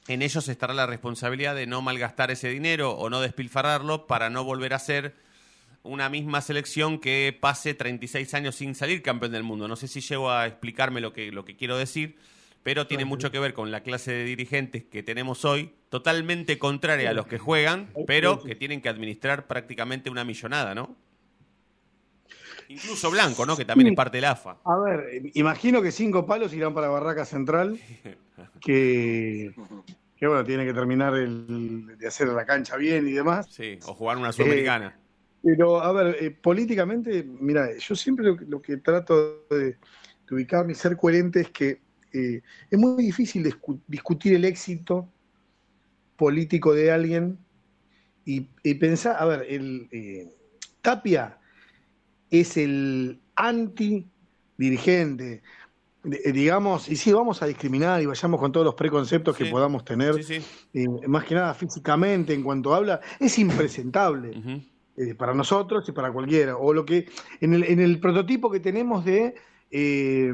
en 0.09 0.23
ellos 0.23 0.49
estará 0.49 0.75
la 0.75 0.87
responsabilidad 0.87 1.55
de 1.55 1.67
no 1.67 1.83
malgastar 1.83 2.31
ese 2.31 2.49
dinero 2.49 2.93
o 2.93 3.11
no 3.11 3.21
despilfarrarlo 3.21 4.07
para 4.07 4.31
no 4.31 4.43
volver 4.45 4.75
a 4.75 4.79
ser 4.79 5.15
una 5.85 6.09
misma 6.09 6.41
selección 6.41 6.99
que 6.99 7.37
pase 7.39 7.75
36 7.75 8.35
años 8.35 8.55
sin 8.55 8.75
salir 8.75 9.03
campeón 9.03 9.33
del 9.33 9.43
mundo. 9.43 9.69
No 9.69 9.77
sé 9.77 9.89
si 9.89 10.01
llego 10.01 10.31
a 10.31 10.47
explicarme 10.47 11.01
lo 11.01 11.13
que, 11.13 11.33
lo 11.33 11.45
que 11.45 11.57
quiero 11.57 11.77
decir, 11.77 12.17
pero 12.63 12.87
tiene 12.87 13.05
mucho 13.05 13.31
que 13.31 13.41
ver 13.41 13.55
con 13.55 13.71
la 13.71 13.83
clase 13.83 14.13
de 14.13 14.25
dirigentes 14.25 14.85
que 14.85 15.03
tenemos 15.03 15.45
hoy, 15.45 15.73
totalmente 15.89 16.59
contraria 16.59 17.11
a 17.11 17.13
los 17.13 17.27
que 17.27 17.39
juegan, 17.39 17.89
pero 18.07 18.43
que 18.43 18.55
tienen 18.55 18.81
que 18.81 18.89
administrar 18.89 19.47
prácticamente 19.47 20.11
una 20.11 20.25
millonada, 20.25 20.75
¿no? 20.75 20.97
Incluso 22.69 23.11
Blanco, 23.11 23.45
¿no? 23.45 23.57
Que 23.57 23.65
también 23.65 23.89
es 23.89 23.97
parte 23.97 24.17
del 24.19 24.25
AFA. 24.27 24.57
A 24.65 24.79
ver, 24.79 25.01
eh, 25.13 25.31
imagino 25.35 25.83
que 25.83 25.91
cinco 25.91 26.25
palos 26.25 26.55
irán 26.55 26.73
para 26.73 26.89
Barraca 26.89 27.27
Central, 27.27 27.79
que, 28.61 29.53
que 30.17 30.27
bueno, 30.27 30.45
tiene 30.45 30.65
que 30.65 30.73
terminar 30.73 31.15
el, 31.15 31.99
de 31.99 32.07
hacer 32.07 32.29
la 32.29 32.47
cancha 32.47 32.77
bien 32.77 33.07
y 33.09 33.13
demás. 33.13 33.49
Sí, 33.51 33.79
o 33.85 33.95
jugar 33.95 34.17
una 34.17 34.33
sudamericana. 34.33 34.97
Pero, 35.43 35.83
a 35.83 35.93
ver, 35.93 36.17
eh, 36.21 36.31
políticamente, 36.31 37.25
mira, 37.25 37.77
yo 37.77 37.97
siempre 37.97 38.25
lo, 38.25 38.37
que- 38.37 38.45
lo 38.47 38.63
que 38.63 38.77
trato 38.77 39.45
de, 39.51 39.77
de 40.29 40.35
ubicarme 40.35 40.73
y 40.73 40.75
ser 40.77 40.97
coherente 40.97 41.41
es 41.41 41.51
que 41.51 41.81
eh, 42.13 42.43
es 42.71 42.79
muy 42.79 43.03
difícil 43.03 43.45
discu- 43.45 43.81
discutir 43.89 44.35
el 44.35 44.45
éxito 44.45 45.09
político 46.17 46.75
de 46.75 46.93
alguien 46.93 47.39
y, 48.25 48.49
y 48.63 48.75
pensar, 48.75 49.17
a 49.19 49.25
ver, 49.27 49.47
el, 49.49 49.89
eh, 49.93 50.29
Tapia 50.83 51.39
es 52.31 52.57
el 52.57 53.21
anti-dirigente, 53.37 55.43
de- 56.05 56.21
eh, 56.25 56.33
digamos, 56.33 56.89
y 56.89 56.97
sí, 56.97 57.13
vamos 57.13 57.43
a 57.43 57.47
discriminar 57.47 58.03
y 58.03 58.07
vayamos 58.07 58.41
con 58.41 58.53
todos 58.53 58.65
los 58.67 58.75
preconceptos 58.75 59.37
que 59.37 59.47
podamos 59.47 59.85
tener, 59.85 60.23
Sí, 60.23 60.41
sí. 60.41 60.45
eh, 60.75 60.87
más 61.09 61.25
que 61.25 61.35
nada 61.35 61.55
físicamente, 61.55 62.35
en 62.35 62.43
cuanto 62.43 62.75
habla, 62.75 63.01
es 63.21 63.39
impresentable 63.39 64.31
Ujú. 64.39 64.63
Eh, 65.11 65.15
para 65.15 65.35
nosotros 65.35 65.89
y 65.89 65.93
para 65.93 66.13
cualquiera. 66.13 66.57
O 66.57 66.73
lo 66.73 66.85
que 66.85 67.07
en 67.41 67.55
el, 67.55 67.65
en 67.65 67.81
el 67.81 67.99
prototipo 68.01 68.51
que 68.51 68.61
tenemos 68.61 69.05
de 69.05 69.35
eh, 69.71 70.33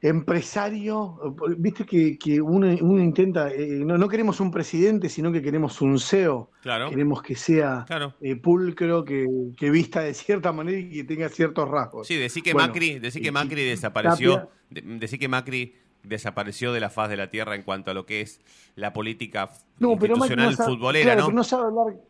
empresario, 0.00 1.18
viste 1.56 1.84
que, 1.84 2.16
que 2.18 2.40
uno, 2.40 2.68
uno 2.82 3.02
intenta, 3.02 3.50
eh, 3.52 3.66
no, 3.84 3.98
no 3.98 4.08
queremos 4.08 4.38
un 4.38 4.52
presidente, 4.52 5.08
sino 5.08 5.32
que 5.32 5.42
queremos 5.42 5.80
un 5.80 5.98
CEO. 5.98 6.50
Claro. 6.62 6.88
Queremos 6.90 7.20
que 7.20 7.34
sea 7.34 7.84
Claro. 7.86 8.14
pulcro, 8.42 9.04
que, 9.04 9.26
que 9.56 9.70
vista 9.70 10.00
de 10.00 10.14
cierta 10.14 10.52
manera 10.52 10.78
y 10.78 10.90
que 10.90 11.04
tenga 11.04 11.28
ciertos 11.28 11.68
rasgos. 11.68 12.06
Sí, 12.06 12.14
decir 12.16 12.42
que 12.44 12.52
Bueno, 12.52 12.68
Macri, 12.68 12.98
decir 13.00 13.22
que 13.22 13.32
Macri 13.32 13.64
desapareció, 13.64 14.48
Tapia- 14.70 14.98
decir 15.00 15.18
que 15.18 15.28
Macri 15.28 15.74
desapareció 16.04 16.72
de 16.72 16.78
la 16.80 16.90
faz 16.90 17.10
de 17.10 17.16
la 17.16 17.30
tierra 17.30 17.56
en 17.56 17.62
cuanto 17.64 17.90
a 17.90 17.94
lo 17.94 18.06
que 18.06 18.20
es 18.20 18.40
la 18.76 18.92
política 18.92 19.50
No, 19.80 19.98
pero 19.98 20.14
institucional 20.14 20.50
no 20.52 20.56
sabe- 20.56 20.70
futbolera, 20.74 21.04
claro, 21.06 21.20
¿no? 21.22 21.26
pero 21.26 21.36
no 21.36 21.44
sabe 21.44 21.62
hablar. 21.64 22.00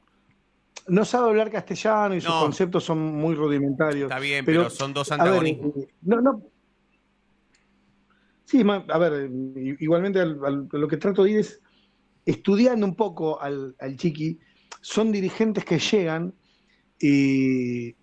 No 0.87 1.05
sabe 1.05 1.29
hablar 1.29 1.51
castellano 1.51 2.15
y 2.15 2.21
sus 2.21 2.31
No. 2.31 2.41
conceptos 2.41 2.85
son 2.85 2.99
muy 2.99 3.35
rudimentarios. 3.35 4.11
Está 4.11 4.21
bien, 4.21 4.45
pero 4.45 4.71
son 4.71 4.95
dos 4.95 5.11
a 5.13 5.17
ver, 5.17 5.27
antagonismos. 5.27 5.77
eh, 5.77 5.89
no, 6.03 6.21
no. 6.21 6.43
Sí, 8.45 8.63
a 8.67 8.99
ver, 8.99 9.31
igualmente 9.79 10.21
al- 10.21 10.39
al- 10.45 10.69
lo 10.73 10.89
que 10.89 10.97
trato 10.97 11.25
de 11.25 11.33
ir 11.33 11.39
es 11.41 11.61
estudiando 12.25 12.87
un 12.87 12.95
poco 12.95 13.41
al, 13.41 13.77
al 13.79 13.97
Chiqui. 13.97 14.39
Son 14.81 15.13
dirigentes 15.13 15.65
que 15.65 15.79
llegan 15.79 16.33
y 16.99 17.95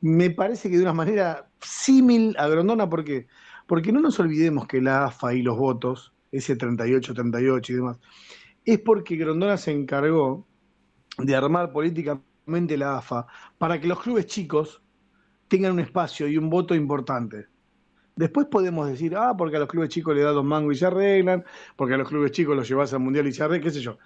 me 0.00 0.30
parece 0.30 0.70
que 0.70 0.76
de 0.76 0.82
una 0.82 0.92
manera 0.92 1.48
símil 1.60 2.36
a 2.38 2.46
Grondona, 2.46 2.88
¿por 2.88 3.04
qué? 3.04 3.26
Porque 3.66 3.90
no 3.90 4.00
nos 4.00 4.20
olvidemos 4.20 4.66
que 4.68 4.80
la 4.80 5.06
AFA 5.06 5.34
y 5.34 5.42
los 5.42 5.56
votos, 5.58 6.12
ese 6.30 6.56
38-38 6.56 7.70
y 7.70 7.74
demás, 7.74 7.98
es 8.64 8.78
porque 8.80 9.16
Grondona 9.16 9.56
se 9.56 9.72
encargó 9.72 10.46
de 11.18 11.34
armar 11.36 11.72
políticamente 11.72 12.76
la 12.76 12.98
AFA 12.98 13.26
para 13.58 13.80
que 13.80 13.86
los 13.86 14.00
clubes 14.00 14.26
chicos 14.26 14.82
tengan 15.48 15.72
un 15.72 15.80
espacio 15.80 16.28
y 16.28 16.36
un 16.36 16.50
voto 16.50 16.74
importante. 16.74 17.46
Después 18.16 18.46
podemos 18.46 18.88
decir, 18.88 19.16
ah, 19.16 19.34
porque 19.36 19.56
a 19.56 19.60
los 19.60 19.68
clubes 19.68 19.88
chicos 19.88 20.14
le 20.14 20.22
da 20.22 20.30
dos 20.30 20.44
mangos 20.44 20.76
y 20.76 20.78
se 20.78 20.86
arreglan, 20.86 21.44
porque 21.74 21.94
a 21.94 21.96
los 21.96 22.08
clubes 22.08 22.30
chicos 22.30 22.56
los 22.56 22.68
llevas 22.68 22.92
al 22.92 23.00
mundial 23.00 23.26
y 23.26 23.32
se 23.32 23.42
arreglan, 23.42 23.64
qué 23.64 23.70
sé 23.72 23.80
yo. 23.80 23.98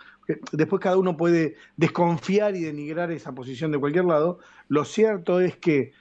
Después 0.52 0.80
cada 0.80 0.96
uno 0.96 1.16
puede 1.16 1.56
desconfiar 1.76 2.56
y 2.56 2.62
denigrar 2.62 3.10
esa 3.12 3.34
posición 3.34 3.70
de 3.70 3.78
cualquier 3.78 4.06
lado. 4.06 4.38
Lo 4.68 4.84
cierto 4.84 5.40
es 5.40 5.56
que 5.56 5.92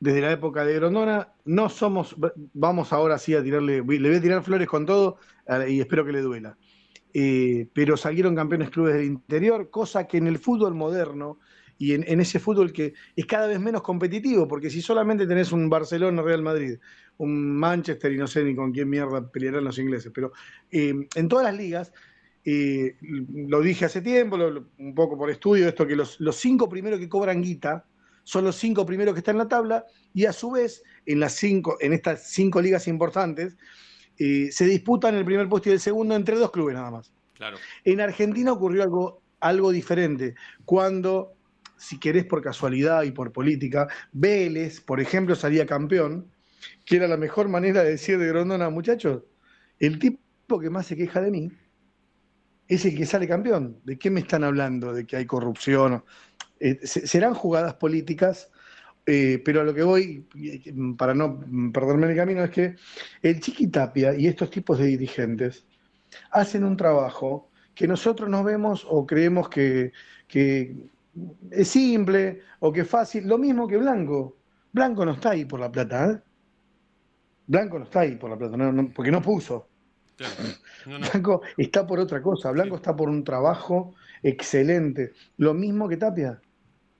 desde 0.00 0.20
la 0.20 0.32
época 0.32 0.64
de 0.64 0.74
Grondona 0.74 1.32
no 1.46 1.70
somos, 1.70 2.14
vamos 2.52 2.92
ahora 2.92 3.16
sí 3.18 3.34
a 3.34 3.42
tirarle, 3.42 3.76
le 3.76 3.82
voy 3.82 4.14
a 4.16 4.20
tirar 4.20 4.42
flores 4.42 4.68
con 4.68 4.84
todo 4.84 5.16
eh, 5.46 5.70
y 5.70 5.80
espero 5.80 6.04
que 6.04 6.12
le 6.12 6.20
duela. 6.20 6.58
Eh, 7.18 7.66
pero 7.72 7.96
salieron 7.96 8.34
campeones 8.34 8.68
clubes 8.68 8.92
del 8.92 9.06
interior, 9.06 9.70
cosa 9.70 10.06
que 10.06 10.18
en 10.18 10.26
el 10.26 10.38
fútbol 10.38 10.74
moderno 10.74 11.38
y 11.78 11.94
en, 11.94 12.20
ese 12.20 12.38
fútbol 12.38 12.74
que 12.74 12.92
es 13.16 13.24
cada 13.24 13.46
vez 13.46 13.58
menos 13.58 13.80
competitivo, 13.80 14.46
porque 14.46 14.68
si 14.68 14.82
solamente 14.82 15.26
tenés 15.26 15.50
un 15.50 15.70
Barcelona, 15.70 16.20
Real 16.20 16.42
Madrid, 16.42 16.76
un 17.16 17.56
Manchester 17.56 18.12
y 18.12 18.18
no 18.18 18.26
sé 18.26 18.44
ni 18.44 18.54
con 18.54 18.70
quién 18.70 18.90
mierda 18.90 19.26
pelearán 19.30 19.64
los 19.64 19.78
ingleses, 19.78 20.12
pero 20.14 20.32
eh, 20.70 21.08
en 21.14 21.28
todas 21.28 21.46
las 21.46 21.56
ligas, 21.56 21.90
eh, 22.44 22.96
lo 23.00 23.62
dije 23.62 23.86
hace 23.86 24.02
tiempo, 24.02 24.36
un 24.36 24.94
poco 24.94 25.16
por 25.16 25.30
estudio, 25.30 25.68
esto 25.68 25.86
que 25.86 25.96
los, 25.96 26.20
los 26.20 26.36
cinco 26.36 26.68
primeros 26.68 27.00
que 27.00 27.08
cobran 27.08 27.40
guita 27.40 27.86
son 28.24 28.44
los 28.44 28.56
cinco 28.56 28.84
primeros 28.84 29.14
que 29.14 29.20
están 29.20 29.36
en 29.36 29.38
la 29.38 29.48
tabla 29.48 29.86
y 30.12 30.26
a 30.26 30.34
su 30.34 30.50
vez 30.50 30.82
en 31.06 31.20
las 31.20 31.32
cinco, 31.32 31.78
en 31.80 31.94
estas 31.94 32.28
cinco 32.28 32.60
ligas 32.60 32.86
importantes, 32.88 33.56
eh, 34.18 34.48
se 34.50 34.64
disputan 34.66 35.14
el 35.14 35.24
primer 35.24 35.48
puesto 35.48 35.68
y 35.68 35.72
el 35.72 35.80
segundo 35.80 36.14
entre 36.14 36.36
dos 36.36 36.50
clubes 36.50 36.74
nada 36.74 36.90
más. 36.90 37.12
Claro. 37.34 37.58
En 37.84 38.00
Argentina 38.00 38.52
ocurrió 38.52 38.82
algo, 38.82 39.22
algo 39.40 39.70
diferente, 39.70 40.34
cuando, 40.64 41.34
si 41.76 41.98
querés 41.98 42.24
por 42.24 42.42
casualidad 42.42 43.02
y 43.02 43.10
por 43.10 43.32
política, 43.32 43.88
Vélez, 44.12 44.80
por 44.80 45.00
ejemplo, 45.00 45.34
salía 45.34 45.66
campeón, 45.66 46.30
que 46.84 46.96
era 46.96 47.06
la 47.06 47.16
mejor 47.16 47.48
manera 47.48 47.82
de 47.82 47.90
decir 47.90 48.18
de 48.18 48.26
Grondona, 48.28 48.70
muchachos, 48.70 49.22
el 49.78 49.98
tipo 49.98 50.58
que 50.58 50.70
más 50.70 50.86
se 50.86 50.96
queja 50.96 51.20
de 51.20 51.30
mí 51.30 51.52
es 52.68 52.84
el 52.84 52.96
que 52.96 53.06
sale 53.06 53.28
campeón. 53.28 53.78
¿De 53.84 53.98
qué 53.98 54.10
me 54.10 54.20
están 54.20 54.42
hablando? 54.42 54.92
¿De 54.92 55.06
que 55.06 55.16
hay 55.16 55.26
corrupción? 55.26 56.02
Eh, 56.58 56.80
se- 56.82 57.06
serán 57.06 57.34
jugadas 57.34 57.74
políticas, 57.74 58.50
eh, 59.06 59.40
pero 59.44 59.60
a 59.60 59.64
lo 59.64 59.72
que 59.74 59.82
voy, 59.82 60.26
para 60.98 61.14
no 61.14 61.40
perderme 61.72 62.10
el 62.10 62.16
camino, 62.16 62.42
es 62.44 62.50
que 62.50 62.74
el 63.22 63.40
Chiquitapia 63.40 64.14
y 64.14 64.26
estos 64.26 64.50
tipos 64.50 64.78
de 64.78 64.86
dirigentes 64.86 65.64
hacen 66.32 66.64
un 66.64 66.76
trabajo 66.76 67.50
que 67.74 67.86
nosotros 67.86 68.28
nos 68.28 68.44
vemos 68.44 68.86
o 68.88 69.06
creemos 69.06 69.48
que, 69.48 69.92
que 70.26 70.74
es 71.50 71.68
simple 71.68 72.40
o 72.60 72.72
que 72.72 72.80
es 72.82 72.88
fácil, 72.88 73.26
lo 73.28 73.38
mismo 73.38 73.68
que 73.68 73.76
Blanco. 73.76 74.36
Blanco 74.72 75.04
no 75.04 75.12
está 75.12 75.30
ahí 75.30 75.44
por 75.44 75.60
la 75.60 75.70
plata, 75.70 76.10
¿eh? 76.10 76.18
Blanco 77.46 77.78
no 77.78 77.84
está 77.84 78.00
ahí 78.00 78.16
por 78.16 78.30
la 78.30 78.36
plata, 78.36 78.56
no- 78.56 78.72
no- 78.72 78.90
porque 78.92 79.10
no 79.10 79.22
puso. 79.22 79.68
Claro. 80.16 80.34
No, 80.86 81.00
no. 81.00 81.06
Blanco 81.10 81.42
está 81.56 81.84
por 81.84 81.98
otra 81.98 82.22
cosa, 82.22 82.52
Blanco 82.52 82.76
está 82.76 82.94
por 82.94 83.08
un 83.08 83.24
trabajo 83.24 83.94
excelente. 84.22 85.12
Lo 85.36 85.52
mismo 85.52 85.88
que 85.88 85.96
Tapia. 85.96 86.40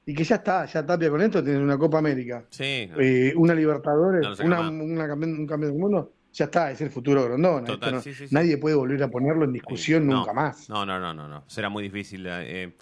Y 0.08 0.14
que 0.14 0.22
ya 0.22 0.36
está, 0.36 0.64
ya 0.66 0.86
Tapia 0.86 1.10
con 1.10 1.20
esto 1.20 1.42
tiene 1.42 1.58
una 1.58 1.76
Copa 1.76 1.98
América, 1.98 2.44
Sí. 2.48 2.88
eh, 2.96 3.32
una 3.36 3.54
No 3.54 3.58
Libertadores, 3.60 4.38
una, 4.38 4.60
una 4.70 5.08
campeón- 5.08 5.40
un 5.40 5.46
campeón 5.48 5.72
del 5.72 5.80
mundo. 5.80 6.12
Ya 6.32 6.44
está, 6.44 6.70
es 6.70 6.80
el 6.80 6.90
futuro 6.90 7.22
de 7.22 7.26
Grondona. 7.28 7.66
Total, 7.66 7.88
Esto 7.88 7.90
no- 7.96 8.00
sí, 8.02 8.14
sí, 8.14 8.28
sí. 8.28 8.34
Nadie 8.34 8.56
puede 8.58 8.76
volver 8.76 9.02
a 9.02 9.08
ponerlo 9.08 9.44
en 9.44 9.52
discusión 9.52 10.06
No, 10.06 10.18
nunca 10.18 10.32
más. 10.32 10.68
No, 10.68 10.86
no, 10.86 11.00
no, 11.00 11.12
no, 11.12 11.26
no. 11.26 11.42
Será 11.48 11.68
muy 11.70 11.82
difícil 11.82 12.24
eh, 12.28 12.76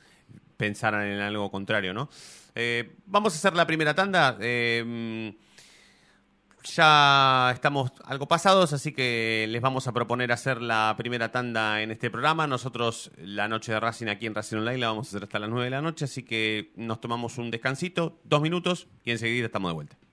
pensar 0.59 0.93
en 1.03 1.19
algo 1.21 1.51
contrario, 1.51 1.95
¿no? 1.95 2.11
Eh, 2.55 2.97
vamos 3.07 3.33
a 3.33 3.37
hacer 3.39 3.55
la 3.57 3.67
primera 3.67 3.95
tanda. 3.95 4.37
Eh, 4.41 5.35
ya 6.65 7.51
estamos 7.53 7.93
algo 8.05 8.27
pasados, 8.27 8.73
así 8.73 8.93
que 8.93 9.47
les 9.49 9.63
vamos 9.63 9.87
a 9.87 9.93
proponer 9.93 10.33
hacer 10.33 10.61
la 10.61 10.95
primera 10.97 11.31
tanda 11.31 11.83
en 11.83 11.91
este 11.91 12.11
programa. 12.11 12.47
Nosotros 12.47 13.11
la 13.19 13.49
noche 13.49 13.73
de 13.73 13.81
Racing 13.81 14.09
aquí 14.09 14.27
en 14.27 14.35
Racing 14.35 14.57
Online 14.59 14.79
la 14.79 14.89
vamos 14.89 15.07
a 15.07 15.11
hacer 15.11 15.25
hasta 15.25 15.39
las 15.39 15.51
9 15.51 15.65
de 15.65 15.71
la 15.71 15.83
noche, 15.83 16.07
así 16.07 16.23
que 16.23 16.73
nos 16.77 17.01
tomamos 17.01 17.39
un 17.39 17.51
descansito, 17.51 18.19
dos 18.25 18.43
minutos 18.43 18.89
y 19.05 19.13
enseguida 19.13 19.47
estamos 19.47 19.71
de 19.71 19.75
vuelta. 19.75 20.04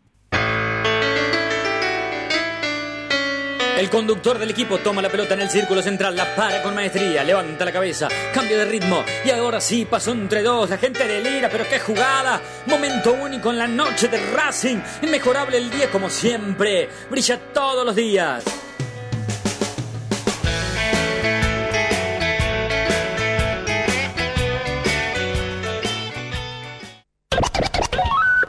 El 3.81 3.89
conductor 3.89 4.37
del 4.37 4.51
equipo 4.51 4.77
toma 4.77 5.01
la 5.01 5.09
pelota 5.09 5.33
en 5.33 5.41
el 5.41 5.49
círculo 5.49 5.81
central, 5.81 6.15
la 6.15 6.35
para 6.35 6.61
con 6.61 6.75
maestría, 6.75 7.23
levanta 7.23 7.65
la 7.65 7.71
cabeza, 7.71 8.07
cambio 8.31 8.59
de 8.59 8.65
ritmo 8.65 9.03
y 9.25 9.31
ahora 9.31 9.59
sí 9.59 9.85
pasó 9.85 10.11
entre 10.11 10.43
dos. 10.43 10.69
La 10.69 10.77
gente 10.77 11.07
delira, 11.07 11.49
pero 11.49 11.67
qué 11.67 11.79
jugada. 11.79 12.39
Momento 12.67 13.11
único 13.11 13.49
en 13.49 13.57
la 13.57 13.67
noche 13.67 14.07
de 14.07 14.19
Racing. 14.33 14.77
Inmejorable 15.01 15.57
el 15.57 15.71
día 15.71 15.89
como 15.89 16.11
siempre. 16.11 16.89
Brilla 17.09 17.39
todos 17.51 17.83
los 17.83 17.95
días. 17.95 18.43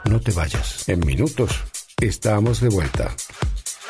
No 0.05 0.19
te 0.19 0.31
vayas. 0.31 0.87
En 0.87 0.99
minutos 0.99 1.59
estamos 1.99 2.61
de 2.61 2.69
vuelta. 2.69 3.15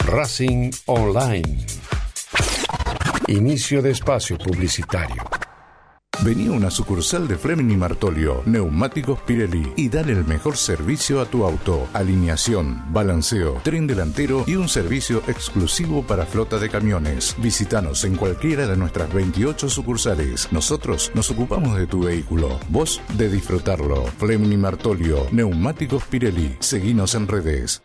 Racing 0.05 0.69
Online. 0.85 1.65
Inicio 3.27 3.81
de 3.81 3.91
espacio 3.91 4.37
publicitario. 4.37 5.23
Vení 6.23 6.47
a 6.47 6.51
una 6.51 6.69
sucursal 6.69 7.27
de 7.27 7.37
Fleming 7.37 7.77
Martolio, 7.77 8.43
Neumáticos 8.45 9.21
Pirelli, 9.21 9.73
y 9.75 9.89
dale 9.89 10.13
el 10.13 10.25
mejor 10.25 10.57
servicio 10.57 11.21
a 11.21 11.25
tu 11.25 11.45
auto. 11.45 11.87
Alineación, 11.93 12.83
balanceo, 12.93 13.61
tren 13.63 13.87
delantero 13.87 14.43
y 14.45 14.55
un 14.55 14.67
servicio 14.67 15.23
exclusivo 15.27 16.03
para 16.03 16.25
flota 16.25 16.59
de 16.59 16.69
camiones. 16.69 17.35
Visítanos 17.39 18.03
en 18.03 18.15
cualquiera 18.15 18.67
de 18.67 18.77
nuestras 18.77 19.11
28 19.13 19.69
sucursales. 19.69 20.49
Nosotros 20.51 21.11
nos 21.13 21.31
ocupamos 21.31 21.77
de 21.77 21.87
tu 21.87 22.03
vehículo, 22.03 22.59
vos 22.69 23.01
de 23.13 23.29
disfrutarlo. 23.29 24.05
Fleming 24.19 24.57
Martolio, 24.57 25.27
Neumáticos 25.31 26.03
Pirelli. 26.03 26.57
Seguinos 26.59 27.15
en 27.15 27.27
redes. 27.27 27.81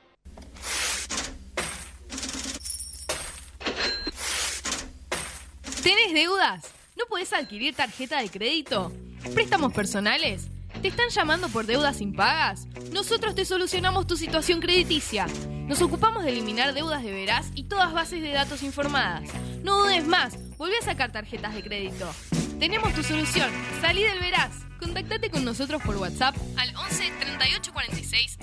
¿Tenés 5.88 6.07
deudas? 6.18 6.64
¿No 6.96 7.06
podés 7.06 7.32
adquirir 7.32 7.76
tarjeta 7.76 8.20
de 8.20 8.28
crédito? 8.28 8.92
¿Préstamos 9.34 9.72
personales? 9.72 10.48
¿Te 10.82 10.88
están 10.88 11.10
llamando 11.10 11.48
por 11.48 11.64
deudas 11.64 12.00
impagas? 12.00 12.66
Nosotros 12.90 13.36
te 13.36 13.44
solucionamos 13.44 14.08
tu 14.08 14.16
situación 14.16 14.58
crediticia. 14.58 15.26
Nos 15.68 15.80
ocupamos 15.80 16.24
de 16.24 16.30
eliminar 16.30 16.74
deudas 16.74 17.04
de 17.04 17.12
veraz 17.12 17.52
y 17.54 17.64
todas 17.64 17.92
bases 17.92 18.20
de 18.20 18.32
datos 18.32 18.64
informadas. 18.64 19.30
No 19.62 19.84
dudes 19.84 20.04
más, 20.08 20.36
volví 20.56 20.74
a 20.74 20.84
sacar 20.84 21.12
tarjetas 21.12 21.54
de 21.54 21.62
crédito. 21.62 22.10
Tenemos 22.58 22.92
tu 22.94 23.04
solución. 23.04 23.48
Salí 23.80 24.02
del 24.02 24.18
veraz. 24.18 24.50
Contactate 24.80 25.30
con 25.30 25.44
nosotros 25.44 25.80
por 25.82 25.96
WhatsApp 25.98 26.34
al 26.56 26.74
11 26.74 27.12
38 27.20 27.72
46 27.72 28.38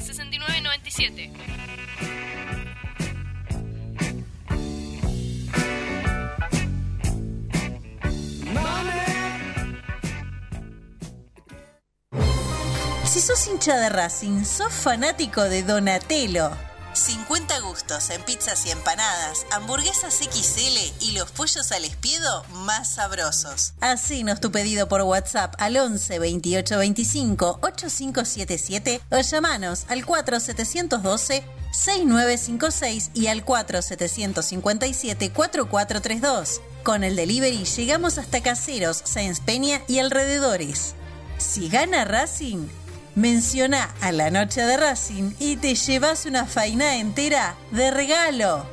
sos 13.26 13.48
hincha 13.48 13.76
de 13.78 13.90
Racing, 13.90 14.46
sos 14.46 14.72
fanático 14.72 15.42
de 15.42 15.64
Donatello. 15.64 16.52
50 16.94 17.60
gustos 17.62 18.12
en 18.12 18.22
pizzas 18.22 18.68
y 18.68 18.70
empanadas, 18.70 19.48
hamburguesas 19.52 20.20
XL 20.20 20.78
y 21.02 21.14
los 21.14 21.32
pollos 21.32 21.72
al 21.72 21.86
espiedo 21.86 22.46
más 22.52 22.94
sabrosos. 22.94 23.74
Hacenos 23.82 24.40
tu 24.42 24.52
pedido 24.52 24.88
por 24.88 25.02
WhatsApp 25.02 25.56
al 25.58 25.76
11 25.76 26.20
28 26.20 26.78
25 26.78 27.60
8577 27.64 29.02
o 29.10 29.20
llamanos 29.20 29.86
al 29.90 30.06
4712 30.06 31.44
6956 31.72 33.10
y 33.16 33.26
al 33.26 33.44
4757 33.44 35.32
4432. 35.32 36.62
Con 36.84 37.04
el 37.04 37.16
delivery 37.16 37.66
llegamos 37.66 38.20
hasta 38.20 38.44
Caseros, 38.44 39.02
Sáenz 39.04 39.40
Peña 39.40 39.82
y 39.88 39.98
alrededores. 39.98 40.94
Si 41.40 41.70
gana 41.70 42.06
Racing, 42.06 42.68
menciona 43.16 43.90
a 44.02 44.12
la 44.12 44.30
noche 44.30 44.62
de 44.62 44.78
Racing 44.78 45.32
y 45.40 45.56
te 45.58 45.76
llevas 45.76 46.26
una 46.26 46.46
faina 46.46 46.98
entera 46.98 47.56
de 47.72 47.92
regalo. 47.92 48.66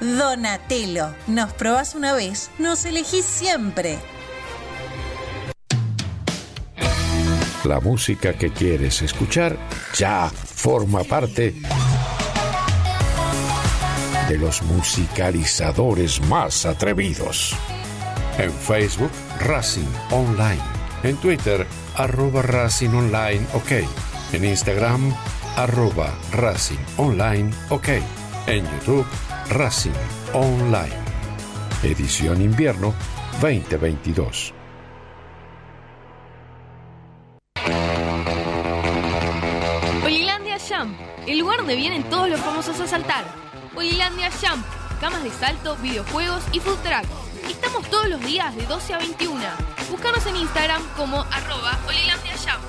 Donatello, 0.00 1.14
nos 1.26 1.52
probás 1.52 1.94
una 1.94 2.12
vez, 2.12 2.50
nos 2.58 2.84
elegís 2.84 3.24
siempre. 3.24 3.98
La 7.64 7.80
música 7.80 8.34
que 8.34 8.50
quieres 8.50 9.00
escuchar 9.00 9.56
ya 9.96 10.28
forma 10.30 11.02
parte 11.04 11.54
de 14.28 14.38
los 14.38 14.62
musicalizadores 14.62 16.20
más 16.22 16.66
atrevidos. 16.66 17.54
En 18.38 18.52
Facebook, 18.52 19.10
Racing 19.40 19.88
Online. 20.10 20.60
En 21.04 21.16
Twitter, 21.16 21.66
arroba 21.96 22.42
Racing 22.42 22.90
Online 22.90 23.46
OK. 23.54 23.72
En 24.32 24.44
Instagram, 24.44 25.14
arroba 25.56 26.12
Racing 26.32 26.78
Online 26.96 27.50
OK. 27.70 27.88
En 28.46 28.64
YouTube, 28.64 29.06
Racing 29.50 29.92
Online. 30.32 30.94
Edición 31.82 32.42
invierno 32.42 32.94
2022. 33.40 34.52
Olilandia 40.04 40.58
Jump, 40.58 40.98
el 41.26 41.38
lugar 41.38 41.58
donde 41.58 41.76
vienen 41.76 42.02
todos 42.04 42.28
los 42.28 42.40
famosos 42.40 42.78
a 42.80 42.86
saltar. 42.86 43.24
Olilandia 43.74 44.30
Jump, 44.30 44.64
camas 45.00 45.22
de 45.22 45.30
salto, 45.30 45.76
videojuegos 45.76 46.42
y 46.52 46.60
food 46.60 46.78
truck. 46.82 47.23
Estamos 47.48 47.88
todos 47.90 48.08
los 48.08 48.20
días 48.24 48.54
de 48.56 48.64
12 48.66 48.94
a 48.94 48.98
21. 48.98 49.40
Búscanos 49.90 50.26
en 50.26 50.36
Instagram 50.36 50.82
como 50.96 51.22
arroba 51.22 51.78
Olilandia 51.86 52.32
Jump. 52.38 52.64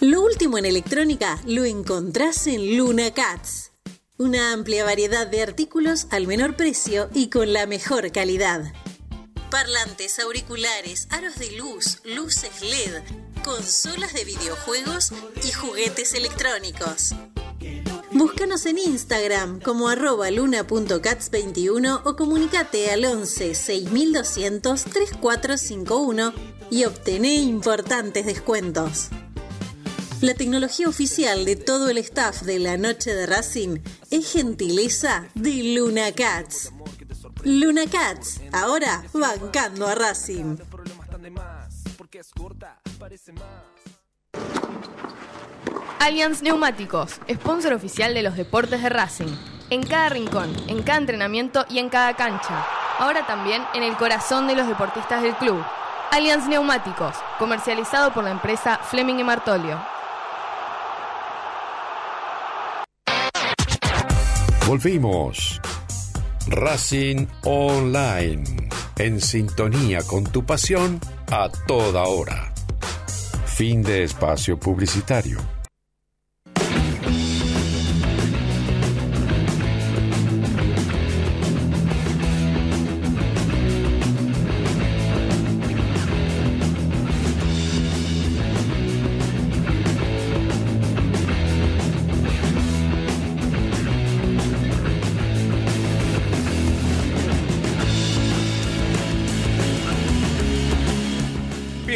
Lo 0.00 0.22
último 0.22 0.58
en 0.58 0.66
electrónica 0.66 1.40
lo 1.46 1.64
encontrás 1.64 2.46
en 2.46 2.76
Luna 2.76 3.12
Cats. 3.12 3.72
Una 4.18 4.52
amplia 4.52 4.84
variedad 4.84 5.26
de 5.26 5.42
artículos 5.42 6.06
al 6.10 6.26
menor 6.26 6.56
precio 6.56 7.08
y 7.14 7.30
con 7.30 7.52
la 7.52 7.66
mejor 7.66 8.12
calidad. 8.12 8.72
Parlantes, 9.50 10.18
auriculares, 10.18 11.06
aros 11.10 11.36
de 11.36 11.52
luz, 11.52 12.00
luces 12.04 12.60
LED, 12.60 13.02
consolas 13.44 14.12
de 14.12 14.24
videojuegos 14.24 15.12
y 15.42 15.52
juguetes 15.52 16.14
electrónicos. 16.14 17.14
Búscanos 18.14 18.64
en 18.66 18.78
Instagram 18.78 19.58
como 19.58 19.88
arroba 19.88 20.30
luna.cats21 20.30 22.02
o 22.04 22.14
comunicate 22.14 22.92
al 22.92 23.04
11 23.04 23.56
6200 23.56 24.84
3451 24.84 26.32
y 26.70 26.84
obtené 26.84 27.34
importantes 27.34 28.24
descuentos. 28.24 29.08
La 30.20 30.34
tecnología 30.34 30.88
oficial 30.88 31.44
de 31.44 31.56
todo 31.56 31.90
el 31.90 31.98
staff 31.98 32.42
de 32.42 32.60
la 32.60 32.76
noche 32.76 33.12
de 33.12 33.26
Racing 33.26 33.80
es 34.12 34.32
gentileza 34.32 35.26
de 35.34 35.74
Luna 35.74 36.12
Cats. 36.12 36.70
Luna 37.42 37.86
Cats, 37.90 38.40
ahora 38.52 39.04
bancando 39.12 39.88
a 39.88 39.96
Racing. 39.96 40.56
Allianz 46.00 46.42
Neumáticos, 46.42 47.20
sponsor 47.32 47.72
oficial 47.72 48.12
de 48.12 48.22
los 48.22 48.36
deportes 48.36 48.82
de 48.82 48.88
Racing. 48.88 49.34
En 49.70 49.82
cada 49.82 50.10
rincón, 50.10 50.54
en 50.68 50.82
cada 50.82 50.98
entrenamiento 50.98 51.64
y 51.70 51.78
en 51.78 51.88
cada 51.88 52.14
cancha. 52.14 52.66
Ahora 52.98 53.26
también 53.26 53.62
en 53.74 53.82
el 53.82 53.96
corazón 53.96 54.46
de 54.46 54.54
los 54.54 54.68
deportistas 54.68 55.22
del 55.22 55.34
club. 55.36 55.64
Allianz 56.10 56.46
Neumáticos, 56.46 57.16
comercializado 57.38 58.12
por 58.12 58.24
la 58.24 58.30
empresa 58.30 58.78
Fleming 58.78 59.16
y 59.16 59.24
Martolio. 59.24 59.80
Volvimos. 64.66 65.60
Racing 66.46 67.26
Online. 67.44 68.44
En 68.96 69.20
sintonía 69.20 70.02
con 70.02 70.24
tu 70.24 70.44
pasión 70.44 71.00
a 71.30 71.48
toda 71.66 72.04
hora. 72.04 72.52
Fin 73.46 73.82
de 73.82 74.04
espacio 74.04 74.58
publicitario. 74.58 75.53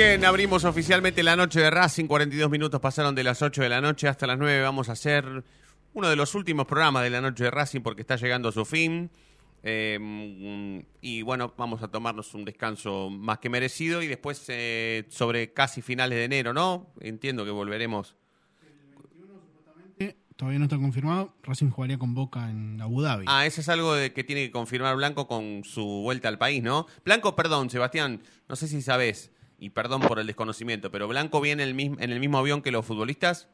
Bien, 0.08 0.24
abrimos 0.24 0.64
oficialmente 0.64 1.22
la 1.22 1.36
noche 1.36 1.60
de 1.60 1.68
Racing. 1.68 2.06
42 2.06 2.48
minutos 2.48 2.80
pasaron 2.80 3.14
de 3.14 3.22
las 3.22 3.42
8 3.42 3.60
de 3.60 3.68
la 3.68 3.82
noche 3.82 4.08
hasta 4.08 4.26
las 4.26 4.38
9. 4.38 4.62
Vamos 4.62 4.88
a 4.88 4.92
hacer 4.92 5.44
uno 5.92 6.08
de 6.08 6.16
los 6.16 6.34
últimos 6.34 6.66
programas 6.66 7.02
de 7.02 7.10
la 7.10 7.20
noche 7.20 7.44
de 7.44 7.50
Racing 7.50 7.82
porque 7.82 8.00
está 8.00 8.16
llegando 8.16 8.48
a 8.48 8.52
su 8.52 8.64
fin. 8.64 9.10
Eh, 9.62 10.82
y 11.02 11.20
bueno, 11.20 11.52
vamos 11.58 11.82
a 11.82 11.88
tomarnos 11.88 12.32
un 12.32 12.46
descanso 12.46 13.10
más 13.10 13.38
que 13.38 13.50
merecido 13.50 14.00
y 14.00 14.06
después 14.06 14.42
eh, 14.48 15.04
sobre 15.10 15.52
casi 15.52 15.82
finales 15.82 16.16
de 16.16 16.24
enero, 16.24 16.54
¿no? 16.54 16.86
Entiendo 17.00 17.44
que 17.44 17.50
volveremos. 17.50 18.16
Todavía 20.36 20.60
no 20.60 20.66
está 20.66 20.78
confirmado. 20.78 21.34
Racing 21.42 21.68
jugaría 21.68 21.98
con 21.98 22.14
Boca 22.14 22.48
en 22.48 22.80
Abu 22.80 23.02
Dhabi. 23.02 23.26
Ah, 23.28 23.44
eso 23.44 23.60
es 23.60 23.68
algo 23.68 23.92
de 23.92 24.14
que 24.14 24.24
tiene 24.24 24.46
que 24.46 24.52
confirmar 24.52 24.96
Blanco 24.96 25.26
con 25.26 25.64
su 25.64 25.84
vuelta 25.84 26.28
al 26.28 26.38
país, 26.38 26.62
¿no? 26.62 26.86
Blanco, 27.04 27.36
perdón, 27.36 27.68
Sebastián, 27.68 28.22
no 28.48 28.56
sé 28.56 28.68
si 28.68 28.80
sabes, 28.80 29.32
y 29.58 29.70
perdón 29.70 30.00
por 30.02 30.18
el 30.18 30.26
desconocimiento, 30.26 30.90
pero 30.90 31.08
Blanco 31.08 31.40
viene 31.40 31.62
el 31.64 31.74
mismo, 31.74 31.96
en 32.00 32.10
el 32.12 32.20
mismo 32.20 32.38
avión 32.38 32.62
que 32.62 32.70
los 32.70 32.86
futbolistas. 32.86 33.48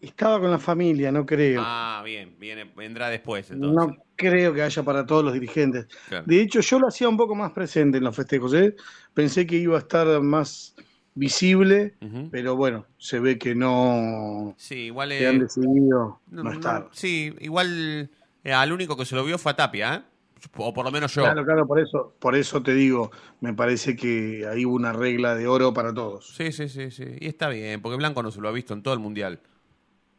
Estaba 0.00 0.40
con 0.40 0.50
la 0.50 0.58
familia, 0.58 1.12
no 1.12 1.26
creo. 1.26 1.60
Ah, 1.62 2.00
bien, 2.02 2.34
viene, 2.38 2.64
vendrá 2.74 3.10
después 3.10 3.50
entonces. 3.50 3.76
No 3.76 4.02
creo 4.16 4.54
que 4.54 4.62
haya 4.62 4.82
para 4.82 5.04
todos 5.04 5.22
los 5.22 5.34
dirigentes. 5.34 5.86
Claro. 6.08 6.24
De 6.26 6.40
hecho, 6.40 6.60
yo 6.60 6.78
lo 6.78 6.88
hacía 6.88 7.06
un 7.08 7.18
poco 7.18 7.34
más 7.34 7.52
presente 7.52 7.98
en 7.98 8.04
los 8.04 8.16
festejos. 8.16 8.54
¿eh? 8.54 8.74
Pensé 9.12 9.46
que 9.46 9.56
iba 9.56 9.76
a 9.76 9.80
estar 9.80 10.22
más 10.22 10.74
visible, 11.14 11.96
pero 12.30 12.56
bueno, 12.56 12.86
se 12.96 13.20
ve 13.20 13.38
que 13.38 13.54
no 13.54 14.54
Sí, 14.56 14.74
igual 14.86 15.10
que 15.10 15.24
eh, 15.24 15.28
han 15.28 15.38
decidido 15.40 16.20
no- 16.30 16.44
no, 16.44 16.44
no- 16.44 16.50
estar. 16.52 16.88
Sí, 16.92 17.34
igual 17.40 18.08
eh, 18.42 18.52
al 18.54 18.72
único 18.72 18.96
que 18.96 19.04
se 19.04 19.14
lo 19.16 19.24
vio 19.24 19.36
fue 19.36 19.52
a 19.52 19.56
Tapia, 19.56 19.94
¿eh? 19.96 20.02
O 20.56 20.72
por 20.74 20.84
lo 20.84 20.90
menos 20.90 21.14
yo. 21.14 21.22
Claro, 21.22 21.44
claro, 21.44 21.66
por 21.66 21.80
eso, 21.80 22.14
por 22.18 22.34
eso 22.36 22.62
te 22.62 22.74
digo, 22.74 23.10
me 23.40 23.52
parece 23.54 23.96
que 23.96 24.46
ahí 24.50 24.64
hubo 24.64 24.74
una 24.74 24.92
regla 24.92 25.34
de 25.34 25.46
oro 25.46 25.72
para 25.74 25.92
todos. 25.94 26.28
Sí, 26.34 26.52
sí, 26.52 26.68
sí, 26.68 26.90
sí. 26.90 27.04
Y 27.20 27.26
está 27.26 27.48
bien, 27.48 27.80
porque 27.82 27.96
Blanco 27.96 28.22
no 28.22 28.30
se 28.30 28.40
lo 28.40 28.48
ha 28.48 28.52
visto 28.52 28.74
en 28.74 28.82
todo 28.82 28.94
el 28.94 29.00
mundial. 29.00 29.40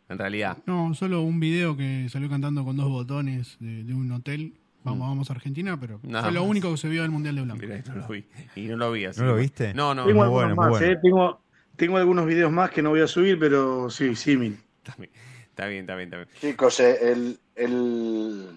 En 0.09 0.17
realidad. 0.17 0.57
No, 0.65 0.93
solo 0.93 1.21
un 1.21 1.39
video 1.39 1.77
que 1.77 2.07
salió 2.09 2.29
cantando 2.29 2.65
con 2.65 2.75
dos 2.75 2.89
botones 2.89 3.55
de, 3.59 3.83
de 3.83 3.93
un 3.93 4.11
hotel. 4.11 4.53
Vamos, 4.83 5.07
vamos 5.07 5.29
a 5.29 5.33
Argentina, 5.33 5.79
pero 5.79 5.99
Mm. 6.03 6.09
Nada 6.09 6.23
fue 6.25 6.31
lo 6.33 6.41
más. 6.41 6.49
único 6.49 6.71
que 6.71 6.77
se 6.77 6.89
vio 6.89 7.03
del 7.03 7.11
Mundial 7.11 7.35
de 7.35 7.41
Blanco. 7.43 7.61
Mirá, 7.61 7.83
no 7.87 7.95
lo 7.95 8.07
vi. 8.07 8.25
Y 8.55 8.61
no 8.67 8.77
lo 8.77 8.91
vi 8.91 9.05
así. 9.05 9.21
¿No 9.21 9.27
lo 9.27 9.35
viste? 9.35 9.73
No, 9.75 9.93
no. 9.93 10.05
tengo 10.05 10.17
muy 10.17 10.23
algunos 10.25 10.31
bueno, 10.31 10.55
muy 10.55 10.55
más, 10.57 10.69
bueno. 10.71 10.87
¿eh? 10.87 10.99
tengo, 11.01 11.41
tengo 11.75 11.97
algunos 11.97 12.25
videos 12.25 12.51
más 12.51 12.71
que 12.71 12.81
no 12.81 12.89
voy 12.89 13.01
a 13.01 13.07
subir, 13.07 13.37
pero 13.39 13.89
sí, 13.89 14.15
sí, 14.15 14.35
mil. 14.37 14.57
Está 14.83 14.95
bien, 14.97 15.11
está 15.49 15.67
bien, 15.67 15.83
está 15.85 15.95
bien. 15.95 16.09
Está 16.09 16.17
bien. 16.17 16.27
Chicos, 16.53 16.79
eh, 16.79 16.97
el, 17.11 17.39
el- 17.55 18.47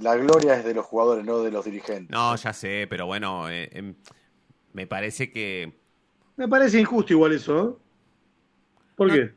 la 0.00 0.16
gloria 0.16 0.54
es 0.58 0.64
de 0.64 0.74
los 0.74 0.84
jugadores, 0.86 1.24
no 1.24 1.38
de 1.42 1.50
los 1.50 1.64
dirigentes. 1.64 2.10
No, 2.10 2.34
ya 2.36 2.52
sé, 2.52 2.86
pero 2.88 3.06
bueno, 3.06 3.48
eh, 3.48 3.68
em, 3.72 3.94
me 4.72 4.86
parece 4.86 5.30
que... 5.32 5.78
Me 6.36 6.48
parece 6.48 6.80
injusto 6.80 7.12
igual 7.12 7.32
eso, 7.32 7.70
¿eh? 7.70 7.82
¿Por 8.96 9.08
No. 9.08 9.14
qué? 9.14 9.34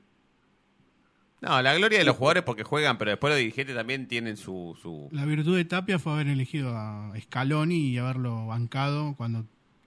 No, 1.41 1.61
la 1.61 1.73
gloria 1.75 1.99
de 1.99 2.03
los 2.05 2.17
jugadores 2.17 2.43
porque 2.43 2.63
juegan, 2.63 2.97
pero 2.97 3.11
después 3.11 3.31
los 3.31 3.37
dirigentes 3.39 3.73
también 3.75 4.07
tienen 4.09 4.35
su... 4.35 4.77
su... 4.81 5.07
La 5.11 5.23
virtud 5.23 5.55
de 5.55 5.63
Tapia 5.63 5.97
fue 5.97 6.11
haber 6.13 6.27
elegido 6.27 6.75
a 6.75 7.13
Scaloni 7.21 7.77
y 7.91 7.97
haberlo 7.97 8.47
bancado 8.47 9.15
cuando 9.15 9.45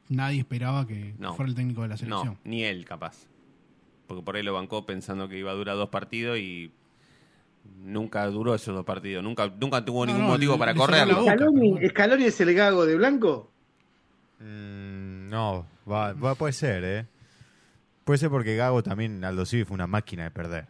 nadie 0.09 0.39
esperaba 0.41 0.87
que 0.87 1.15
No. 1.19 1.35
fuera 1.35 1.51
el 1.51 1.55
técnico 1.55 1.83
de 1.83 1.89
la 1.89 1.97
selección. 1.99 2.27
No, 2.35 2.39
ni 2.45 2.65
él 2.65 2.87
capaz. 2.87 3.27
Porque 4.07 4.23
por 4.23 4.37
ahí 4.37 4.43
lo 4.43 4.55
bancó 4.55 4.87
pensando 4.87 5.29
que 5.29 5.39
iba 5.39 5.51
a 5.51 5.55
durar 5.55 5.77
dos 5.77 5.91
partidos 5.91 6.39
y 6.39 6.73
nunca 7.65 8.25
duró 8.27 8.55
esos 8.55 8.75
dos 8.75 8.85
partidos. 8.85 9.23
Nunca, 9.25 9.53
nunca 9.61 9.85
tuvo 9.85 10.05
No, 10.07 10.13
ningún 10.13 10.27
no, 10.27 10.33
motivo 10.35 10.59
para 10.59 10.75
correrlo. 10.75 11.25
¿Scaloni, 11.89 12.25
es 12.27 12.41
el 12.41 12.55
gago 12.55 12.87
de 12.87 12.97
Blanco? 12.97 13.51
Mm, 14.41 15.29
no, 15.29 15.67
va, 15.91 16.13
va- 16.15 16.35
puede 16.35 16.53
ser, 16.53 16.85
¿eh? 16.85 17.07
Puede 18.05 18.19
ser 18.19 18.31
porque 18.31 18.57
Gago 18.57 18.83
también, 18.83 19.25
Aldo 19.25 19.47
Civi 19.47 19.65
fue 19.65 19.75
una 19.77 19.87
máquina 19.87 20.25
de 20.25 20.31
perder. 20.33 20.67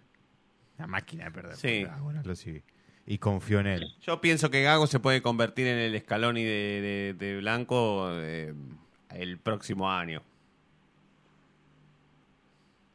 Una 0.78 0.86
máquina 0.86 1.24
de 1.24 1.30
perder. 1.30 1.56
Sí. 1.56 1.84
Gago, 1.84 2.10
Aldo 2.10 2.34
Civi. 2.36 2.62
Y 3.06 3.18
confió 3.18 3.60
en 3.60 3.66
él. 3.66 3.84
Yo 4.02 4.20
pienso 4.20 4.50
que 4.50 4.62
Gago 4.62 4.86
se 4.86 5.00
puede 5.00 5.22
convertir 5.22 5.66
en 5.66 5.78
el 5.78 5.98
Scaloni 6.00 6.44
de, 6.44 7.14
de- 7.18 7.26
de 7.26 7.36
Blanco 7.38 8.08
eh, 8.12 8.54
el 9.10 9.38
próximo 9.38 9.90
año. 9.90 10.22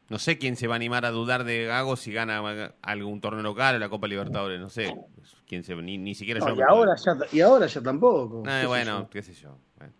No 0.08 0.18
sé 0.18 0.38
quién 0.38 0.56
se 0.56 0.66
va 0.66 0.74
a 0.74 0.76
animar 0.76 1.04
a 1.04 1.10
dudar 1.10 1.44
de 1.44 1.66
Gago 1.66 1.94
si 1.96 2.12
gana 2.12 2.72
algún 2.80 3.20
torneo 3.20 3.42
local 3.42 3.76
o 3.76 3.78
la 3.78 3.88
Copa 3.90 4.06
Libertadores. 4.08 4.58
No 4.58 4.70
sé. 4.70 4.94
Quién 5.46 5.62
se, 5.64 5.74
ni, 5.76 5.98
ni 5.98 6.14
siquiera 6.14 6.40
No, 6.40 6.48
yo. 6.48 6.56
y, 6.56 6.62
ahora 6.62 6.92
ya, 6.96 7.12
y 7.30 7.40
ahora 7.40 7.66
ya 7.66 7.82
tampoco. 7.82 8.42
Qué 8.42 8.50
sé 8.50 8.66
bueno, 8.66 9.00
yo. 9.00 9.10
qué 9.10 9.22
sé 9.22 9.34
yo. 9.34 9.58
Bueno. 9.76 9.92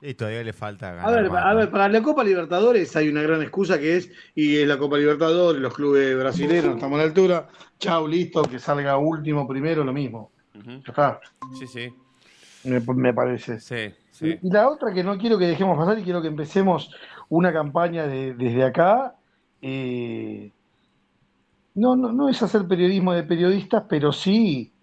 Y 0.00 0.14
todavía 0.14 0.42
le 0.42 0.52
falta 0.52 0.92
ganar. 0.94 1.08
A 1.08 1.10
ver, 1.22 1.30
a 1.36 1.54
ver, 1.54 1.70
para 1.70 1.88
la 1.88 2.02
Copa 2.02 2.22
Libertadores 2.24 2.94
hay 2.96 3.08
una 3.08 3.22
gran 3.22 3.42
excusa 3.42 3.78
que 3.78 3.96
es, 3.96 4.10
y 4.34 4.56
es 4.58 4.66
la 4.68 4.78
Copa 4.78 4.96
Libertadores, 4.98 5.60
los 5.60 5.74
clubes 5.74 6.16
brasileños, 6.18 6.74
estamos 6.74 6.96
a 6.98 7.02
la 7.02 7.08
altura, 7.08 7.48
chau, 7.78 8.06
listo, 8.06 8.42
que 8.42 8.58
salga 8.58 8.96
último, 8.96 9.46
primero, 9.46 9.84
lo 9.84 9.92
mismo. 9.92 10.32
Está, 10.86 11.20
Sí, 11.58 11.66
sí. 11.66 11.92
me, 12.64 12.80
me 12.94 13.12
parece. 13.12 13.60
Sí, 13.60 13.92
sí. 14.10 14.38
Y, 14.42 14.46
y 14.48 14.50
la 14.50 14.68
otra 14.70 14.94
que 14.94 15.02
no 15.04 15.18
quiero 15.18 15.38
que 15.38 15.46
dejemos 15.46 15.76
pasar 15.78 15.98
y 15.98 16.02
quiero 16.04 16.22
que 16.22 16.28
empecemos 16.28 16.90
una 17.28 17.52
campaña 17.52 18.06
de- 18.06 18.34
desde 18.34 18.64
acá, 18.64 19.15
eh, 19.60 20.52
no, 21.74 21.94
no, 21.96 22.12
no 22.12 22.28
es 22.28 22.42
hacer 22.42 22.66
periodismo 22.66 23.12
de 23.12 23.22
periodistas, 23.24 23.84
pero 23.88 24.12
sí, 24.12 24.74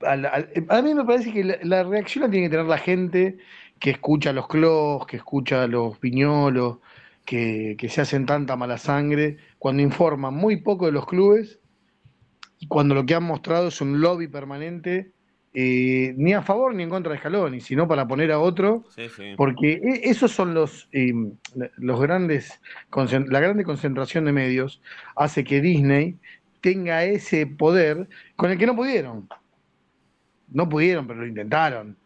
al- 0.00 0.26
a 0.68 0.82
mí 0.82 0.94
me 0.94 1.04
parece 1.04 1.32
que 1.32 1.44
la, 1.62 1.82
reacción 1.82 2.24
la 2.24 2.30
tiene 2.30 2.46
que 2.46 2.50
tener 2.50 2.66
la 2.66 2.78
gente 2.78 3.38
que 3.78 3.90
escucha 3.90 4.32
los 4.32 4.48
clos, 4.48 5.06
que 5.06 5.16
escucha 5.16 5.66
los 5.66 5.98
piñolos, 5.98 6.78
que, 7.24 7.76
que 7.78 7.88
se 7.88 8.00
hacen 8.00 8.26
tanta 8.26 8.56
mala 8.56 8.78
sangre, 8.78 9.38
cuando 9.58 9.82
informan 9.82 10.34
muy 10.34 10.56
poco 10.62 10.86
de 10.86 10.92
los 10.92 11.06
clubes 11.06 11.60
y 12.58 12.68
cuando 12.68 12.94
lo 12.94 13.06
que 13.06 13.14
han 13.14 13.24
mostrado 13.24 13.68
es 13.68 13.80
un 13.80 14.00
lobby 14.00 14.28
permanente, 14.28 15.12
eh, 15.60 16.14
ni 16.16 16.34
a 16.34 16.42
favor 16.42 16.72
ni 16.72 16.84
en 16.84 16.88
contra 16.88 17.10
de 17.12 17.18
Scaloni, 17.18 17.60
sino 17.60 17.88
para 17.88 18.06
poner 18.06 18.30
a 18.30 18.38
otro, 18.38 18.84
Sí, 18.94 19.08
sí. 19.08 19.34
porque 19.36 19.72
e- 19.72 20.08
esos 20.08 20.30
son 20.30 20.54
los, 20.54 20.88
eh, 20.92 21.12
los 21.78 22.00
grandes, 22.00 22.60
la 22.94 23.40
grande 23.40 23.64
concentración 23.64 24.24
de 24.24 24.30
medios 24.32 24.80
hace 25.16 25.42
que 25.42 25.60
Disney 25.60 26.16
tenga 26.60 27.02
ese 27.02 27.48
poder 27.48 28.08
con 28.36 28.52
el 28.52 28.58
que 28.58 28.66
no 28.66 28.76
pudieron. 28.76 29.28
No 30.52 30.68
pudieron, 30.68 31.08
pero 31.08 31.20
lo 31.22 31.26
intentaron. 31.26 31.96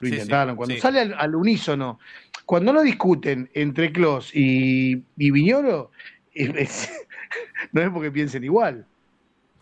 Lo 0.00 0.08
Sí, 0.08 0.14
intentaron. 0.14 0.56
Cuando 0.56 0.74
sale 0.76 0.98
al, 1.02 1.14
al 1.16 1.36
unísono, 1.36 2.00
cuando 2.44 2.72
no 2.72 2.82
discuten 2.82 3.48
entre 3.54 3.92
Clos 3.92 4.34
y, 4.34 5.04
y 5.16 5.30
Viñolo, 5.30 5.92
es- 6.34 6.90
no 7.72 7.80
es 7.80 7.90
porque 7.90 8.10
piensen 8.10 8.42
igual, 8.42 8.86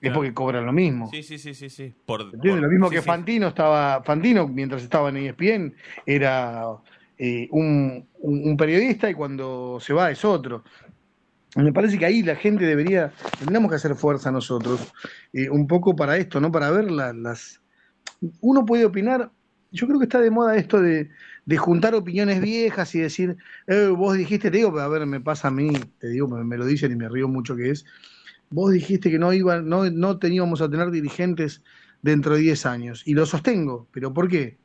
es 0.01 0.13
porque 0.13 0.35
cobran 0.35 0.67
lo 0.67 0.73
mismo. 0.73 1.11
Sí, 1.11 1.23
sí, 1.23 1.39
sí, 1.39 1.55
sí, 1.55 1.69
sí. 1.71 1.95
Por, 2.07 2.35
Lo 2.45 2.69
mismo 2.69 2.89
sí, 2.89 2.97
que 2.97 3.03
sí. 3.03 3.07
Fantino 3.07 3.49
estaba, 3.49 4.03
Fantino 4.03 4.49
mientras 4.49 4.83
estaba 4.83 5.11
en 5.11 5.19
ESPN 5.19 5.75
era 6.07 6.65
eh, 7.19 7.49
un, 7.51 8.09
un- 8.21 8.49
un 8.49 8.57
periodista 8.57 9.09
y 9.11 9.15
cuando 9.15 9.79
se 9.81 9.93
va 9.93 10.11
es 10.11 10.25
otro. 10.25 10.65
Me 11.57 11.73
parece 11.73 11.99
que 11.99 12.07
ahí 12.07 12.23
la 12.23 12.37
gente 12.37 12.65
debería, 12.65 13.13
tendríamos 13.39 13.71
que 13.71 13.77
hacer 13.77 13.95
fuerza 13.97 14.31
nosotros, 14.31 14.81
eh, 15.33 15.51
un 15.51 15.67
poco 15.67 15.97
para 15.97 16.17
esto, 16.17 16.41
¿no? 16.41 16.51
Para 16.53 16.71
ver 16.71 16.91
la- 16.91 17.13
las... 17.13 17.61
Uno 18.41 18.65
puede 18.65 18.85
opinar, 18.85 19.31
yo 19.71 19.87
creo 19.87 19.99
que 19.99 20.05
está 20.05 20.21
de 20.21 20.31
moda 20.31 20.57
esto 20.57 20.81
de, 20.81 21.11
de 21.45 21.57
juntar 21.57 21.95
opiniones 21.95 22.41
viejas 22.41 22.95
y 22.95 23.01
decir, 23.01 23.37
eh, 23.67 23.89
vos 23.97 24.17
dijiste, 24.17 24.51
te 24.51 24.59
digo, 24.59 24.79
a 24.79 24.89
ver, 24.89 25.07
me 25.07 25.21
pasa 25.21 25.49
a 25.49 25.51
mí, 25.51 25.73
te 25.99 26.09
digo, 26.09 26.29
me, 26.29 26.45
me 26.45 26.57
lo 26.57 26.65
dicen 26.67 26.93
y 26.93 26.97
me 26.97 27.09
río 27.09 27.27
mucho 27.29 27.57
que 27.57 27.71
es, 27.71 27.85
vos 28.51 28.73
dijiste 28.73 29.11
que 29.11 29.19
no 29.19 29.33
iban, 29.33 29.69
no, 29.69 29.89
no 29.91 30.19
teníamos 30.19 30.61
a 30.61 30.69
tener 30.69 30.91
dirigentes 30.91 31.63
dentro 32.03 32.35
de 32.35 32.41
10 32.41 32.67
años. 32.67 33.03
Y 33.07 33.15
lo 33.15 33.25
sostengo. 33.25 33.89
¿Pero 33.93 34.13
por 34.13 34.29
qué? 34.29 34.59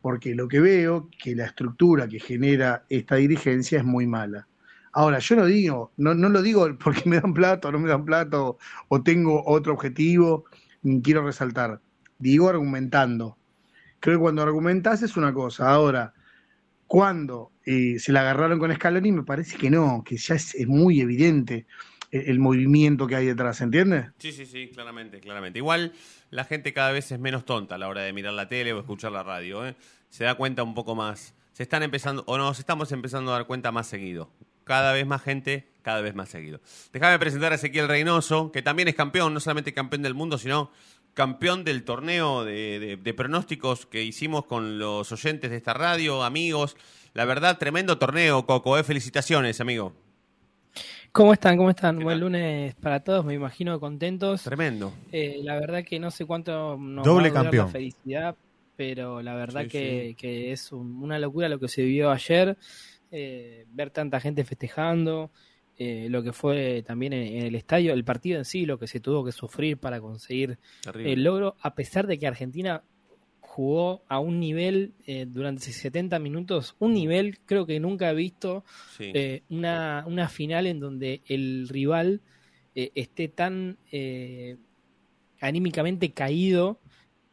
Porque 0.00 0.34
lo 0.34 0.48
que 0.48 0.60
veo, 0.60 1.10
que 1.18 1.34
la 1.34 1.46
estructura 1.46 2.08
que 2.08 2.20
genera 2.20 2.84
esta 2.88 3.16
dirigencia 3.16 3.78
es 3.78 3.84
muy 3.84 4.06
mala. 4.06 4.46
Ahora, 4.92 5.18
yo 5.18 5.34
no 5.34 5.46
digo, 5.46 5.92
no, 5.96 6.14
no 6.14 6.28
lo 6.28 6.40
digo 6.40 6.68
porque 6.82 7.08
me 7.08 7.20
dan 7.20 7.34
plato 7.34 7.72
no 7.72 7.78
me 7.78 7.88
dan 7.88 8.04
plato 8.04 8.58
o 8.88 9.02
tengo 9.02 9.42
otro 9.44 9.74
objetivo, 9.74 10.44
ni 10.82 11.02
quiero 11.02 11.24
resaltar. 11.24 11.80
Digo 12.18 12.48
argumentando. 12.48 13.36
Creo 13.98 14.18
que 14.18 14.22
cuando 14.22 14.42
argumentas 14.42 15.02
es 15.02 15.16
una 15.16 15.32
cosa. 15.32 15.70
Ahora, 15.70 16.14
cuando 16.86 17.50
eh, 17.64 17.98
se 17.98 18.12
la 18.12 18.20
agarraron 18.20 18.58
con 18.58 18.72
Scaloni, 18.72 19.10
me 19.10 19.22
parece 19.24 19.56
que 19.56 19.70
no, 19.70 20.04
que 20.04 20.16
ya 20.18 20.34
es, 20.34 20.54
es 20.54 20.68
muy 20.68 21.00
evidente 21.00 21.66
el, 22.18 22.30
el 22.30 22.38
movimiento 22.38 23.06
que 23.06 23.16
hay 23.16 23.26
detrás, 23.26 23.60
¿entiendes? 23.60 24.06
Sí, 24.18 24.32
sí, 24.32 24.46
sí, 24.46 24.68
claramente, 24.72 25.20
claramente. 25.20 25.58
Igual 25.58 25.92
la 26.30 26.44
gente 26.44 26.72
cada 26.72 26.92
vez 26.92 27.10
es 27.12 27.18
menos 27.18 27.44
tonta 27.44 27.74
a 27.74 27.78
la 27.78 27.88
hora 27.88 28.02
de 28.02 28.12
mirar 28.12 28.32
la 28.34 28.48
tele 28.48 28.72
o 28.72 28.78
escuchar 28.80 29.12
la 29.12 29.22
radio. 29.22 29.66
¿eh? 29.66 29.76
Se 30.08 30.24
da 30.24 30.34
cuenta 30.34 30.62
un 30.62 30.74
poco 30.74 30.94
más. 30.94 31.34
Se 31.52 31.62
están 31.62 31.82
empezando, 31.82 32.24
o 32.26 32.36
nos 32.38 32.58
estamos 32.58 32.90
empezando 32.92 33.30
a 33.32 33.34
dar 33.38 33.46
cuenta 33.46 33.70
más 33.72 33.86
seguido. 33.86 34.30
Cada 34.64 34.92
vez 34.92 35.06
más 35.06 35.22
gente, 35.22 35.68
cada 35.82 36.00
vez 36.00 36.14
más 36.14 36.28
seguido. 36.30 36.60
Déjame 36.92 37.18
presentar 37.18 37.52
a 37.52 37.56
Ezequiel 37.56 37.86
Reynoso, 37.86 38.50
que 38.50 38.62
también 38.62 38.88
es 38.88 38.94
campeón, 38.94 39.34
no 39.34 39.40
solamente 39.40 39.72
campeón 39.74 40.02
del 40.02 40.14
mundo, 40.14 40.38
sino 40.38 40.70
campeón 41.12 41.62
del 41.62 41.84
torneo 41.84 42.44
de, 42.44 42.78
de- 42.80 42.96
de 42.96 43.14
pronósticos 43.14 43.86
que 43.86 44.02
hicimos 44.02 44.46
con 44.46 44.78
los 44.78 45.12
oyentes 45.12 45.50
de 45.50 45.56
esta 45.58 45.74
radio, 45.74 46.24
amigos. 46.24 46.76
La 47.12 47.24
verdad, 47.24 47.58
tremendo 47.58 47.98
torneo, 47.98 48.46
Coco. 48.46 48.76
¿eh? 48.78 48.82
Felicitaciones, 48.84 49.60
amigo. 49.60 49.94
¿Cómo 51.14 51.32
están? 51.32 51.56
¿Cómo 51.56 51.70
están? 51.70 52.00
Buen 52.00 52.18
lunes 52.18 52.74
para 52.74 52.98
todos, 52.98 53.24
me 53.24 53.34
imagino 53.34 53.78
contentos. 53.78 54.42
Tremendo. 54.42 54.92
Eh, 55.12 55.38
la 55.44 55.54
verdad 55.60 55.84
que 55.84 56.00
no 56.00 56.10
sé 56.10 56.26
cuánto 56.26 56.76
nos 56.76 57.04
Doble 57.06 57.30
va 57.30 57.38
a 57.38 57.42
campeón. 57.44 57.66
la 57.66 57.70
felicidad, 57.72 58.36
pero 58.74 59.22
la 59.22 59.36
verdad 59.36 59.62
Sí, 59.62 59.68
que, 59.68 60.06
sí. 60.08 60.14
que 60.16 60.50
es 60.50 60.72
un- 60.72 61.00
una 61.00 61.20
locura 61.20 61.48
lo 61.48 61.60
que 61.60 61.68
se 61.68 61.84
vio 61.84 62.10
ayer, 62.10 62.56
eh, 63.12 63.64
ver 63.68 63.90
tanta 63.90 64.18
gente 64.18 64.42
festejando, 64.44 65.30
eh, 65.78 66.08
lo 66.10 66.20
que 66.24 66.32
fue 66.32 66.82
también 66.84 67.12
en, 67.12 67.28
en 67.38 67.46
el 67.46 67.54
estadio, 67.54 67.92
el 67.92 68.02
partido 68.04 68.38
en 68.38 68.44
sí, 68.44 68.66
lo 68.66 68.80
que 68.80 68.88
se 68.88 68.98
tuvo 68.98 69.24
que 69.24 69.30
sufrir 69.30 69.78
para 69.78 70.00
conseguir 70.00 70.58
Terrible. 70.82 71.12
el 71.12 71.22
logro, 71.22 71.54
a 71.60 71.76
pesar 71.76 72.08
de 72.08 72.18
que 72.18 72.26
Argentina 72.26 72.82
jugó 73.54 74.02
a 74.08 74.18
un 74.18 74.40
nivel 74.40 74.94
eh, 75.06 75.26
durante 75.28 75.70
70 75.72 76.18
minutos, 76.18 76.74
un 76.80 76.92
nivel 76.92 77.38
creo 77.46 77.66
que 77.66 77.78
nunca 77.78 78.10
he 78.10 78.14
visto 78.14 78.64
Sí. 78.96 79.12
eh, 79.14 79.42
una, 79.48 80.02
una 80.08 80.28
final 80.28 80.66
en 80.66 80.80
donde 80.80 81.22
el 81.28 81.68
rival 81.68 82.20
eh, 82.74 82.90
esté 82.96 83.28
tan 83.28 83.78
anímicamente 85.40 86.10
caído 86.12 86.80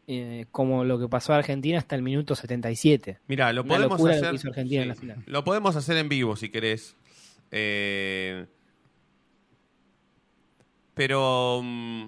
eh, 0.07 0.45
como 0.51 0.83
lo 0.83 0.99
que 0.99 1.07
pasó 1.07 1.33
a 1.33 1.37
Argentina 1.37 1.77
hasta 1.77 1.95
el 1.95 2.01
minuto 2.03 2.35
77. 2.35 3.19
Mira, 3.27 3.51
lo 3.53 3.63
podemos 3.65 3.99
lo 4.01 4.07
hacer. 4.09 4.33
hizo 4.35 4.49
Argentina 4.49 4.81
en 4.83 4.87
la 4.89 4.93
sí, 4.95 4.99
final. 5.01 5.23
Lo 5.25 5.43
podemos 5.43 5.75
hacer 5.75 5.97
en 5.97 6.09
vivo 6.09 6.35
si 6.35 6.49
querés. 6.49 6.95
Eh, 7.51 8.45
pero. 10.93 11.61
mm, 11.63 12.05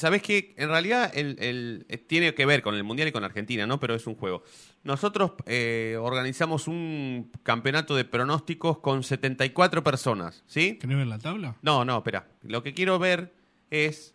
¿Sabés 0.00 0.22
qué? 0.22 0.54
En 0.56 0.70
realidad 0.70 1.10
el, 1.14 1.36
el- 1.40 1.84
eh, 1.90 1.98
tiene 1.98 2.32
que 2.34 2.46
ver 2.46 2.62
con 2.62 2.74
el 2.74 2.82
Mundial 2.84 3.08
y 3.08 3.12
con 3.12 3.22
Argentina, 3.22 3.66
¿no? 3.66 3.78
Pero 3.78 3.94
es 3.94 4.06
un 4.06 4.14
juego. 4.14 4.42
Nosotros 4.82 5.32
eh, 5.44 5.98
organizamos 6.00 6.68
un 6.68 7.30
campeonato 7.42 7.94
de 7.94 8.06
pronósticos 8.06 8.78
con 8.78 9.02
74 9.02 9.84
personas, 9.84 10.42
¿sí? 10.46 10.78
¿Querés 10.80 10.96
ver 10.96 11.06
la 11.06 11.18
tabla? 11.18 11.56
No, 11.60 11.84
no, 11.84 11.98
espera. 11.98 12.26
Lo 12.42 12.62
que 12.62 12.72
quiero 12.72 12.98
ver 12.98 13.34
es. 13.70 14.14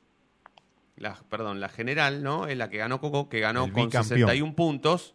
La, 0.97 1.13
perdón, 1.29 1.59
la 1.59 1.69
general, 1.69 2.23
¿no? 2.23 2.47
Es 2.47 2.57
la 2.57 2.69
que 2.69 2.77
ganó 2.77 2.99
Coco, 2.99 3.29
que 3.29 3.39
ganó 3.39 3.65
El 3.65 3.71
con 3.73 3.85
bicampeón. 3.85 4.19
61 4.19 4.55
puntos. 4.55 5.13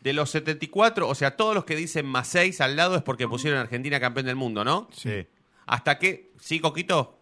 De 0.00 0.12
los 0.14 0.30
74, 0.30 1.08
o 1.08 1.14
sea, 1.14 1.36
todos 1.36 1.54
los 1.56 1.64
que 1.64 1.74
dicen 1.76 2.06
más 2.06 2.28
6 2.28 2.60
al 2.60 2.76
lado 2.76 2.96
es 2.96 3.02
porque 3.02 3.26
pusieron 3.28 3.58
a 3.58 3.62
Argentina 3.62 3.98
campeón 4.00 4.26
del 4.26 4.36
mundo, 4.36 4.64
¿no? 4.64 4.88
Sí. 4.92 5.26
¿Hasta 5.66 5.98
qué? 5.98 6.30
¿Sí, 6.40 6.60
Coquito? 6.60 7.17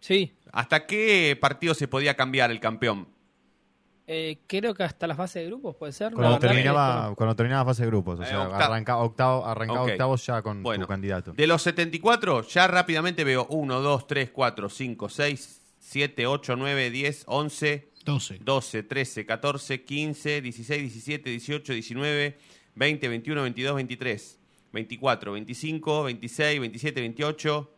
Sí, 0.00 0.32
¿Hasta 0.52 0.86
qué 0.86 1.36
partido 1.40 1.74
se 1.74 1.88
podía 1.88 2.14
cambiar 2.16 2.50
el 2.50 2.60
campeón? 2.60 3.08
eh, 4.08 4.38
creo 4.46 4.72
que 4.72 4.84
hasta 4.84 5.06
la 5.08 5.16
fase 5.16 5.40
de 5.40 5.46
grupos 5.46 5.74
puede 5.74 5.92
ser. 5.92 6.12
La 6.12 6.16
Cuando 6.18 6.38
que 6.38 6.46
terminaba, 6.46 7.12
cuando 7.16 7.34
terminaba 7.34 7.64
fase 7.72 7.82
de 7.82 7.88
grupos, 7.88 8.20
o 8.20 8.22
Eh, 8.22 8.26
sea, 8.26 8.48
octa- 8.48 8.66
arranca, 8.66 8.96
octavo, 8.98 9.44
arrancaba 9.44 9.82
Ok. 9.82 9.90
octavos 9.90 10.24
ya 10.26 10.42
con 10.42 10.62
Bueno, 10.62 10.84
tu 10.84 10.88
candidato. 10.88 11.32
De 11.32 11.46
los 11.48 11.60
74, 11.62 12.42
ya 12.42 12.68
rápidamente 12.68 13.24
veo 13.24 13.46
1, 13.50 13.80
2, 13.80 14.06
3, 14.06 14.30
4, 14.30 14.68
5, 14.68 15.08
6, 15.08 15.60
7, 15.80 16.26
8, 16.28 16.54
9, 16.54 16.90
10, 16.90 17.24
11, 17.26 17.88
12. 18.04 18.38
12, 18.38 18.82
13, 18.84 19.26
14, 19.26 19.82
15, 19.84 20.40
16, 20.40 20.82
17, 20.82 21.28
18, 21.30 21.72
19, 21.72 22.38
20, 22.76 23.08
21, 23.08 23.42
22, 23.42 23.74
23, 23.74 24.38
24, 24.72 25.32
25, 25.32 26.04
26, 26.04 26.60
27, 26.60 27.00
28, 27.00 27.70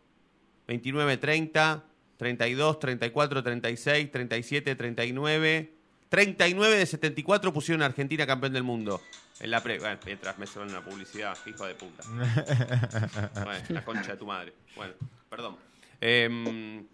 29, 0.66 1.16
30, 1.16 1.84
32, 2.18 2.78
34, 2.80 3.42
36, 3.42 4.10
37, 4.10 4.74
39. 4.74 5.72
39 6.08 6.76
de 6.76 6.86
74 6.86 7.52
pusieron 7.52 7.82
a 7.82 7.86
Argentina 7.86 8.26
campeón 8.26 8.52
del 8.52 8.64
mundo. 8.64 9.00
En 9.40 9.50
la 9.52 9.62
pre... 9.62 9.78
Bueno, 9.78 9.98
mientras 10.04 10.36
me 10.38 10.46
suena 10.46 10.70
una 10.70 10.84
publicidad, 10.84 11.36
hijo 11.46 11.64
de 11.64 11.74
puta. 11.74 12.02
Bueno, 13.44 13.64
la 13.68 13.84
concha 13.84 14.12
de 14.12 14.16
tu 14.16 14.26
madre. 14.26 14.52
Bueno, 14.74 14.94
perdón. 15.30 15.56
Em, 16.00 16.84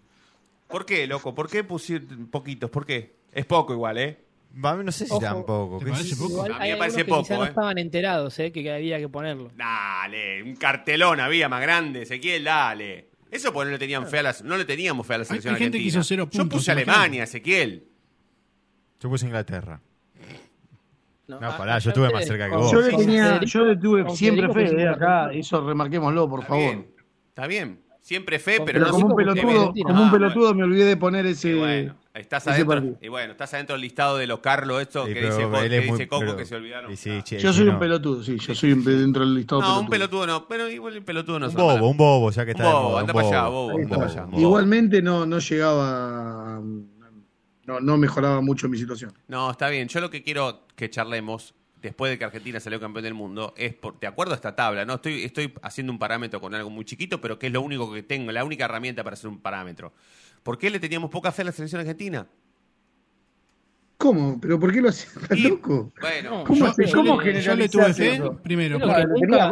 ¿Por 0.68 0.85
qué, 0.85 1.07
loco? 1.07 1.35
¿Por 1.35 1.49
qué 1.49 1.64
pusieron 1.64 2.27
poquitos? 2.27 2.70
¿Por 2.70 2.85
qué? 2.85 3.16
Es 3.33 3.47
poco 3.47 3.72
igual, 3.72 3.99
¿eh? 3.99 4.18
Va, 4.62 4.75
no 4.75 4.93
sé 4.93 5.07
si 5.07 5.12
Ojo. 5.12 5.20
tampoco. 5.20 5.79
¿Te 5.79 5.87
qué 5.87 5.91
parece 5.91 6.11
sé 6.11 6.16
yo. 6.16 6.22
poco? 6.29 6.35
Igual 6.47 6.53
A 6.53 6.64
mí 6.64 6.70
me 6.70 6.77
parece 6.77 6.97
que 6.99 7.05
quizá 7.05 7.16
poco, 7.16 7.35
no 7.35 7.45
eh. 7.45 7.49
estaban 7.49 7.79
enterados, 7.79 8.39
eh, 8.39 8.53
que 8.53 8.70
había 8.70 8.99
que 8.99 9.09
ponerlo. 9.09 9.51
Dale, 9.57 10.43
un 10.43 10.55
cartelón 10.57 11.18
había 11.18 11.49
más 11.49 11.62
grande, 11.62 12.03
Ezequiel, 12.03 12.45
dale. 12.45 13.13
Eso 13.35 13.53
porque 13.53 13.66
no 13.66 13.72
le 13.72 13.78
tenían 13.78 14.07
fe 14.07 14.20
a 14.20 14.22
la, 14.22 14.35
no 14.45 14.57
le 14.57 14.64
teníamos 14.64 15.07
fe 15.07 15.14
a 15.14 15.18
la 15.18 15.24
selección 15.24 15.55
hay 15.55 15.61
gente 15.61 15.78
que 15.78 15.82
argentina. 15.85 16.01
hizo 16.01 16.09
cero 16.09 16.28
Yo 16.30 16.39
puntos, 16.39 16.59
puse 16.61 16.70
imagínate. 16.72 16.91
Alemania, 16.93 17.24
Ezequiel. 17.24 17.89
Yo 19.01 19.09
puse 19.11 19.26
Inglaterra. 19.26 19.80
No, 21.26 21.39
ah, 21.41 21.57
pará, 21.57 21.78
yo 21.78 21.91
estuve 21.91 22.12
más 22.12 22.26
cerca 22.26 22.49
que 22.51 22.55
vos. 22.57 22.70
Yo 22.70 22.80
le 22.80 22.91
tenía, 22.97 23.41
yo 23.41 23.64
le 23.64 23.76
tuve 23.76 24.09
siempre 24.11 24.47
fe, 24.53 24.62
eh, 24.62 24.70
pusimos 24.72 24.97
acá, 24.97 25.32
eso 25.32 25.66
remarquémoslo, 25.66 26.28
por 26.28 26.41
Está 26.41 26.49
favor. 26.49 26.64
bien, 26.70 26.87
está 27.28 27.47
bien. 27.47 27.80
Siempre 28.03 28.39
fe, 28.39 28.59
pero, 28.59 28.66
Pero 28.66 28.80
no 28.87 28.91
como 28.93 29.07
un 29.07 29.16
pelotudo, 29.16 29.72
como 29.85 30.03
un 30.03 30.09
Ah, 30.09 30.12
pelotudo 30.12 30.55
me 30.55 30.62
olvidé 30.64 30.85
de 30.85 30.97
poner 30.99 31.24
ese. 31.26 31.55
Bueno, 31.55 31.97
estás 32.14 32.46
adentro, 32.46 32.96
y 33.00 33.08
bueno, 33.08 33.32
estás 33.32 33.52
adentro 33.54 33.74
del 33.74 33.82
listado 33.82 34.16
de 34.16 34.26
los 34.26 34.38
Carlos, 34.38 34.80
esto 34.80 35.04
Sí, 35.06 35.14
que 35.14 35.20
dice, 35.26 35.38
que 35.38 35.80
muy- 35.90 36.06
Coco 36.06 36.20
pero- 36.20 36.36
que 36.36 36.46
se 36.46 36.54
olvidaron. 36.54 36.92
y 36.92 36.96
sí, 36.96 37.22
che, 37.24 37.38
Yo 37.40 37.52
soy 37.52 37.64
no- 37.66 37.72
un 37.72 37.78
pelotudo, 37.80 38.22
sí, 38.22 38.38
yo 38.38 38.54
soy 38.54 38.72
un 38.72 38.84
dentro 38.84 39.24
del 39.24 39.34
listado 39.34 39.60
No, 39.62 39.80
un 39.80 39.88
pelotudo. 39.88 40.26
no, 40.26 40.46
pero 40.48 40.68
igual 40.70 40.94
el 40.94 41.02
pelotudo 41.04 41.40
no 41.40 41.48
Un 41.48 41.54
bobo, 41.54 41.88
un 41.88 41.96
bobo, 41.96 42.30
ya 42.30 42.44
que 42.44 42.52
Un 42.52 42.56
está 42.56 42.68
de 42.68 42.72
bobo, 42.74 42.88
moda, 42.90 43.00
anda 43.00 43.12
un 43.12 43.16
para 43.16 43.28
allá, 43.28 43.48
bobo, 43.48 43.62
bobo, 43.66 43.74
un 43.74 43.82
anda 43.82 43.96
para 43.96 44.06
bobo, 44.06 44.12
allá. 44.12 44.24
un 44.26 44.30
bobo. 44.30 44.40
Igualmente 44.42 45.02
no, 45.02 45.26
no 45.26 45.38
llegaba, 45.40 46.60
no, 47.66 47.80
no 47.80 47.96
mejoraba 47.96 48.40
mucho 48.40 48.68
mi 48.68 48.78
situación. 48.78 49.12
No, 49.28 49.50
está 49.50 49.68
bien. 49.68 49.88
Yo 49.88 50.00
lo 50.00 50.10
que 50.10 50.22
quiero 50.22 50.66
que 50.76 50.90
charlemos 50.90 51.54
después 51.89 52.11
de 52.11 52.18
que 52.18 52.24
Argentina 52.24 52.59
salió 52.61 52.80
campeón 52.80 53.05
del 53.05 53.14
mundo 53.14 53.55
es 53.57 53.74
por, 53.74 53.99
de 54.01 54.07
acuerdo 54.07 54.32
a 54.32 54.37
esta 54.37 54.55
tabla, 54.57 54.85
¿no? 54.85 54.95
Estoy, 54.95 55.22
estoy 55.24 55.53
haciendo 55.62 55.93
un 55.93 55.99
parámetro 55.99 56.41
con 56.41 56.55
algo 56.55 56.70
muy 56.70 56.85
chiquito, 56.85 57.20
pero 57.20 57.39
que 57.39 57.47
es 57.49 57.53
lo 57.53 57.61
único 57.62 57.93
que 57.93 58.03
tengo, 58.03 58.32
la 58.32 58.45
única 58.45 58.64
herramienta 58.64 59.03
para 59.05 59.14
hacer 59.14 59.28
un 59.28 59.39
parámetro. 59.41 59.93
¿Por 60.43 60.59
qué 60.59 60.70
le 60.70 60.78
teníamos 60.80 61.11
poca 61.11 61.32
fe 61.32 61.43
a 61.43 61.47
la 61.47 61.53
selección 61.53 61.80
argentina? 61.80 62.26
¿Cómo? 63.97 64.39
¿Pero 64.41 64.59
por 64.59 64.72
qué 64.72 64.80
lo 64.82 64.89
hacías 64.89 65.14
tan 65.28 65.39
Y- 65.39 65.43
loco? 65.43 65.93
Bueno, 66.01 66.45
¿Cómo, 66.47 66.66
Yo- 66.66 66.72
se, 66.72 66.87
yo 66.87 66.97
cómo 66.97 67.20
le- 67.20 67.26
yo 67.43 67.55
le 67.57 67.68
generalizás 67.68 67.70
tuve 67.70 67.95
fe, 67.95 68.14
eso? 68.14 68.43
primero, 68.43 68.78
porque- 68.78 69.05
nunca- 69.07 69.49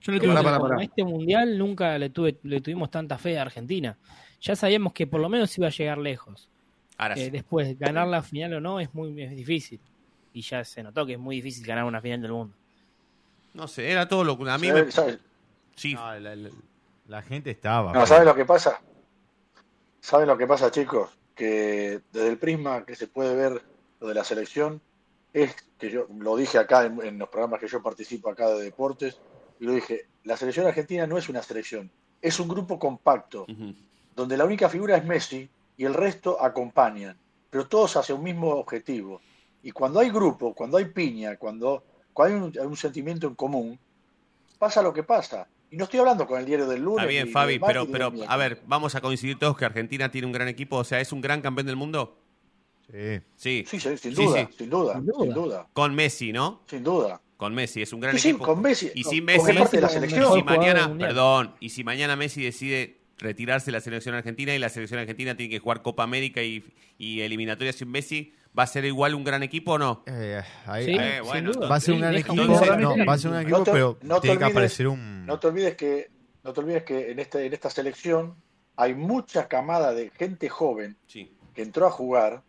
yo 0.00 0.12
le 0.12 0.20
tuve 0.20 0.34
con 0.34 0.44
pará. 0.60 0.82
este 0.82 1.04
mundial 1.04 1.58
nunca 1.58 1.98
le, 1.98 2.10
tuve, 2.10 2.36
le 2.42 2.60
tuvimos 2.60 2.90
tanta 2.90 3.16
fe 3.18 3.38
a 3.38 3.42
Argentina. 3.42 3.96
Ya 4.40 4.54
sabíamos 4.56 4.92
que 4.92 5.06
por 5.06 5.20
lo 5.20 5.28
menos 5.28 5.56
iba 5.56 5.66
a 5.68 5.70
llegar 5.70 5.98
lejos. 5.98 6.50
ahora 7.00 7.14
Eh, 7.14 7.26
sí. 7.26 7.30
después, 7.30 7.78
ganar 7.78 8.08
la 8.08 8.22
final 8.22 8.54
o 8.54 8.60
no 8.60 8.80
es 8.80 8.92
muy 8.92 9.22
es 9.22 9.30
difícil. 9.30 9.78
Y 10.38 10.42
ya 10.42 10.64
se 10.64 10.84
notó 10.84 11.04
que 11.04 11.14
es 11.14 11.18
muy 11.18 11.34
difícil 11.34 11.66
ganar 11.66 11.82
una 11.82 12.00
final 12.00 12.22
del 12.22 12.30
mundo. 12.30 12.54
No 13.54 13.66
sé, 13.66 13.90
era 13.90 14.06
todo 14.06 14.22
lo 14.22 14.38
que 14.38 14.48
a 14.48 14.56
mí 14.56 14.68
me... 14.70 14.78
¿Sabes, 14.78 14.94
sabes- 14.94 15.18
Sí, 15.74 15.94
No, 15.94 16.14
la, 16.20 16.36
la- 16.36 16.50
la 17.08 17.22
gente 17.22 17.50
estaba. 17.50 17.92
no, 17.92 18.06
¿saben 18.06 18.24
lo 18.24 18.36
que 18.36 18.44
pasa? 18.44 18.80
¿Saben 20.00 20.28
lo 20.28 20.38
que 20.38 20.46
pasa, 20.46 20.70
chicos? 20.70 21.10
Que 21.34 22.02
desde 22.12 22.28
el 22.28 22.38
prisma 22.38 22.84
que 22.86 22.94
se 22.94 23.08
puede 23.08 23.34
ver 23.34 23.60
lo 23.98 24.06
de 24.06 24.14
la 24.14 24.22
selección, 24.22 24.80
es 25.32 25.56
que 25.76 25.90
yo 25.90 26.06
lo 26.20 26.36
dije 26.36 26.58
acá 26.58 26.84
en, 26.84 27.00
en 27.04 27.18
los 27.18 27.28
programas 27.28 27.58
que 27.58 27.66
yo 27.66 27.82
participo 27.82 28.30
acá 28.30 28.48
de 28.50 28.62
deportes, 28.62 29.18
y 29.58 29.64
lo 29.64 29.72
dije, 29.72 30.06
la 30.22 30.36
selección 30.36 30.68
argentina 30.68 31.04
no 31.08 31.18
es 31.18 31.28
una 31.28 31.42
selección, 31.42 31.90
es 32.22 32.38
un 32.38 32.46
grupo 32.46 32.78
compacto, 32.78 33.44
donde 34.14 34.36
la 34.36 34.44
única 34.44 34.68
figura 34.68 34.96
es 34.96 35.04
Messi 35.04 35.48
y 35.76 35.84
el 35.84 35.94
resto 35.94 36.40
acompañan, 36.40 37.18
pero 37.50 37.66
todos 37.66 37.96
hacia 37.96 38.14
un 38.14 38.22
mismo 38.22 38.50
objetivo. 38.50 39.20
Y 39.62 39.70
cuando 39.72 40.00
hay 40.00 40.10
grupo, 40.10 40.54
cuando 40.54 40.76
hay 40.78 40.86
piña, 40.86 41.36
cuando, 41.36 41.84
cuando 42.12 42.36
hay 42.36 42.42
un, 42.42 42.58
hay 42.60 42.66
un 42.66 42.76
sentimiento 42.76 43.26
en 43.26 43.34
común, 43.34 43.78
pasa 44.58 44.82
lo 44.82 44.92
que 44.92 45.02
pasa. 45.02 45.48
Y 45.70 45.76
no 45.76 45.84
estoy 45.84 46.00
hablando 46.00 46.26
con 46.26 46.38
el 46.38 46.46
diario 46.46 46.66
del 46.66 46.82
lunes. 46.82 47.00
Está 47.00 47.08
bien, 47.08 47.28
Fabi, 47.30 47.58
pero, 47.58 47.86
pero 47.86 48.12
a 48.26 48.36
ver, 48.36 48.62
vamos 48.66 48.94
a 48.94 49.00
coincidir 49.00 49.38
todos 49.38 49.56
que 49.56 49.64
Argentina 49.66 50.10
tiene 50.10 50.26
un 50.26 50.32
gran 50.32 50.48
equipo, 50.48 50.76
o 50.76 50.84
sea, 50.84 51.00
es 51.00 51.12
un 51.12 51.20
gran 51.20 51.40
campeón 51.42 51.66
del 51.66 51.76
mundo. 51.76 52.18
Sí. 52.90 53.20
Sí, 53.36 53.64
Sí, 53.68 53.80
sin 53.80 53.98
Sí, 53.98 54.10
duda, 54.10 54.46
sí. 54.48 54.54
sin 54.58 54.70
duda, 54.70 54.94
Sin 54.94 55.04
duda. 55.06 55.24
sin 55.24 55.34
duda, 55.34 55.68
con 55.74 55.94
Messi, 55.94 56.32
¿no? 56.32 56.62
sin 56.66 56.82
duda. 56.82 57.20
Con 57.36 57.54
Messi, 57.54 57.82
es 57.82 57.92
un 57.92 58.00
gran 58.00 58.14
Sí, 58.14 58.20
sí, 58.20 58.28
equipo. 58.30 58.46
con 58.46 58.62
Messi, 58.62 58.90
Y 58.94 59.04
sin 59.04 59.24
Messi, 59.26 59.52
parte 59.52 59.76
de 59.76 59.82
la 59.82 59.88
y 59.88 59.90
selección. 59.90 60.32
si 60.32 60.42
mañana, 60.42 60.96
perdón, 60.98 61.54
y 61.60 61.68
si 61.68 61.84
mañana 61.84 62.16
Messi 62.16 62.42
decide 62.42 62.96
retirarse 63.18 63.66
de 63.66 63.72
la 63.72 63.80
selección 63.80 64.14
argentina 64.14 64.54
y 64.54 64.58
la 64.58 64.70
selección 64.70 64.98
argentina 65.00 65.36
tiene 65.36 65.50
que 65.50 65.58
jugar 65.58 65.82
Copa 65.82 66.02
América 66.02 66.42
y, 66.42 66.64
y 66.96 67.20
eliminatoria 67.20 67.72
sin 67.72 67.90
Messi, 67.90 68.32
¿va 68.58 68.64
a 68.64 68.66
ser 68.66 68.84
igual 68.84 69.14
un 69.14 69.24
gran 69.24 69.42
equipo 69.42 69.72
o 69.72 69.78
no? 69.78 70.02
Eh, 70.06 70.42
ahí- 70.66 70.84
Sí, 70.86 70.96
Eh, 70.98 71.20
bueno, 71.22 71.52
sin 71.52 71.60
duda. 71.60 71.68
va 71.68 71.76
a 71.76 71.80
ser 71.80 71.94
un 71.94 72.00
gran 72.00 72.14
equipo, 72.14 72.32
Entonces, 72.42 72.78
no, 72.78 73.06
va 73.06 73.12
a 73.12 73.18
ser 73.18 73.26
un 73.28 73.32
gran 73.34 73.42
equipo, 73.44 73.58
No 73.58 73.64
te- 73.64 73.72
pero 73.72 73.98
no 74.02 74.14
te 74.16 74.20
tiene 74.22 74.38
que 74.38 74.44
olvides- 74.44 74.50
aparecer 74.50 74.88
un... 74.88 75.26
No 75.26 75.38
te 75.38 75.46
olvides 75.46 75.76
que, 75.76 76.10
no 76.44 76.52
te 76.52 76.60
olvides 76.60 76.82
que 76.84 77.10
en, 77.12 77.18
este, 77.18 77.46
en 77.46 77.52
esta 77.52 77.70
selección 77.70 78.34
hay 78.76 78.94
mucha 78.94 79.48
camada 79.48 79.92
de 79.92 80.10
gente 80.10 80.48
joven 80.48 80.96
Sí, 81.06 81.36
que 81.54 81.62
entró 81.62 81.86
a 81.86 81.90
jugar, 81.90 82.42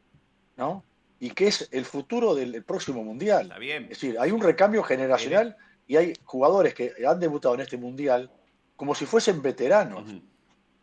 ¿no? 0.58 0.84
Y 1.20 1.32
que 1.32 1.48
es 1.48 1.68
el 1.72 1.86
futuro 1.86 2.34
del 2.36 2.64
próximo 2.64 3.04
mundial. 3.04 3.44
está 3.44 3.58
bien. 3.60 3.84
Es 3.84 3.90
decir, 3.90 4.18
hay 4.20 4.32
un 4.32 4.42
recambio 4.42 4.84
generacional 4.84 5.58
y 5.86 5.98
hay 5.98 6.14
jugadores 6.24 6.74
que 6.74 6.94
han 7.08 7.20
debutado 7.20 7.56
en 7.56 7.62
este 7.62 7.78
mundial 7.78 8.32
como 8.76 8.96
si 8.96 9.06
fuesen 9.06 9.42
veteranos. 9.42 10.10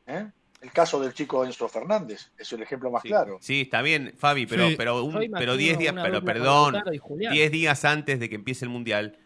¿eh? 0.07 0.27
El 0.61 0.73
caso 0.73 0.99
del 1.01 1.13
chico 1.13 1.45
Enzo 1.45 1.69
Fernández 1.69 2.31
es 2.39 2.53
el 2.53 2.63
ejemplo 2.63 2.91
más 2.91 3.03
Sí. 3.03 3.09
claro. 3.09 3.39
Sí, 3.41 3.61
está 3.63 3.83
bien, 3.83 4.15
Fabi, 4.17 4.47
pero, 4.47 4.69
Sí. 4.71 4.75
pero, 4.77 5.03
un- 5.05 5.31
pero 5.33 5.57
10 5.57 5.79
días, 5.79 5.95
pero 6.03 6.23
perdón, 6.25 6.73
Lautaro 6.75 6.95
y 6.95 6.99
Julián. 6.99 7.33
10 7.33 7.51
días 7.53 7.85
antes 7.85 8.19
de 8.19 8.29
que 8.29 8.35
empiece 8.37 8.65
el 8.65 8.71
Mundial, 8.71 9.19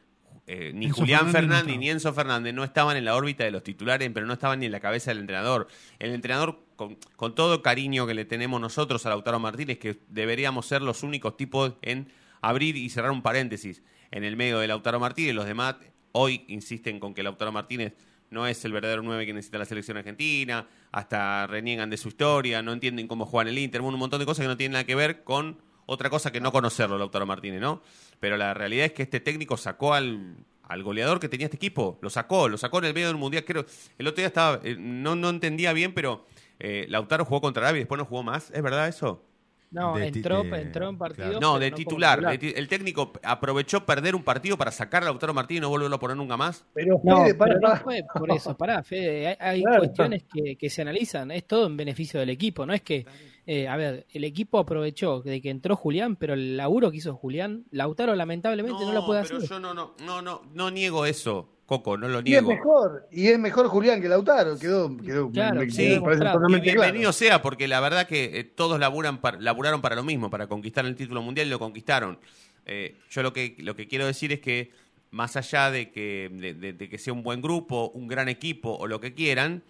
eh, 0.46 0.72
ni 0.74 0.86
Enzo 0.86 0.98
Julián 1.02 1.30
Fernández 1.30 1.76
ni 1.78 1.88
Enzo 1.88 2.12
Fernández 2.12 2.52
no 2.52 2.64
estaban 2.64 2.96
en 2.96 3.04
la 3.04 3.14
órbita 3.14 3.44
de 3.44 3.52
los 3.52 3.62
titulares, 3.62 4.10
pero 4.12 4.26
no 4.26 4.32
estaban 4.32 4.58
ni 4.58 4.66
en 4.66 4.72
la 4.72 4.80
cabeza 4.80 5.12
del 5.12 5.18
entrenador. 5.20 5.68
El 6.00 6.12
entrenador, 6.12 6.64
con, 6.74 6.96
con 7.14 7.34
todo 7.36 7.62
cariño 7.62 8.06
que 8.08 8.14
le 8.14 8.24
tenemos 8.24 8.60
nosotros 8.60 9.06
a 9.06 9.10
Lautaro 9.10 9.38
Martínez, 9.38 9.78
que 9.78 10.00
deberíamos 10.08 10.66
ser 10.66 10.82
los 10.82 11.04
únicos 11.04 11.36
tipos 11.36 11.74
en 11.82 12.10
abrir 12.40 12.76
y 12.76 12.88
cerrar 12.90 13.12
un 13.12 13.22
paréntesis 13.22 13.82
en 14.10 14.24
el 14.24 14.36
medio 14.36 14.58
de 14.58 14.66
Lautaro 14.66 14.98
Martínez, 14.98 15.34
los 15.34 15.44
demás 15.46 15.76
hoy 16.12 16.44
insisten 16.48 16.98
con 16.98 17.14
que 17.14 17.22
Lautaro 17.22 17.52
Martínez 17.52 17.92
no 18.30 18.46
es 18.46 18.64
el 18.64 18.72
verdadero 18.72 19.02
9 19.02 19.26
que 19.26 19.32
necesita 19.32 19.58
la 19.58 19.64
selección 19.64 19.96
argentina, 19.96 20.66
hasta 20.92 21.46
reniegan 21.46 21.90
de 21.90 21.96
su 21.96 22.08
historia, 22.08 22.62
no 22.62 22.72
entienden 22.72 23.08
cómo 23.08 23.26
juega 23.26 23.50
en 23.50 23.56
el 23.56 23.62
Inter, 23.62 23.82
un 23.82 23.98
montón 23.98 24.20
de 24.20 24.26
cosas 24.26 24.44
que 24.44 24.48
no 24.48 24.56
tienen 24.56 24.72
nada 24.72 24.84
que 24.84 24.94
ver 24.94 25.24
con 25.24 25.58
otra 25.86 26.08
cosa 26.08 26.30
que 26.30 26.40
no 26.40 26.52
conocerlo, 26.52 26.96
Lautaro 26.96 27.26
Martínez, 27.26 27.60
¿no? 27.60 27.82
Pero 28.20 28.36
la 28.36 28.54
realidad 28.54 28.86
es 28.86 28.92
que 28.92 29.02
este 29.02 29.18
técnico 29.18 29.56
sacó 29.56 29.94
al, 29.94 30.36
al 30.62 30.82
goleador 30.84 31.18
que 31.18 31.28
tenía 31.28 31.46
este 31.46 31.56
equipo, 31.56 31.98
lo 32.00 32.10
sacó, 32.10 32.48
lo 32.48 32.56
sacó 32.56 32.78
en 32.78 32.84
el 32.84 32.94
medio 32.94 33.08
del 33.08 33.16
Mundial, 33.16 33.44
creo, 33.44 33.66
el 33.98 34.06
otro 34.06 34.18
día 34.18 34.28
estaba, 34.28 34.60
eh, 34.62 34.76
no, 34.78 35.16
no 35.16 35.30
entendía 35.30 35.72
bien, 35.72 35.92
pero 35.92 36.26
eh, 36.60 36.86
Lautaro 36.88 37.24
jugó 37.24 37.40
contra 37.40 37.64
Arabia 37.64 37.80
y 37.80 37.82
después 37.82 37.98
no 37.98 38.04
jugó 38.04 38.22
más, 38.22 38.50
¿es 38.52 38.62
verdad 38.62 38.86
eso? 38.86 39.24
No, 39.70 39.96
De 39.96 40.08
entró, 40.08 40.42
de- 40.42 40.60
entró 40.62 40.88
en 40.88 40.98
partido. 40.98 41.26
claro. 41.28 41.40
No, 41.40 41.52
pero 41.54 41.64
de 41.64 41.70
titular. 41.70 42.20
de 42.20 42.38
ti- 42.38 42.52
el 42.56 42.66
técnico 42.66 43.12
aprovechó 43.22 43.86
perder 43.86 44.16
un 44.16 44.24
partido 44.24 44.56
para 44.58 44.72
sacar 44.72 45.02
a 45.02 45.06
Lautaro 45.06 45.32
Martínez 45.32 45.58
y 45.58 45.62
no 45.62 45.68
volverlo 45.68 45.94
a 45.94 46.00
poner 46.00 46.16
nunca 46.16 46.36
más. 46.36 46.64
Pero 46.74 47.00
No, 47.04 47.22
Fede, 47.22 47.34
para, 47.34 47.54
pero 47.54 47.68
no 47.68 47.76
fue 47.76 48.02
por 48.18 48.32
eso, 48.32 48.56
pará, 48.56 48.82
Fede, 48.82 49.28
hay, 49.28 49.36
hay 49.38 49.62
Claro. 49.62 49.78
cuestiones 49.78 50.24
que, 50.32 50.56
que 50.56 50.70
se 50.70 50.82
analizan, 50.82 51.30
es 51.30 51.46
todo 51.46 51.66
en 51.66 51.76
beneficio 51.76 52.18
del 52.18 52.30
equipo, 52.30 52.66
no 52.66 52.72
es 52.74 52.82
que, 52.82 53.06
eh, 53.46 53.68
a 53.68 53.76
ver, 53.76 54.06
el 54.12 54.24
equipo 54.24 54.58
aprovechó 54.58 55.22
de 55.22 55.40
que 55.40 55.50
entró 55.50 55.76
Julián, 55.76 56.16
pero 56.16 56.34
el 56.34 56.56
laburo 56.56 56.90
que 56.90 56.96
hizo 56.96 57.14
Julián, 57.14 57.64
Lautaro 57.70 58.16
lamentablemente 58.16 58.84
no, 58.84 58.92
lo 58.92 59.06
puede 59.06 59.22
pero 59.22 59.36
hacer. 59.36 59.48
yo 59.50 59.60
no, 59.60 59.72
no, 59.72 59.94
no, 60.04 60.20
no, 60.20 60.42
no 60.52 60.70
niego 60.72 61.06
eso, 61.06 61.48
Coco, 61.70 61.96
no 61.96 62.08
lo 62.08 62.18
Y 62.18 62.34
es 62.34 62.42
niego. 62.42 62.48
mejor, 62.48 63.06
y 63.12 63.28
es 63.28 63.38
mejor 63.38 63.68
Julián 63.68 64.02
que 64.02 64.08
Lautaro, 64.08 64.58
quedó, 64.58 64.96
quedó 64.96 65.30
Claro, 65.30 65.60
me, 65.60 65.66
me. 65.66 65.72
Y 65.72 66.60
bienvenido 66.62 66.90
claro. 66.98 67.12
sea, 67.12 67.42
porque 67.42 67.68
la 67.68 67.78
verdad 67.78 68.08
que 68.08 68.40
eh, 68.40 68.42
todos 68.42 68.80
laburan 68.80 69.20
para, 69.20 69.38
laburaron 69.40 69.80
para 69.80 69.94
lo 69.94 70.02
mismo, 70.02 70.30
para 70.30 70.48
conquistar 70.48 70.84
el 70.84 70.96
título 70.96 71.22
mundial 71.22 71.46
y 71.46 71.50
lo 71.50 71.60
conquistaron. 71.60 72.18
Eh, 72.66 72.96
yo 73.12 73.22
lo 73.22 73.32
que, 73.32 73.54
lo 73.60 73.76
que 73.76 73.86
quiero 73.86 74.04
decir 74.04 74.32
es 74.32 74.40
que, 74.40 74.72
más 75.12 75.36
allá 75.36 75.70
de 75.70 75.92
que, 75.92 76.28
de, 76.32 76.54
de- 76.54 76.72
de 76.72 76.88
que 76.88 76.98
sea 76.98 77.12
un 77.12 77.22
buen 77.22 77.40
grupo, 77.40 77.92
un 77.94 78.08
gran 78.08 78.28
equipo 78.28 78.72
o 78.76 78.88
lo 78.88 78.98
que 79.00 79.14
quieran, 79.14 79.62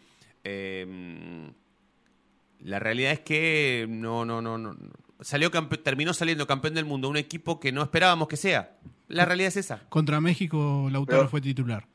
eh, 0.42 1.50
la 2.60 2.78
realidad 2.78 3.12
es 3.12 3.20
que 3.20 3.84
no, 3.90 4.24
no, 4.24 4.40
no, 4.40 4.56
no. 4.56 4.74
Salió 5.20 5.50
campe- 5.50 5.82
terminó 5.82 6.14
saliendo 6.14 6.46
campeón 6.46 6.72
del 6.72 6.86
mundo 6.86 7.10
un 7.10 7.18
equipo 7.18 7.60
que 7.60 7.72
no 7.72 7.82
esperábamos 7.82 8.26
que 8.26 8.38
sea. 8.38 8.70
La 9.10 9.24
realidad 9.24 9.48
es 9.48 9.56
esa. 9.56 9.80
Contra 9.88 10.20
México, 10.20 10.88
Lautaro 10.90 11.20
Pero- 11.20 11.28
fue 11.30 11.40
titular. 11.40 11.86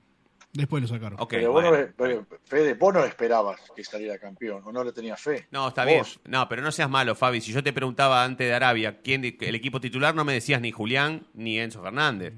Después 0.54 0.82
lo 0.82 0.88
sacaron. 0.88 1.20
Ok, 1.20 1.32
pero 1.32 1.52
vos 1.52 1.62
no, 1.64 1.70
bueno. 1.70 1.86
le- 1.86 1.92
pero, 1.98 2.26
Fede, 2.46 2.76
vos 2.76 2.94
no 2.94 3.04
esperabas 3.04 3.60
que 3.76 3.84
saliera 3.84 4.18
campeón, 4.18 4.62
o 4.66 4.72
no 4.72 4.86
le 4.86 4.94
tenías 4.94 5.20
fe. 5.20 5.48
No, 5.52 5.68
está 5.68 5.84
Vos. 5.84 5.92
bien. 5.92 6.06
No, 6.34 6.48
pero 6.48 6.62
no 6.62 6.72
seas 6.72 6.90
malo, 6.90 7.14
Fabi. 7.14 7.42
Si 7.42 7.52
yo 7.52 7.62
te 7.62 7.74
preguntaba 7.74 8.24
antes 8.24 8.48
de 8.48 8.54
Arabia 8.54 9.02
quién 9.04 9.26
el 9.26 9.56
equipo 9.56 9.82
titular, 9.82 10.16
no 10.16 10.24
me 10.24 10.32
decías 10.32 10.62
ni 10.62 10.72
Julián 10.72 11.28
ni 11.34 11.60
Enzo 11.60 11.82
Fernández. 11.82 12.34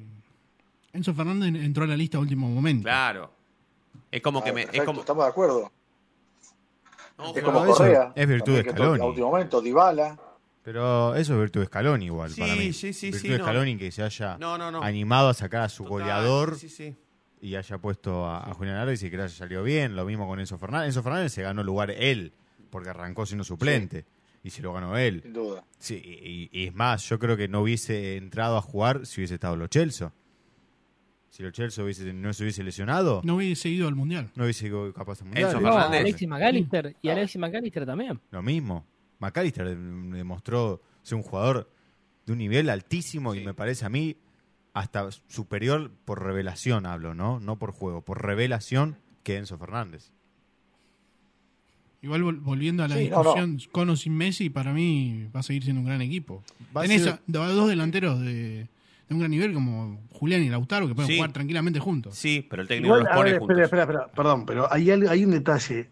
Enzo 0.93 1.13
Fernández 1.13 1.63
entró 1.63 1.83
a 1.83 1.87
la 1.87 1.95
lista 1.95 2.17
a 2.17 2.21
último 2.21 2.49
momento. 2.49 2.85
Claro. 2.85 3.31
Es 4.11 4.21
como 4.23 4.43
que 4.43 4.49
Ah, 4.49 4.53
me. 4.53 4.61
Es 4.61 4.65
perfecto, 4.67 4.85
como, 4.87 4.99
estamos 5.01 5.23
de 5.25 5.29
acuerdo. 5.29 5.71
no, 7.19 7.35
Es 7.35 7.43
como 7.43 7.65
eso 7.65 7.73
Correa. 7.75 8.13
es 8.15 8.27
virtud 8.27 8.53
de 8.53 8.63
también, 8.63 8.63
que 8.65 8.71
Scaloni. 8.81 9.01
A 9.01 9.05
último 9.05 9.27
momento, 9.29 9.61
Dybala. 9.61 10.17
Pero 10.67 11.15
eso 11.15 11.33
es 11.35 11.39
virtud 11.39 11.61
de 11.61 11.67
Scaloni 11.67 12.05
igual 12.07 12.29
Sí, 12.29 12.41
para 12.41 12.55
mí. 12.57 12.73
sí, 12.73 12.91
sí, 12.91 13.05
virtud 13.05 13.21
sí, 13.21 13.27
de 13.29 13.37
no. 13.37 13.43
Scaloni 13.45 13.77
que 13.77 13.89
se 13.89 14.03
haya 14.03 14.37
No, 14.37 14.57
no, 14.57 14.69
no. 14.69 14.83
animado 14.83 15.29
a 15.29 15.33
sacar 15.33 15.61
a 15.61 15.69
su 15.69 15.83
Total, 15.85 15.99
goleador 16.01 16.57
Sí, 16.57 16.67
sí, 16.67 16.89
sí. 16.91 16.95
y 17.41 17.55
haya 17.55 17.77
puesto 17.77 18.25
a, 18.25 18.49
a 18.49 18.53
Julián 18.53 18.75
Álvarez 18.75 19.01
y 19.01 19.09
que 19.09 19.15
le 19.15 19.23
haya 19.23 19.33
salido 19.33 19.63
bien. 19.63 19.95
Lo 19.95 20.03
mismo 20.03 20.27
con 20.27 20.41
Enzo 20.41 20.57
Fernández. 20.57 20.87
Enzo 20.87 21.03
Fernández 21.03 21.31
se 21.31 21.41
ganó 21.41 21.63
lugar 21.63 21.91
él, 21.91 22.33
porque 22.69 22.89
arrancó 22.89 23.25
siendo 23.25 23.45
suplente. 23.45 24.03
Y 24.43 24.49
se 24.49 24.61
lo 24.61 24.73
ganó 24.73 24.97
él. 24.97 25.21
Sin 25.23 25.31
duda. 25.31 25.63
Sí, 25.79 25.95
y, 26.03 26.49
y 26.51 26.67
es 26.67 26.73
más, 26.75 27.07
yo 27.07 27.17
creo 27.17 27.37
que 27.37 27.47
no 27.47 27.61
hubiese 27.61 28.17
entrado 28.17 28.57
a 28.57 28.61
jugar 28.61 29.05
si 29.05 29.21
hubiese 29.21 29.35
estado 29.35 29.55
Lo 29.55 29.67
Celso. 29.69 30.11
Si 31.29 31.43
Lo 31.43 31.51
Celso 31.53 31.83
hubiese, 31.85 32.11
no 32.13 32.33
se 32.33 32.43
hubiese 32.43 32.61
lesionado, 32.63 33.21
no, 33.23 33.31
No 33.33 33.35
hubiese 33.37 33.69
ido 33.69 33.87
al 33.87 33.95
mundial. 33.95 34.31
hubiese 34.35 34.67
ido 34.67 34.91
capaz 34.93 35.21
a 35.21 35.25
mundial. 35.25 35.45
Enzo 35.49 35.61
No, 35.61 35.71
Fernández. 35.71 36.01
Alexis 36.01 36.27
McAllister 36.27 36.95
y 37.01 37.07
Alexis 37.09 37.39
McAllister 37.39 37.85
también. 37.85 38.19
Lo 38.31 38.41
mismo. 38.41 38.85
McAllister 39.19 39.67
dem- 39.67 40.11
demostró 40.11 40.81
ser 41.03 41.15
un 41.17 41.23
jugador 41.23 41.69
de 42.25 42.33
un 42.33 42.39
nivel 42.39 42.69
altísimo 42.69 43.33
y 43.35 43.43
me 43.43 43.53
parece 43.53 43.85
a 43.85 43.89
mí 43.89 44.17
hasta 44.73 45.09
superior 45.27 45.91
por 46.05 46.23
revelación, 46.23 46.85
hablo, 46.85 47.13
¿no? 47.15 47.39
No 47.39 47.57
por 47.57 47.71
juego, 47.71 48.01
por 48.01 48.21
revelación 48.23 48.97
que 49.23 49.37
Enzo 49.37 49.57
Fernández. 49.57 50.11
Igual 52.01 52.21
vol- 52.23 52.41
volviendo 52.41 52.83
a 52.83 52.87
la 52.87 52.95
Sí, 52.95 53.09
no, 53.09 53.17
discusión 53.23 53.57
con 53.71 53.89
o 53.89 53.95
sin 53.95 54.15
Messi, 54.15 54.49
para 54.49 54.71
mí 54.71 55.27
va 55.35 55.39
a 55.39 55.43
seguir 55.43 55.63
siendo 55.63 55.81
un 55.81 55.87
gran 55.87 56.01
equipo. 56.01 56.43
Va 56.75 56.81
a 56.81 56.83
Tenés 56.83 57.03
ser- 57.03 57.13
a- 57.13 57.19
dos 57.27 57.67
delanteros 57.69 58.19
de, 58.21 58.67
de 59.09 59.13
un 59.13 59.19
gran 59.19 59.31
nivel 59.31 59.51
como 59.53 59.99
Julián 60.11 60.43
y 60.43 60.49
Lautaro 60.49 60.87
que 60.87 60.93
pueden 60.93 61.09
Sí. 61.09 61.15
jugar 61.17 61.33
tranquilamente 61.33 61.79
juntos. 61.79 62.15
Sí, 62.15 62.45
pero 62.47 62.61
el 62.61 62.67
técnico 62.67 62.95
Igual, 62.97 63.03
los 63.05 63.15
pone 63.17 63.31
ver, 63.31 63.39
juntos. 63.39 63.59
espera, 63.59 63.83
espera, 63.83 63.99
espera, 64.03 64.15
perdón, 64.15 64.45
pero 64.45 64.71
hay 64.71 65.25
un 65.25 65.31
detalle. 65.31 65.89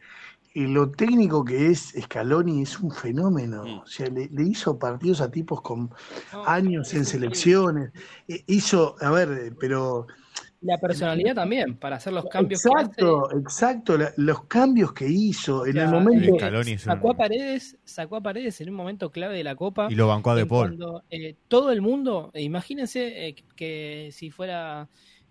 Y 0.58 0.68
lo 0.68 0.90
técnico 0.90 1.44
que 1.44 1.68
es 1.68 1.94
Scaloni 2.02 2.62
es 2.62 2.80
un 2.80 2.90
fenómeno. 2.90 3.64
Mm. 3.66 3.80
O 3.80 3.86
sea, 3.86 4.08
le, 4.08 4.30
le 4.30 4.44
hizo 4.44 4.80
partidos 4.80 5.20
a 5.20 5.30
tipos 5.30 5.62
con 5.62 5.92
años 6.46 6.94
en 6.94 7.04
selecciones. 7.06 7.92
Eh, 8.28 8.42
Hizo, 8.48 8.96
a 9.02 9.12
ver, 9.12 9.30
eh, 9.32 9.52
pero 9.60 10.08
La 10.62 10.78
personalidad 10.80 11.36
también, 11.36 11.76
para 11.78 11.98
hacer 11.98 12.14
los 12.14 12.26
cambios 12.30 12.62
que 12.64 12.70
exacto, 12.70 13.30
exacto, 13.38 13.98
la- 13.98 14.14
los 14.16 14.46
cambios 14.46 14.94
que 14.94 15.08
hizo 15.10 15.66
en 15.66 15.74
Ya, 15.76 15.84
el 15.84 15.92
momento. 15.92 16.34
El 16.36 16.40
Scaloni 16.40 16.72
es 16.72 16.86
un- 16.88 16.94
Sacó 16.94 17.12
a 17.12 17.18
Paredes, 17.18 17.78
sacó 17.84 18.16
a 18.16 18.22
Paredes 18.22 18.62
en 18.62 18.70
un 18.70 18.76
momento 18.76 19.12
clave 19.12 19.36
de 19.36 19.44
la 19.44 19.56
Copa. 19.58 19.88
Y 19.92 19.96
lo 19.96 20.08
bancó 20.08 20.32
a 20.32 20.36
De 20.36 20.46
Paul. 20.46 20.78
Cuando 20.78 21.04
eh, 21.12 21.36
todo 21.50 21.72
el 21.74 21.82
mundo, 21.82 22.32
eh, 22.34 22.42
imagínense 22.44 23.28
eh, 23.28 23.36
que 23.58 24.10
si 24.14 24.32
fuera 24.32 24.88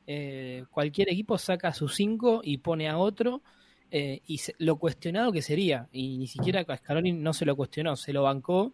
eh, 0.06 0.64
cualquier 0.70 1.08
equipo 1.10 1.38
saca 1.38 1.68
a 1.68 1.72
sus 1.74 1.94
cinco 1.94 2.42
y 2.44 2.58
pone 2.58 2.90
a 2.90 2.98
otro 2.98 3.42
eh, 3.90 4.20
y 4.26 4.38
se- 4.38 4.54
lo 4.58 4.76
cuestionado 4.76 5.32
que 5.32 5.42
sería. 5.42 5.88
Y 5.92 6.18
ni 6.18 6.26
siquiera 6.26 6.64
a 6.66 6.76
Scaloni 6.76 7.12
no 7.12 7.32
se 7.32 7.44
lo 7.44 7.56
cuestionó, 7.56 7.96
se 7.96 8.12
lo 8.12 8.22
bancó 8.24 8.72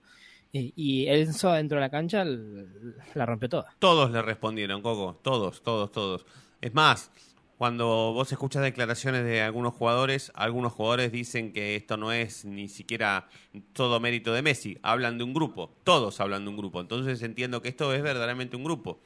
eh, 0.52 0.72
y 0.74 1.06
Enzo 1.06 1.52
dentro 1.52 1.76
de 1.76 1.80
la 1.82 1.90
cancha 1.90 2.24
la 2.24 3.26
rompió 3.26 3.48
toda. 3.48 3.74
Todos 3.78 4.10
le 4.10 4.22
respondieron, 4.22 4.82
Coco. 4.82 5.18
Todos, 5.22 5.62
todos, 5.62 5.92
todos. 5.92 6.26
Es 6.60 6.74
más, 6.74 7.10
cuando 7.58 7.86
vos 8.14 8.32
escuchas 8.32 8.62
declaraciones 8.62 9.24
de 9.24 9.42
algunos 9.42 9.74
jugadores, 9.74 10.32
algunos 10.34 10.72
jugadores 10.72 11.12
dicen 11.12 11.52
que 11.52 11.76
esto 11.76 11.96
no 11.96 12.10
es 12.12 12.44
ni 12.46 12.68
siquiera 12.68 13.28
todo 13.74 14.00
mérito 14.00 14.32
de 14.32 14.42
Messi. 14.42 14.78
Hablan 14.82 15.18
de 15.18 15.24
un 15.24 15.34
grupo. 15.34 15.70
Todos 15.84 16.20
hablan 16.20 16.44
de 16.44 16.50
un 16.50 16.56
grupo. 16.56 16.80
Entonces 16.80 17.22
entiendo 17.22 17.60
que 17.60 17.68
esto 17.68 17.92
es 17.94 18.02
verdaderamente 18.02 18.56
un 18.56 18.64
grupo. 18.64 18.98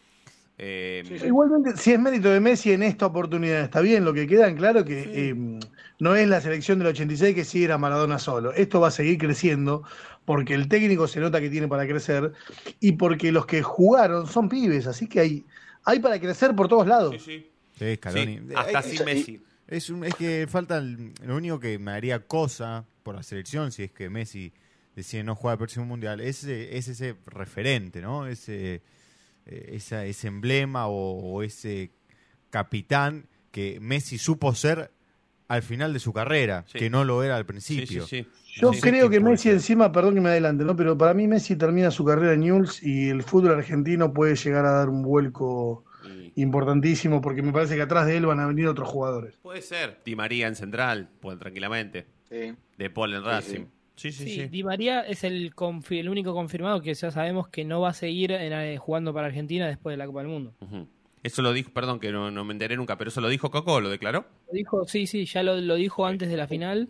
Eh, 0.57 1.03
Igualmente, 1.27 1.77
si 1.77 1.93
es 1.93 1.99
mérito 1.99 2.31
de 2.31 2.39
Messi 2.41 2.73
en 2.73 2.83
esta 2.83 3.07
oportunidad, 3.07 3.61
está 3.63 3.81
bien. 3.81 4.05
Lo 4.05 4.15
que 4.15 4.27
queda 4.27 4.49
en 4.49 4.57
claro 4.57 4.85
que 4.85 5.03
eh, 5.13 5.35
no 5.99 6.15
es 6.15 6.29
la 6.29 6.41
selección 6.41 6.79
del 6.79 6.89
86 6.89 7.35
que 7.35 7.45
sí 7.45 7.65
era 7.65 7.77
Maradona 7.79 8.19
solo. 8.19 8.53
Esto 8.53 8.81
va 8.81 8.89
a 8.89 8.91
seguir 8.93 9.19
creciendo 9.19 9.83
porque 10.25 10.55
el 10.55 10.69
técnico 10.69 11.09
se 11.09 11.21
nota 11.21 11.41
que 11.41 11.51
tiene 11.51 11.69
para 11.69 11.87
crecer 11.87 12.33
y 12.81 12.93
porque 12.93 13.33
los 13.33 13.47
que 13.47 13.63
jugaron 13.63 14.27
son 14.27 14.49
pibes. 14.49 14.87
Así 14.87 15.09
que 15.09 15.21
hay, 15.21 15.45
hay 15.85 15.99
para 15.99 16.21
crecer 16.21 16.55
por 16.55 16.69
todos 16.69 16.87
lados. 16.87 17.23
sí. 17.25 17.51
Sí, 17.77 17.97
Scaloni. 17.97 18.39
Sí, 18.39 18.55
hasta 18.55 18.79
Eh, 18.79 18.83
sin 18.85 19.01
eh, 19.03 19.05
Messi. 19.05 19.43
Es, 19.67 19.91
un- 19.91 20.05
es 20.05 20.15
que 20.15 20.47
falta 20.49 20.79
el- 20.79 21.13
lo 21.27 21.37
único 21.37 21.59
que 21.59 21.79
me 21.81 21.91
haría 21.91 22.21
cosa 22.21 22.85
por 23.03 23.17
la 23.17 23.23
selección 23.25 23.73
si 23.73 23.83
es 23.83 23.91
que 23.91 24.09
Messi 24.09 24.53
decide 24.95 25.25
no 25.25 25.35
jugar 25.35 25.55
el 25.55 25.59
próximo 25.59 25.85
mundial 25.85 26.21
es, 26.21 26.45
eh, 26.45 26.77
es 26.77 26.87
ese 26.87 27.17
referente, 27.27 28.01
¿no? 28.01 28.29
Ese 28.29 28.83
eh, 29.47 29.71
esa, 29.73 30.05
ese 30.05 30.29
emblema 30.29 30.87
o, 30.89 30.93
o 31.21 31.43
ese 31.43 31.91
capitán 32.51 33.27
que 33.51 33.79
Messi 33.81 34.19
supo 34.19 34.55
ser 34.55 34.91
al 35.49 35.63
final 35.63 35.93
de 35.93 35.99
su 35.99 36.13
carrera, 36.13 36.65
Sí. 36.67 36.79
que 36.79 36.91
no 36.91 37.05
lo 37.05 37.23
era 37.23 37.37
al 37.37 37.45
principio. 37.47 38.07
Sí, 38.07 38.25
sí, 38.25 38.29
sí. 38.45 38.61
Yo 38.61 38.73
Sí, 38.73 38.81
creo 38.81 39.07
sí, 39.07 39.11
que 39.13 39.21
Messi 39.21 39.43
ser. 39.45 39.53
encima, 39.55 39.93
perdón 39.93 40.15
que 40.15 40.21
me 40.21 40.31
adelante, 40.31 40.65
¿no? 40.65 40.75
Pero 40.75 40.97
para 40.97 41.13
mí 41.15 41.27
Messi 41.29 41.57
termina 41.57 41.91
su 41.91 42.05
carrera 42.05 42.33
en 42.33 42.41
Newell's 42.41 42.83
y 42.83 43.09
el 43.11 43.23
fútbol 43.23 43.53
argentino 43.55 44.13
puede 44.13 44.37
llegar 44.37 44.65
a 44.65 44.71
dar 44.73 44.89
un 44.89 45.03
vuelco 45.03 45.85
importantísimo 46.37 47.21
porque 47.21 47.43
me 47.43 47.53
parece 47.53 47.77
que 47.77 47.83
atrás 47.83 48.07
de 48.07 48.17
él 48.17 48.27
van 48.27 48.41
a 48.41 48.47
venir 48.47 48.67
otros 48.67 48.89
jugadores. 48.89 49.37
Puede 49.43 49.63
ser. 49.63 50.01
Di 50.05 50.17
María 50.17 50.49
en 50.49 50.57
central, 50.57 51.09
puede 51.21 51.39
tranquilamente. 51.39 52.07
Sí. 52.29 52.55
De 52.79 52.91
Paul 52.91 53.15
en 53.15 53.21
Sí, 53.21 53.27
Racing. 53.27 53.65
Sí, 53.97 54.11
sí, 54.13 54.25
Sí, 54.25 54.35
sí. 54.43 54.49
Di 54.49 54.65
María 54.65 55.01
es 55.03 55.23
el, 55.25 55.55
confi- 55.55 55.99
el 56.01 56.09
único 56.09 56.35
confirmado 56.35 56.81
que 56.83 56.93
ya 56.95 57.11
sabemos 57.11 57.49
que 57.49 57.65
no 57.65 57.81
va 57.81 57.91
a 57.91 57.95
seguir 57.95 58.33
en, 58.33 58.53
eh, 58.53 58.77
jugando 58.79 59.15
para 59.15 59.29
Argentina 59.29 59.67
después 59.69 59.93
de 59.95 59.99
la 59.99 60.07
Copa 60.07 60.21
del 60.21 60.29
Mundo. 60.29 60.55
Eso 61.23 61.43
lo 61.43 61.53
dijo, 61.53 61.71
perdón 61.73 62.01
que 62.01 62.11
no, 62.13 62.31
no 62.31 62.45
me 62.45 62.53
enteré 62.53 62.77
nunca, 62.77 62.99
pero 62.99 63.09
eso 63.09 63.21
lo 63.21 63.29
dijo 63.29 63.51
Coco, 63.51 63.81
¿lo 63.81 63.89
declaró? 63.89 64.27
Lo 64.49 64.53
dijo, 64.53 64.87
sí, 64.87 65.07
sí, 65.07 65.25
ya 65.25 65.43
lo, 65.43 65.57
lo 65.61 65.77
dijo 65.77 66.05
antes 66.07 66.29
de 66.29 66.37
la 66.37 66.47
final 66.47 66.89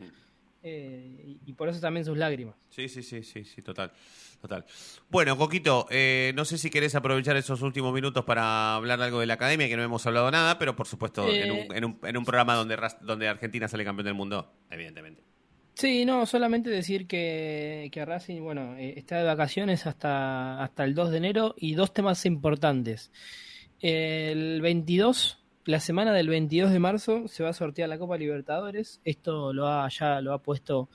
eh, 0.63 1.23
y, 1.45 1.51
y 1.51 1.53
por 1.53 1.69
eso 1.69 1.79
también 1.81 2.05
sus 2.05 2.17
lágrimas. 2.17 2.57
Sí, 2.71 2.89
sí, 2.89 3.03
sí, 3.03 3.23
sí, 3.23 3.45
sí, 3.45 3.63
total. 3.63 3.93
Total. 4.41 4.65
Bueno, 5.09 5.37
Coquito, 5.39 5.87
eh, 5.91 6.33
no 6.35 6.45
sé 6.45 6.59
si 6.59 6.69
querés 6.69 6.95
aprovechar 6.95 7.37
esos 7.37 7.63
últimos 7.63 7.95
minutos 7.95 8.25
para 8.25 8.75
hablar 8.75 9.01
algo 9.01 9.21
de 9.21 9.27
la 9.27 9.35
academia, 9.35 9.69
que 9.69 9.77
no 9.77 9.83
hemos 9.83 10.07
hablado 10.07 10.31
nada, 10.31 10.59
pero 10.59 10.75
por 10.77 10.87
supuesto 10.87 11.27
Eh. 11.29 11.45
en, 11.45 11.51
un, 11.53 11.77
en, 11.77 11.85
un, 11.85 11.99
en 12.03 12.17
un 12.17 12.25
programa 12.25 12.55
donde, 12.55 12.77
Ras- 12.77 12.99
donde 13.01 13.29
Argentina 13.29 13.69
sale 13.69 13.85
campeón 13.85 14.05
del 14.07 14.15
mundo, 14.15 14.53
evidentemente. 14.71 15.23
Sí, 15.75 16.05
no, 16.05 16.25
solamente 16.25 16.70
decir 16.70 17.09
que, 17.09 17.89
que 17.93 18.05
Racing, 18.05 18.41
bueno, 18.43 18.77
eh, 18.77 18.95
está 18.97 19.18
de 19.18 19.25
vacaciones 19.25 19.87
hasta, 19.87 20.62
hasta 20.62 20.85
el 20.85 20.95
2 20.95 21.11
de 21.11 21.16
enero 21.16 21.55
y 21.59 21.75
dos 21.75 21.93
temas 21.93 22.25
importantes. 22.27 23.11
El 23.81 24.62
22, 24.62 25.43
la 25.64 25.81
semana 25.81 26.12
del 26.12 26.29
22 26.29 26.70
de 26.70 26.79
marzo, 26.79 27.27
se 27.27 27.43
va 27.43 27.51
a 27.51 27.55
sortear 27.55 27.89
la 27.89 27.99
Copa 27.99 28.16
Libertadores. 28.16 29.01
Esto 29.05 29.53
lo 29.53 29.66
ha, 29.66 29.89
ya 29.89 30.20
lo 30.20 30.33
ha 30.33 30.43
puesto 30.43 30.89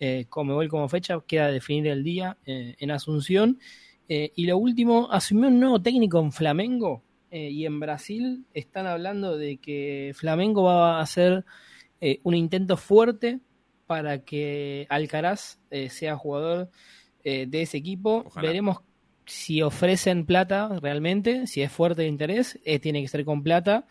eh, 0.00 0.26
Comebol 0.28 0.68
como 0.68 0.88
fecha, 0.88 1.20
queda 1.26 1.50
definir 1.50 1.86
el 1.88 2.02
día 2.02 2.38
eh, 2.46 2.76
en 2.78 2.90
Asunción. 2.90 3.58
Eh, 4.08 4.32
y 4.34 4.46
lo 4.46 4.56
último, 4.56 5.10
asumió 5.10 5.48
un 5.48 5.60
nuevo 5.60 5.80
técnico 5.82 6.18
en 6.20 6.32
Flamengo 6.32 7.02
y 7.30 7.66
en 7.66 7.80
Brasil 7.80 8.46
están 8.54 8.86
hablando 8.86 9.36
de 9.36 9.56
que 9.56 10.12
Flamengo 10.14 10.62
va 10.62 10.98
a 10.98 11.02
hacer 11.02 11.44
un 12.22 12.34
intento 12.36 12.76
fuerte 12.76 13.40
para 13.86 14.24
que 14.24 14.86
Alcaraz 14.88 15.58
eh, 15.70 15.90
sea 15.90 16.16
jugador 16.16 16.70
eh, 17.22 17.46
de 17.48 17.62
ese 17.62 17.78
equipo. 17.78 18.24
Ojalá. 18.26 18.48
Veremos 18.48 18.78
si 19.26 19.62
ofrecen 19.62 20.26
plata 20.26 20.68
realmente, 20.80 21.46
si 21.46 21.62
es 21.62 21.72
fuerte 21.72 22.02
de 22.02 22.08
interés, 22.08 22.58
eh, 22.64 22.78
tiene 22.78 23.00
que 23.02 23.08
ser 23.08 23.24
con 23.24 23.42
plata 23.42 23.86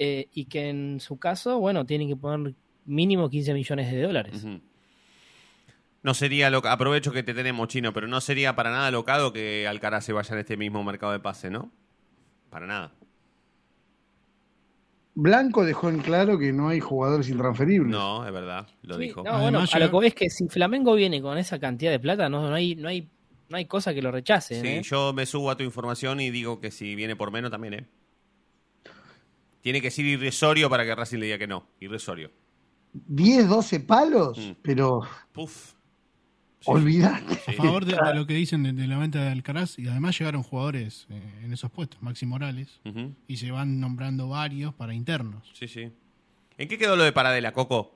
y 0.00 0.44
que 0.44 0.68
en 0.68 1.00
su 1.00 1.18
caso, 1.18 1.58
bueno, 1.58 1.84
tienen 1.84 2.06
que 2.06 2.14
poner 2.14 2.54
mínimo 2.84 3.28
15 3.28 3.52
millones 3.52 3.90
de 3.90 4.00
dólares. 4.00 4.46
No 6.04 6.14
sería, 6.14 6.50
lo, 6.50 6.58
aprovecho 6.58 7.10
que 7.10 7.24
te 7.24 7.34
tenemos 7.34 7.66
chino, 7.66 7.92
pero 7.92 8.06
no 8.06 8.20
sería 8.20 8.54
para 8.54 8.70
nada 8.70 8.92
locado 8.92 9.32
que 9.32 9.66
Alcaraz 9.66 10.04
se 10.04 10.12
vaya 10.12 10.34
en 10.34 10.38
este 10.38 10.56
mismo 10.56 10.84
mercado 10.84 11.10
de 11.10 11.18
pase, 11.18 11.50
¿no? 11.50 11.72
Para 12.48 12.68
nada. 12.68 12.92
Blanco 15.20 15.64
dejó 15.64 15.88
en 15.88 15.98
claro 15.98 16.38
que 16.38 16.52
no 16.52 16.68
hay 16.68 16.78
jugadores 16.78 17.28
intransferibles. 17.28 17.90
No, 17.90 18.24
es 18.24 18.32
verdad, 18.32 18.68
lo 18.82 18.94
Sí, 18.94 19.00
dijo. 19.02 19.24
no, 19.24 19.30
Además, 19.30 19.42
bueno, 19.42 19.58
a 19.72 19.78
lo 19.90 20.00
que 20.00 20.06
es 20.06 20.14
que 20.14 20.30
si 20.30 20.46
Flamengo 20.48 20.94
viene 20.94 21.20
con 21.20 21.36
esa 21.38 21.58
cantidad 21.58 21.90
de 21.90 21.98
plata, 21.98 22.28
no, 22.28 22.48
no 22.48 22.54
hay, 22.54 22.76
no 22.76 22.88
hay, 22.88 23.08
no 23.48 23.56
hay 23.56 23.64
cosa 23.64 23.92
que 23.92 24.00
lo 24.00 24.12
rechace. 24.12 24.60
Sí, 24.60 24.66
¿eh? 24.68 24.82
yo 24.84 25.12
me 25.12 25.26
subo 25.26 25.50
a 25.50 25.56
tu 25.56 25.64
información 25.64 26.20
y 26.20 26.30
digo 26.30 26.60
que 26.60 26.70
si 26.70 26.94
viene 26.94 27.16
por 27.16 27.32
menos 27.32 27.50
también, 27.50 27.74
¿eh? 27.74 27.86
Tiene 29.60 29.82
que 29.82 29.90
ser 29.90 30.04
irrisorio 30.04 30.70
para 30.70 30.84
que 30.84 30.94
Racing 30.94 31.18
le 31.18 31.26
diga 31.26 31.38
que 31.38 31.48
no. 31.48 31.66
Irrisorio. 31.80 32.30
10, 32.92 33.48
12 33.48 33.80
palos, 33.80 34.38
Mm. 34.38 34.52
pero 34.62 35.00
Puf. 35.32 35.72
Sí, 36.60 36.70
olvidate. 36.70 37.34
sí. 37.34 37.52
A 37.52 37.52
favor 37.52 37.84
de, 37.84 37.94
de 37.94 38.14
lo 38.14 38.26
que 38.26 38.34
dicen 38.34 38.62
de, 38.64 38.72
de 38.72 38.86
la 38.86 38.98
venta 38.98 39.22
de 39.22 39.30
Alcaraz, 39.30 39.78
y 39.78 39.86
además 39.86 40.18
llegaron 40.18 40.42
jugadores 40.42 41.06
eh, 41.10 41.22
en 41.44 41.52
esos 41.52 41.70
puestos, 41.70 42.02
Maxi 42.02 42.26
Morales, 42.26 42.80
y 43.26 43.36
se 43.36 43.50
van 43.50 43.78
nombrando 43.80 44.28
varios 44.28 44.74
para 44.74 44.92
internos. 44.94 45.50
Sí, 45.54 45.68
sí. 45.68 45.92
¿En 46.56 46.68
qué 46.68 46.76
quedó 46.76 46.96
lo 46.96 47.04
de 47.04 47.12
Paradela, 47.12 47.52
Coco? 47.52 47.94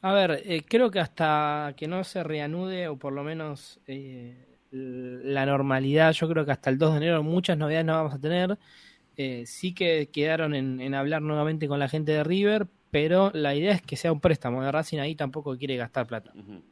A 0.00 0.12
ver, 0.12 0.42
eh, 0.44 0.62
creo 0.68 0.90
que 0.90 1.00
hasta 1.00 1.74
que 1.76 1.88
no 1.88 2.04
se 2.04 2.22
reanude, 2.22 2.88
o 2.88 2.96
por 2.96 3.12
lo 3.12 3.24
menos 3.24 3.80
eh, 3.86 4.36
la 4.70 5.46
normalidad, 5.46 6.12
yo 6.12 6.28
creo 6.28 6.44
que 6.44 6.52
hasta 6.52 6.70
el 6.70 6.78
2 6.78 6.92
de 6.92 6.98
enero 6.98 7.22
muchas 7.22 7.58
novedades 7.58 7.86
no 7.86 7.94
vamos 7.94 8.14
a 8.14 8.20
tener. 8.20 8.58
Eh, 9.16 9.44
sí 9.46 9.74
que 9.74 10.10
quedaron 10.12 10.54
en, 10.54 10.80
en 10.80 10.94
hablar 10.94 11.22
nuevamente 11.22 11.66
con 11.68 11.78
la 11.78 11.88
gente 11.88 12.12
de 12.12 12.22
River, 12.22 12.66
pero 12.90 13.30
la 13.34 13.54
idea 13.54 13.72
es 13.72 13.82
que 13.82 13.96
sea 13.96 14.12
un 14.12 14.20
préstamo 14.20 14.62
de 14.62 14.70
Racing 14.70 14.98
ahí 14.98 15.14
tampoco 15.14 15.56
quiere 15.56 15.76
gastar 15.76 16.06
plata. 16.06 16.32
Ujú. 16.34 16.62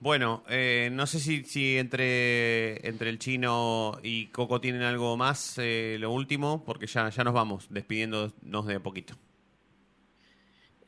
Bueno, 0.00 0.42
eh, 0.48 0.88
no 0.90 1.06
sé 1.06 1.20
si, 1.20 1.44
si 1.44 1.76
entre, 1.76 2.88
entre 2.88 3.10
el 3.10 3.18
chino 3.18 3.98
y 4.02 4.28
Coco 4.28 4.58
tienen 4.58 4.80
algo 4.80 5.18
más, 5.18 5.58
eh, 5.58 5.98
lo 6.00 6.10
último, 6.10 6.64
porque 6.64 6.86
ya, 6.86 7.10
ya 7.10 7.22
nos 7.22 7.34
vamos 7.34 7.66
despidiéndonos 7.68 8.66
de 8.66 8.76
a 8.76 8.80
poquito. 8.80 9.14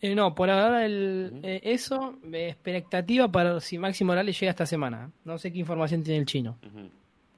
Eh, 0.00 0.14
no, 0.14 0.34
por 0.34 0.48
ahora 0.48 0.86
el, 0.86 1.40
eso, 1.62 2.18
expectativa 2.32 3.30
para 3.30 3.60
si 3.60 3.76
Maxi 3.76 4.02
Morales 4.02 4.40
llega 4.40 4.50
esta 4.50 4.66
semana. 4.66 5.12
No 5.24 5.36
sé 5.38 5.52
qué 5.52 5.58
información 5.58 6.02
tiene 6.02 6.18
el 6.20 6.26
chino. 6.26 6.58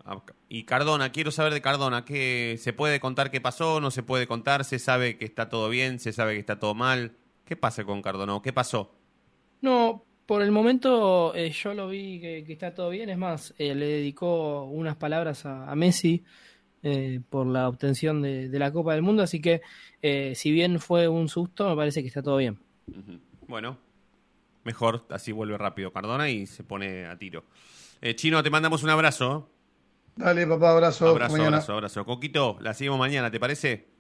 Ah, 0.05 0.23
Y 0.49 0.63
Cardona, 0.63 1.11
quiero 1.11 1.33
saber 1.33 1.53
de 1.53 1.61
Cardona, 1.61 2.05
¿qué, 2.05 2.57
¿se 2.61 2.73
puede 2.73 3.01
contar 3.01 3.33
qué 3.33 3.41
pasó? 3.41 3.81
¿No 3.81 3.91
se 3.91 4.05
puede 4.05 4.29
contar? 4.29 4.65
¿Se 4.65 4.79
sabe 4.79 5.19
que 5.19 5.25
está 5.25 5.49
todo 5.49 5.69
bien? 5.69 5.99
¿Se 5.99 6.13
sabe 6.13 6.35
que 6.35 6.41
está 6.41 6.59
todo 6.61 6.75
mal? 6.75 7.17
¿Qué 7.45 7.57
pasa 7.57 7.85
con 7.85 8.01
Cardona? 8.01 8.41
¿Qué 8.43 8.53
pasó? 8.53 8.95
No, 9.61 10.05
por 10.27 10.43
el 10.43 10.51
momento 10.51 11.35
eh, 11.35 11.51
yo 11.51 11.75
lo 11.75 11.89
vi 11.89 12.21
que, 12.21 12.45
que 12.45 12.53
está 12.53 12.75
todo 12.75 12.91
bien. 12.91 13.11
Es 13.11 13.19
más, 13.19 13.55
eh, 13.59 13.75
le 13.75 13.87
dedicó 13.87 14.65
unas 14.65 14.97
palabras 14.97 15.47
a, 15.47 15.71
a 15.71 15.75
Messi 15.75 16.25
eh, 16.83 17.21
por 17.31 17.47
la 17.47 17.69
obtención 17.69 18.23
de, 18.23 18.49
de 18.49 18.59
la 18.59 18.73
Copa 18.73 18.93
del 18.93 19.03
Mundo. 19.03 19.23
Así 19.23 19.41
que, 19.41 19.63
eh, 20.03 20.33
si 20.35 20.51
bien 20.53 20.81
fue 20.81 21.09
un 21.09 21.29
susto, 21.29 21.69
me 21.69 21.77
parece 21.77 22.03
que 22.03 22.09
está 22.09 22.23
todo 22.23 22.37
bien. 22.37 22.59
Bueno, 23.49 23.79
mejor, 24.65 25.05
así 25.11 25.33
vuelve 25.33 25.57
rápido 25.57 25.93
Cardona 25.93 26.29
y 26.29 26.47
se 26.47 26.63
pone 26.65 27.07
a 27.07 27.17
tiro. 27.19 27.45
Eh, 28.01 28.15
Chino, 28.15 28.43
te 28.43 28.51
mandamos 28.51 28.83
un 28.83 28.91
abrazo. 28.91 29.49
Dale, 30.17 30.47
papá, 30.47 30.73
abrazo. 30.73 31.09
Abrazo, 31.09 31.33
mañana. 31.33 31.57
abrazo, 31.57 31.73
abrazo. 31.73 32.05
Coquito, 32.05 32.59
la 32.61 32.75
seguimos 32.75 32.99
mañana, 32.99 33.31
¿te 33.31 33.41
parece? 33.41 33.94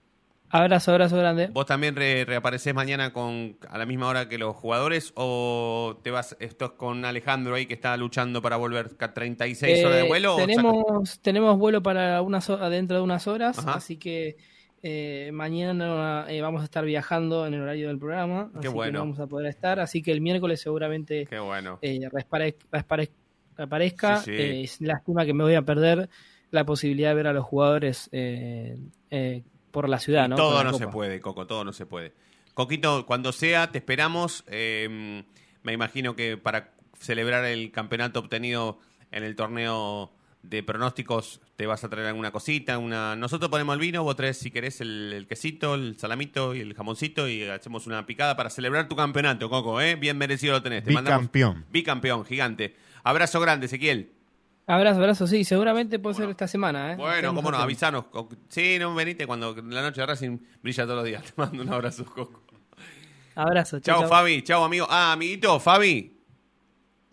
Abrazo, 0.50 0.92
abrazo 0.92 1.16
grande. 1.16 1.48
¿Vos 1.48 1.66
también 1.66 1.96
re- 1.96 2.24
reapareces 2.24 2.72
mañana 2.74 3.12
con 3.12 3.56
a 3.68 3.76
la 3.76 3.86
misma 3.86 4.06
hora 4.08 4.28
que 4.28 4.38
los 4.38 4.54
jugadores 4.54 5.12
o 5.16 5.98
te 6.04 6.10
vas 6.12 6.36
esto 6.38 6.66
es 6.66 6.70
con 6.72 7.04
Alejandro 7.04 7.56
ahí 7.56 7.66
que 7.66 7.74
está 7.74 7.96
luchando 7.96 8.40
para 8.40 8.56
volver 8.56 8.90
a 9.00 9.14
36 9.14 9.84
horas 9.84 9.96
de 9.98 10.04
Eh, 10.04 10.08
vuelo? 10.08 10.36
tenemos, 10.36 11.18
tenemos 11.20 11.58
vuelo 11.58 11.82
para 11.82 12.22
unas 12.22 12.48
ho- 12.50 12.70
dentro 12.70 12.96
de 12.98 13.02
unas 13.02 13.26
horas, 13.26 13.58
Ajá. 13.58 13.74
así 13.74 13.96
que 13.96 14.36
eh, 14.82 15.30
mañana 15.32 16.26
eh, 16.28 16.40
vamos 16.40 16.60
a 16.60 16.64
estar 16.64 16.84
viajando 16.84 17.46
en 17.46 17.54
el 17.54 17.62
horario 17.62 17.88
del 17.88 17.98
programa. 17.98 18.50
Qué 18.52 18.58
así 18.58 18.68
que 18.68 18.74
bueno. 18.74 18.92
no 18.92 18.98
vamos 19.00 19.18
a 19.18 19.26
poder 19.26 19.46
estar. 19.48 19.80
Así 19.80 20.02
que 20.02 20.12
el 20.12 20.20
miércoles 20.20 20.60
seguramente 20.60 21.26
Qué 21.28 21.38
bueno. 21.38 21.78
eh, 21.82 22.00
respare- 22.12 22.54
respare- 22.70 23.10
aparezca. 23.56 24.18
Sí, 24.18 24.30
sí. 24.36 24.42
Eh, 24.42 24.62
es 24.64 24.80
lástima 24.82 25.24
que 25.24 25.32
me 25.32 25.42
voy 25.42 25.54
a 25.54 25.62
perder 25.62 26.10
la 26.50 26.64
posibilidad 26.64 27.08
de 27.08 27.14
ver 27.14 27.26
a 27.28 27.32
los 27.32 27.44
jugadores 27.46 28.08
eh, 28.12 28.76
eh, 29.10 29.42
por 29.74 29.90
la 29.90 29.98
ciudad, 29.98 30.26
¿no? 30.28 30.36
Todo 30.36 30.64
no 30.64 30.72
se 30.78 30.88
puede, 30.88 31.20
Coco, 31.20 31.46
todo 31.46 31.64
no 31.64 31.74
se 31.74 31.84
puede. 31.84 32.14
Coquito, 32.54 33.04
cuando 33.04 33.32
sea, 33.32 33.70
te 33.70 33.78
esperamos. 33.78 34.44
Eh, 34.46 35.22
me 35.62 35.72
imagino 35.74 36.16
que 36.16 36.36
para 36.38 36.72
celebrar 36.98 37.44
el 37.44 37.70
campeonato 37.72 38.20
obtenido 38.20 38.78
en 39.10 39.24
el 39.24 39.36
torneo 39.36 40.12
de 40.42 40.62
pronósticos 40.62 41.40
te 41.56 41.66
vas 41.66 41.82
a 41.84 41.88
traer 41.88 42.06
alguna 42.06 42.30
cosita. 42.30 42.78
una 42.78 43.16
Nosotros 43.16 43.50
ponemos 43.50 43.74
el 43.74 43.80
vino, 43.80 44.04
vos 44.04 44.14
traes 44.14 44.38
si 44.38 44.50
querés 44.50 44.80
el, 44.80 45.12
el 45.12 45.26
quesito, 45.26 45.74
el 45.74 45.98
salamito 45.98 46.54
y 46.54 46.60
el 46.60 46.74
jamoncito 46.74 47.28
y 47.28 47.44
hacemos 47.44 47.86
una 47.86 48.06
picada 48.06 48.36
para 48.36 48.50
celebrar 48.50 48.86
tu 48.88 48.94
campeonato, 48.94 49.48
Coco. 49.50 49.80
¿eh? 49.80 49.96
Bien 49.96 50.16
merecido 50.16 50.52
lo 50.52 50.62
tenés. 50.62 50.84
Te 50.84 50.92
mandamos- 50.92 51.22
Bicampeón. 51.22 51.64
Bicampeón, 51.70 52.24
gigante. 52.24 52.76
Abrazo 53.02 53.40
grande, 53.40 53.66
Ezequiel. 53.66 54.12
Abrazo, 54.66 54.98
abrazo, 55.00 55.26
sí, 55.26 55.44
seguramente 55.44 55.98
puede 55.98 56.16
ser 56.16 56.30
esta 56.30 56.48
semana. 56.48 56.92
¿eh? 56.92 56.96
Bueno, 56.96 57.34
cómo 57.34 57.50
no, 57.50 57.58
avisanos. 57.58 58.06
Sí, 58.48 58.78
no 58.78 58.94
venite 58.94 59.26
cuando 59.26 59.54
la 59.54 59.82
noche 59.82 60.00
de 60.00 60.06
Racing 60.06 60.38
brilla 60.62 60.84
todos 60.84 60.96
los 60.96 61.04
días. 61.04 61.22
Te 61.26 61.32
mando 61.36 61.62
un 61.62 61.72
abrazo, 61.72 62.04
Coco. 62.06 62.42
Abrazo, 63.34 63.80
chau, 63.80 63.96
Chao, 63.96 64.00
chau. 64.02 64.08
Fabi. 64.08 64.42
Chao, 64.42 64.64
amigo. 64.64 64.86
Ah, 64.88 65.12
amiguito, 65.12 65.58
Fabi. 65.60 66.16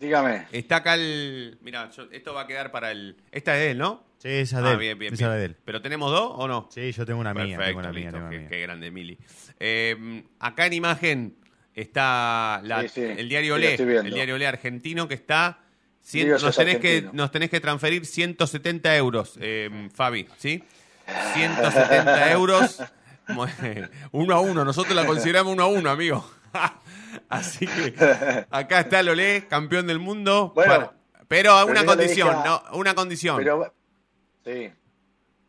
Dígame. 0.00 0.46
Está 0.50 0.76
acá 0.76 0.94
el. 0.94 1.58
Mira, 1.62 1.90
esto 2.10 2.32
va 2.34 2.42
a 2.42 2.46
quedar 2.46 2.70
para 2.72 2.90
el. 2.90 3.16
Esta 3.30 3.54
es 3.54 3.60
de 3.60 3.70
él, 3.72 3.78
¿no? 3.78 4.04
Sí, 4.18 4.28
esa 4.28 4.58
es 4.58 4.62
de 4.64 4.68
Ah, 4.68 4.72
él. 4.72 4.78
bien, 4.78 4.98
bien, 4.98 5.12
esa 5.14 5.24
bien. 5.26 5.32
es 5.34 5.38
de 5.40 5.44
él. 5.46 5.56
¿Pero 5.64 5.82
tenemos 5.82 6.10
dos 6.10 6.32
o 6.36 6.48
no? 6.48 6.68
Sí, 6.72 6.90
yo 6.92 7.04
tengo 7.04 7.20
una 7.20 7.34
mía. 7.34 7.56
Perfecto, 7.58 7.64
tengo 7.66 7.78
una 7.80 7.92
mía, 7.92 8.10
tengo 8.10 8.22
una 8.24 8.30
Qué, 8.30 8.38
mía. 8.38 8.48
qué 8.48 8.60
grande, 8.62 8.90
Mili. 8.90 9.18
Eh, 9.60 10.24
acá 10.40 10.66
en 10.66 10.72
imagen 10.72 11.36
está 11.74 12.60
la- 12.64 12.82
Sí, 12.82 12.88
sí. 12.88 13.00
el 13.02 13.28
diario 13.28 13.56
viendo. 13.56 14.00
el 14.00 14.14
diario 14.14 14.34
Olé 14.36 14.46
argentino 14.46 15.06
que 15.08 15.14
está 15.14 15.58
Nos, 16.24 16.56
tenés 16.56 16.78
que, 16.78 17.08
nos 17.12 17.30
tenés 17.30 17.48
que 17.50 17.60
transferir 17.60 18.04
170 18.06 18.96
euros, 18.96 19.36
eh, 19.40 19.88
Fabi, 19.94 20.28
¿sí? 20.36 20.62
170 21.34 22.32
euros. 22.32 22.82
Uno 24.12 24.34
a 24.34 24.40
uno, 24.40 24.64
nosotros 24.64 24.94
la 24.96 25.06
consideramos 25.06 25.52
uno 25.52 25.62
a 25.62 25.66
uno, 25.68 25.90
amigo. 25.90 26.28
Así 27.28 27.66
que 27.66 27.94
acá 28.50 28.80
está 28.80 29.02
Lolé, 29.02 29.46
campeón 29.48 29.86
del 29.86 29.98
mundo. 30.00 30.52
Bueno, 30.54 30.72
para- 30.72 30.92
pero 31.28 31.52
a 31.52 31.64
una 31.64 31.84
condición, 31.86 32.28
dije 32.28 32.44
no, 32.44 32.62
una 32.76 32.94
condición. 32.94 33.36
Pero, 33.38 33.72
sí. 34.44 34.70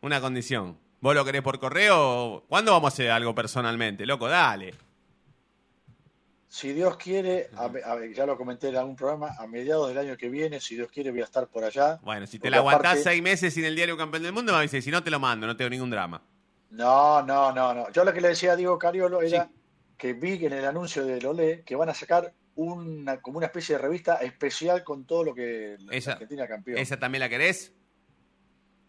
Una 0.00 0.20
condición. 0.20 0.78
¿Vos 1.00 1.14
lo 1.14 1.24
querés 1.24 1.42
por 1.42 1.58
correo? 1.58 2.44
¿Cuándo 2.48 2.72
vamos 2.72 2.92
a 2.92 2.94
hacer 2.94 3.10
algo 3.10 3.34
personalmente? 3.34 4.06
Loco, 4.06 4.28
dale. 4.28 4.72
Si 6.54 6.72
Dios 6.72 6.96
quiere, 6.98 7.50
a 7.56 7.68
ya 8.14 8.26
lo 8.26 8.36
comenté 8.38 8.68
en 8.68 8.76
algún 8.76 8.94
programa, 8.94 9.34
a 9.40 9.44
mediados 9.48 9.88
del 9.88 9.98
año 9.98 10.16
que 10.16 10.28
viene, 10.28 10.60
si 10.60 10.76
Dios 10.76 10.88
quiere, 10.88 11.10
voy 11.10 11.20
a 11.20 11.24
estar 11.24 11.48
por 11.48 11.64
allá. 11.64 11.98
Bueno, 12.00 12.28
si 12.28 12.38
te 12.38 12.48
la 12.48 12.58
aguantás 12.58 13.02
seis 13.02 13.20
meses 13.20 13.54
sin 13.54 13.64
el 13.64 13.74
diario 13.74 13.96
campeón 13.96 14.22
del 14.22 14.32
mundo, 14.32 14.56
me 14.56 14.68
si 14.68 14.88
no 14.92 15.02
te 15.02 15.10
lo 15.10 15.18
mando, 15.18 15.48
no 15.48 15.56
tengo 15.56 15.68
ningún 15.70 15.90
drama. 15.90 16.22
No, 16.70 17.22
no, 17.22 17.50
no, 17.50 17.74
no. 17.74 17.90
Yo 17.90 18.04
lo 18.04 18.12
que 18.12 18.20
le 18.20 18.28
decía 18.28 18.52
a 18.52 18.56
Diego 18.56 18.78
Cariolo 18.78 19.20
era 19.20 19.50
que 19.98 20.12
vi 20.12 20.46
en 20.46 20.52
el 20.52 20.64
anuncio 20.64 21.04
de 21.04 21.20
Lolé 21.20 21.64
que 21.66 21.74
van 21.74 21.88
a 21.88 21.94
sacar 21.94 22.32
una 22.54 23.20
como 23.20 23.38
una 23.38 23.46
especie 23.46 23.74
de 23.74 23.82
revista 23.82 24.18
especial 24.18 24.84
con 24.84 25.06
todo 25.06 25.24
lo 25.24 25.34
que 25.34 25.76
la 25.80 25.92
Esa- 25.92 26.12
Argentina 26.12 26.46
campeón. 26.46 26.78
¿Esa 26.78 27.00
también 27.00 27.18
la 27.18 27.28
querés? 27.28 27.74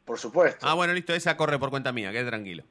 Por 0.06 0.20
supuesto. 0.20 0.68
Ah, 0.68 0.76
bueno, 0.76 0.94
listo, 0.94 1.16
esa 1.16 1.36
corre 1.36 1.58
por 1.58 1.72
cuenta 1.72 1.92
mía, 1.92 2.12
quede 2.12 2.28
tranquilo. 2.28 2.64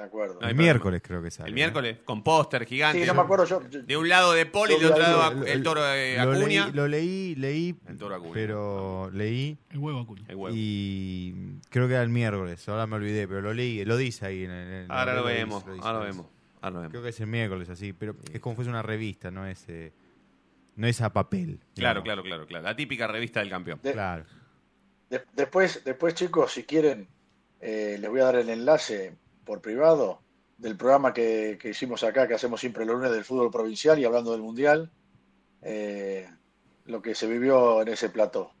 De 0.00 0.06
acuerdo. 0.06 0.38
No 0.40 0.46
hay 0.46 0.52
El 0.52 0.56
miércoles 0.56 1.02
creo 1.04 1.22
que 1.22 1.30
sale. 1.30 1.48
El 1.48 1.52
¿no? 1.54 1.56
miércoles, 1.56 1.98
con 2.06 2.22
póster 2.22 2.64
gigante. 2.64 3.00
Sí, 3.02 3.06
no 3.06 3.12
me 3.12 3.20
acuerdo 3.20 3.44
yo. 3.44 3.68
yo- 3.68 3.82
De 3.82 3.96
un 3.98 4.08
lado 4.08 4.32
de 4.32 4.46
Poli 4.46 4.72
y 4.72 4.80
Yo 4.80 4.86
de 4.86 4.92
otro 4.94 5.02
lado 5.02 5.44
el 5.46 5.62
toro 5.62 5.82
de 5.84 6.16
Lo 6.24 6.32
leí, 6.32 6.56
Acuña. 6.56 6.70
lo 6.74 6.88
leí, 6.88 7.34
leí, 7.34 7.76
El 7.86 7.98
toro 7.98 8.14
Acuña. 8.14 8.32
pero 8.32 9.10
leí 9.12 9.58
El 9.70 9.78
huevo 9.78 10.00
Acuña. 10.00 10.24
El 10.26 10.36
huevo. 10.36 10.56
y 10.58 11.58
creo 11.68 11.86
que 11.86 11.92
era 11.94 12.02
el 12.02 12.08
miércoles, 12.08 12.66
ahora 12.66 12.86
me 12.86 12.96
olvidé, 12.96 13.28
pero 13.28 13.42
lo 13.42 13.52
leí, 13.52 13.84
lo 13.84 13.98
dice 13.98 14.24
ahí 14.24 14.44
en 14.44 14.50
el... 14.50 14.84
en 14.84 14.90
Ahora 14.90 15.14
lo 15.14 15.24
vemos, 15.24 15.66
dice, 15.66 15.78
ahora 15.86 15.98
lo 15.98 16.04
vemos. 16.06 16.26
Ahora 16.62 16.74
lo 16.74 16.80
vemos. 16.80 16.90
Creo 16.92 17.02
que 17.02 17.08
es 17.10 17.20
el 17.20 17.26
miércoles 17.26 17.68
así, 17.68 17.92
pero 17.92 18.16
es 18.32 18.40
como 18.40 18.56
fuese 18.56 18.70
una 18.70 18.80
revista, 18.82 19.30
no 19.30 19.46
es, 19.46 19.62
eh, 19.68 19.92
no 20.76 20.86
es 20.86 20.98
a 21.02 21.12
papel. 21.12 21.58
Claro, 21.74 22.00
digamos. 22.00 22.04
claro, 22.04 22.22
claro, 22.22 22.46
claro. 22.46 22.64
La 22.64 22.74
típica 22.74 23.06
revista 23.06 23.40
del 23.40 23.50
campeón. 23.50 23.80
de- 23.82 23.92
Claro. 23.92 24.24
de- 25.10 25.22
después, 25.34 25.82
después, 25.84 26.14
chicos, 26.14 26.52
si 26.52 26.62
quieren, 26.64 27.06
eh, 27.60 27.98
les 28.00 28.08
voy 28.08 28.20
a 28.20 28.24
dar 28.24 28.36
el 28.36 28.48
enlace 28.48 29.12
por 29.50 29.60
privado 29.60 30.22
del 30.58 30.76
programa 30.76 31.12
que, 31.12 31.58
que 31.60 31.70
hicimos 31.70 32.04
acá, 32.04 32.28
que 32.28 32.34
hacemos 32.34 32.60
siempre 32.60 32.86
los 32.86 32.94
lunes 32.94 33.10
del 33.10 33.24
fútbol 33.24 33.50
provincial 33.50 33.98
y 33.98 34.04
hablando 34.04 34.30
del 34.30 34.42
mundial, 34.42 34.92
eh, 35.60 36.30
lo 36.84 37.02
que 37.02 37.16
se 37.16 37.26
vivió 37.26 37.82
en 37.82 37.88
ese 37.88 38.10
plató. 38.10 38.52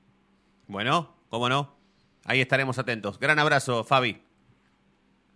Bueno, 0.66 1.14
cómo 1.28 1.48
no. 1.48 1.76
Ahí 2.24 2.40
estaremos 2.40 2.76
atentos. 2.80 3.20
Gran 3.20 3.38
abrazo, 3.38 3.84
Fabi. 3.84 4.20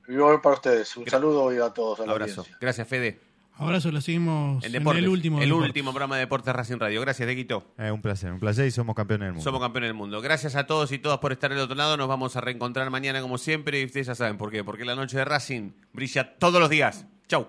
Vivo 0.09 0.43
para 0.43 0.57
ustedes. 0.57 0.97
Un 0.97 1.07
saludo 1.07 1.55
y 1.55 1.59
a 1.59 1.71
todos. 1.71 2.01
A 2.01 2.07
la 2.07 2.11
Abrazo. 2.11 2.41
audiencia. 2.41 2.59
Gracias, 2.61 2.89
Fede. 2.89 3.21
Abrazo, 3.57 3.93
lo 3.93 4.01
seguimos 4.01 4.65
En 4.65 4.75
el 4.75 5.09
último. 5.09 5.39
el 5.41 5.49
Deportes. 5.49 5.69
último 5.69 5.91
programa 5.93 6.17
de 6.17 6.21
Deportes 6.23 6.53
Racing 6.55 6.79
Radio. 6.79 7.01
Gracias, 7.01 7.27
Dequito. 7.29 7.73
Eh, 7.79 7.91
un 7.91 8.03
placer, 8.03 8.33
un 8.33 8.41
placer 8.41 8.67
y 8.67 8.71
somos 8.73 8.97
campeones 8.97 9.27
del 9.27 9.33
mundo. 9.35 9.45
Somos 9.45 9.61
campeones 9.61 9.89
del 9.89 9.95
mundo. 9.95 10.21
Gracias 10.21 10.57
a 10.57 10.67
todos 10.67 10.91
y 10.93 10.99
todas 10.99 11.19
por 11.19 11.31
estar 11.33 11.51
del 11.51 11.61
otro 11.61 11.77
lado. 11.77 11.97
Nos 11.97 12.09
vamos 12.09 12.35
a 12.37 12.41
reencontrar 12.41 12.91
mañana 12.91 13.21
como 13.23 13.39
siempre. 13.39 13.81
Y 13.81 13.85
ustedes 13.85 14.09
ya 14.09 14.15
saben 14.17 14.39
por 14.39 14.51
qué. 14.51 14.65
Porque 14.65 14.85
la 14.85 14.97
noche 14.97 15.17
de 15.19 15.25
Racing 15.25 15.71
brilla 15.93 16.37
todos 16.39 16.59
los 16.61 16.69
días. 16.69 17.07
Chau. 17.29 17.47